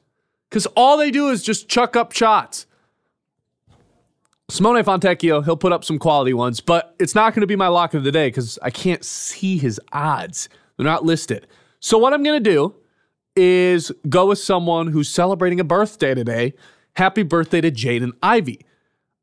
because 0.51 0.65
all 0.75 0.97
they 0.97 1.11
do 1.11 1.29
is 1.29 1.41
just 1.41 1.69
chuck 1.69 1.95
up 1.95 2.11
shots. 2.11 2.67
Simone 4.49 4.83
Fontecchio, 4.83 5.45
he'll 5.45 5.55
put 5.55 5.71
up 5.71 5.85
some 5.85 5.97
quality 5.97 6.33
ones, 6.33 6.59
but 6.59 6.93
it's 6.99 7.15
not 7.15 7.33
going 7.33 7.39
to 7.39 7.47
be 7.47 7.55
my 7.55 7.69
lock 7.69 7.93
of 7.93 8.03
the 8.03 8.11
day 8.11 8.27
because 8.27 8.59
I 8.61 8.69
can't 8.69 9.03
see 9.05 9.57
his 9.57 9.79
odds. 9.93 10.49
They're 10.75 10.83
not 10.83 11.05
listed. 11.05 11.47
So, 11.79 11.97
what 11.97 12.13
I'm 12.13 12.21
going 12.21 12.43
to 12.43 12.49
do 12.49 12.75
is 13.33 13.93
go 14.09 14.27
with 14.27 14.39
someone 14.39 14.87
who's 14.87 15.07
celebrating 15.07 15.61
a 15.61 15.63
birthday 15.63 16.13
today. 16.13 16.53
Happy 16.97 17.23
birthday 17.23 17.61
to 17.61 17.71
Jaden 17.71 18.11
Ivey. 18.21 18.59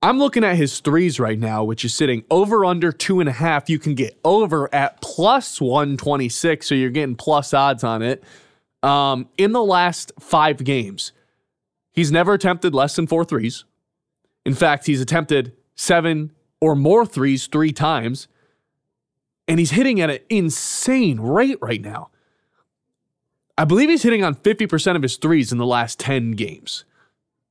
I'm 0.01 0.18
looking 0.18 0.45
at 0.45 0.57
his 0.57 0.81
threes 0.81 1.20
right 1.20 1.39
now, 1.39 1.62
which 1.62 1.85
is 1.85 1.93
sitting 1.93 2.24
over 2.31 2.64
under 2.64 2.91
two 2.91 3.20
and 3.20 3.29
a 3.29 3.33
half. 3.33 3.68
You 3.68 3.79
can 3.79 3.95
get 3.95 4.18
over 4.24 4.74
at 4.74 5.03
plus 5.03 5.61
126, 5.61 6.66
so 6.66 6.74
you're 6.74 6.89
getting 6.89 7.16
plus 7.16 7.53
odds 7.53 7.85
on 7.85 8.01
it. 8.01 8.24
Um, 8.83 9.29
in 9.37 9.53
the 9.53 9.62
last 9.62 10.12
five 10.18 10.64
games, 10.64 11.12
he's 11.99 12.12
never 12.12 12.32
attempted 12.32 12.72
less 12.72 12.94
than 12.94 13.09
four 13.09 13.24
threes. 13.24 13.64
In 14.46 14.55
fact, 14.55 14.86
he's 14.86 15.01
attempted 15.01 15.53
seven 15.74 16.30
or 16.61 16.76
more 16.76 17.05
threes 17.05 17.49
three 17.49 17.72
times, 17.72 18.28
and 19.49 19.59
he's 19.59 19.72
hitting 19.72 20.01
at 20.01 20.09
an 20.09 20.20
insane 20.30 21.18
rate 21.18 21.59
right 21.61 21.80
now. 21.80 22.11
I 23.57 23.64
believe 23.64 23.88
he's 23.88 24.05
hitting 24.05 24.22
on 24.22 24.36
50% 24.36 24.94
of 24.94 25.03
his 25.03 25.16
threes 25.16 25.51
in 25.51 25.59
the 25.59 25.66
last 25.66 25.99
10 25.99 26.32
games. 26.32 26.84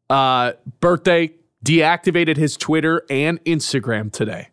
Uh, 0.10 0.54
birthday 0.80 1.34
deactivated 1.66 2.38
his 2.38 2.56
Twitter 2.56 3.04
and 3.10 3.44
Instagram 3.44 4.14
today. 4.14 4.48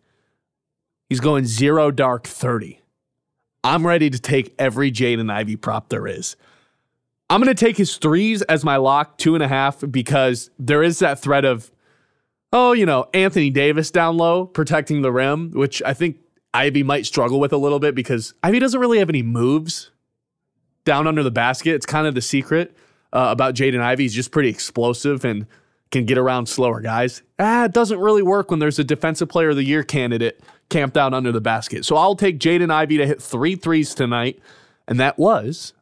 He's 1.09 1.21
going 1.21 1.47
zero 1.47 1.93
dark 1.93 2.27
30. 2.27 2.83
I'm 3.63 3.87
ready 3.87 4.11
to 4.11 4.19
take 4.19 4.57
every 4.59 4.91
Jaden 4.91 5.31
Ivey 5.31 5.55
prop 5.55 5.89
there 5.89 6.09
is. 6.09 6.35
I'm 7.31 7.43
going 7.43 7.55
to 7.55 7.65
take 7.65 7.77
his 7.77 7.97
threes 7.97 8.43
as 8.43 8.65
my 8.65 8.77
lock, 8.77 9.19
two 9.19 9.35
and 9.35 9.43
a 9.43 9.49
half, 9.49 9.83
because 9.91 10.51
there 10.59 10.83
is 10.83 10.99
that 10.99 11.19
threat 11.19 11.45
of, 11.45 11.71
oh, 12.53 12.73
you 12.73 12.87
know, 12.87 13.09
Anthony 13.15 13.51
Davis 13.51 13.91
down 13.91 14.17
low 14.17 14.47
protecting 14.47 15.03
the 15.03 15.11
rim, 15.11 15.51
which 15.53 15.83
I 15.85 15.95
think 15.95 16.19
Ivey 16.53 16.83
might 16.83 17.07
struggle 17.07 17.41
with 17.41 17.53
a 17.53 17.57
little 17.57 17.81
bit 17.81 17.95
because 17.95 18.35
Ivey 18.43 18.59
doesn't 18.59 18.81
really 18.81 18.99
have 18.99 19.09
any 19.09 19.23
moves 19.23 19.91
down 20.85 21.07
under 21.07 21.23
the 21.23 21.31
basket. 21.31 21.75
It's 21.75 21.87
kind 21.87 22.07
of 22.07 22.15
the 22.15 22.21
secret 22.21 22.77
uh, 23.13 23.29
about 23.31 23.55
Jaden 23.55 23.81
Ivey. 23.81 24.05
He's 24.05 24.15
just 24.15 24.31
pretty 24.31 24.51
explosive 24.51 25.25
and 25.25 25.47
can 25.91 26.05
get 26.05 26.19
around 26.19 26.47
slower 26.47 26.81
guys. 26.81 27.23
Ah, 27.39 27.65
it 27.65 27.73
doesn't 27.73 27.99
really 27.99 28.23
work 28.23 28.51
when 28.51 28.61
there's 28.61 28.79
a 28.79 28.85
defensive 28.85 29.29
player 29.29 29.51
of 29.51 29.57
the 29.57 29.65
year 29.65 29.83
candidate 29.83 30.41
camped 30.69 30.97
out 30.97 31.15
under 31.15 31.33
the 31.33 31.41
basket. 31.41 31.85
So 31.85 31.97
I'll 31.97 32.17
take 32.17 32.39
Jaden 32.39 32.71
Ivey 32.71 32.99
to 32.99 33.07
hit 33.07 33.23
three 33.23 33.55
threes 33.57 33.95
tonight, 33.95 34.41
and 34.87 34.99
that 35.01 35.19
was 35.19 35.73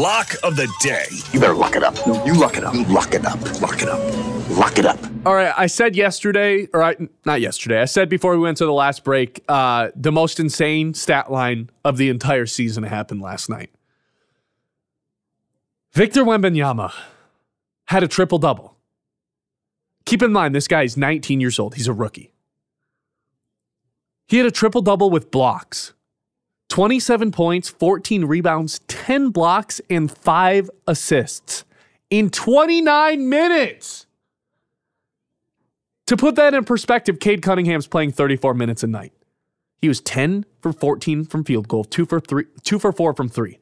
Lock 0.00 0.34
of 0.44 0.56
the 0.56 0.66
day. 0.80 1.04
You 1.30 1.38
better 1.38 1.52
lock 1.52 1.76
it 1.76 1.82
up. 1.82 1.94
No, 2.06 2.24
you 2.24 2.32
lock 2.32 2.56
it 2.56 2.64
up. 2.64 2.72
Lock 2.88 3.12
it 3.12 3.26
up. 3.26 3.60
Lock 3.60 3.82
it 3.82 3.88
up. 3.90 4.00
Lock 4.48 4.78
it 4.78 4.86
up. 4.86 4.98
All 5.26 5.34
right, 5.34 5.52
I 5.54 5.66
said 5.66 5.94
yesterday, 5.94 6.68
or 6.72 6.82
I, 6.82 6.96
not 7.26 7.42
yesterday, 7.42 7.82
I 7.82 7.84
said 7.84 8.08
before 8.08 8.32
we 8.32 8.38
went 8.38 8.56
to 8.56 8.64
the 8.64 8.72
last 8.72 9.04
break, 9.04 9.44
uh, 9.46 9.90
the 9.94 10.10
most 10.10 10.40
insane 10.40 10.94
stat 10.94 11.30
line 11.30 11.68
of 11.84 11.98
the 11.98 12.08
entire 12.08 12.46
season 12.46 12.84
happened 12.84 13.20
last 13.20 13.50
night. 13.50 13.68
Victor 15.92 16.24
Wembanyama 16.24 16.94
had 17.88 18.02
a 18.02 18.08
triple 18.08 18.38
double. 18.38 18.78
Keep 20.06 20.22
in 20.22 20.32
mind, 20.32 20.54
this 20.54 20.66
guy 20.66 20.82
is 20.82 20.96
19 20.96 21.42
years 21.42 21.58
old. 21.58 21.74
He's 21.74 21.88
a 21.88 21.92
rookie. 21.92 22.32
He 24.26 24.38
had 24.38 24.46
a 24.46 24.50
triple 24.50 24.80
double 24.80 25.10
with 25.10 25.30
blocks 25.30 25.92
27 26.70 27.32
points, 27.32 27.68
14 27.68 28.24
rebounds, 28.24 28.78
10 28.88 29.30
blocks, 29.30 29.80
and 29.90 30.10
five 30.10 30.70
assists 30.86 31.64
in 32.08 32.30
29 32.30 33.28
minutes. 33.28 34.06
To 36.06 36.16
put 36.16 36.36
that 36.36 36.54
in 36.54 36.64
perspective, 36.64 37.20
Cade 37.20 37.42
Cunningham's 37.42 37.86
playing 37.86 38.12
34 38.12 38.54
minutes 38.54 38.82
a 38.82 38.86
night. 38.86 39.12
He 39.80 39.88
was 39.88 40.00
10 40.00 40.44
for 40.60 40.72
14 40.72 41.24
from 41.24 41.44
field 41.44 41.68
goal, 41.68 41.84
2 41.84 42.06
for 42.06 42.20
3, 42.20 42.44
2 42.62 42.78
for 42.78 42.92
4 42.92 43.14
from 43.14 43.28
3. 43.28 43.58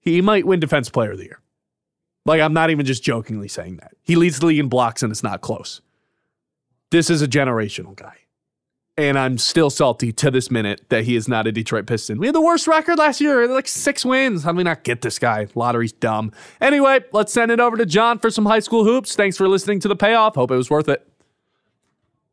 He 0.00 0.20
might 0.20 0.46
win 0.46 0.60
defense 0.60 0.88
player 0.90 1.12
of 1.12 1.18
the 1.18 1.24
year. 1.24 1.40
Like 2.26 2.40
I'm 2.40 2.52
not 2.54 2.70
even 2.70 2.86
just 2.86 3.02
jokingly 3.02 3.48
saying 3.48 3.76
that. 3.76 3.92
He 4.02 4.16
leads 4.16 4.40
the 4.40 4.46
league 4.46 4.58
in 4.58 4.68
blocks 4.68 5.02
and 5.02 5.10
it's 5.10 5.22
not 5.22 5.40
close. 5.40 5.80
This 6.90 7.10
is 7.10 7.22
a 7.22 7.28
generational 7.28 7.94
guy. 7.94 8.16
And 8.96 9.18
I'm 9.18 9.38
still 9.38 9.70
salty 9.70 10.12
to 10.12 10.30
this 10.30 10.52
minute 10.52 10.82
that 10.88 11.04
he 11.04 11.16
is 11.16 11.26
not 11.26 11.48
a 11.48 11.52
Detroit 11.52 11.86
Piston. 11.86 12.18
We 12.18 12.26
had 12.26 12.34
the 12.34 12.40
worst 12.40 12.68
record 12.68 12.96
last 12.96 13.20
year, 13.20 13.48
like 13.48 13.66
six 13.66 14.04
wins. 14.04 14.44
How 14.44 14.52
do 14.52 14.58
we 14.58 14.62
not 14.62 14.84
get 14.84 15.02
this 15.02 15.18
guy? 15.18 15.48
Lottery's 15.56 15.92
dumb. 15.92 16.30
Anyway, 16.60 17.00
let's 17.12 17.32
send 17.32 17.50
it 17.50 17.58
over 17.58 17.76
to 17.76 17.86
John 17.86 18.20
for 18.20 18.30
some 18.30 18.46
high 18.46 18.60
school 18.60 18.84
hoops. 18.84 19.16
Thanks 19.16 19.36
for 19.36 19.48
listening 19.48 19.80
to 19.80 19.88
the 19.88 19.96
payoff. 19.96 20.36
Hope 20.36 20.52
it 20.52 20.56
was 20.56 20.70
worth 20.70 20.88
it. 20.88 21.04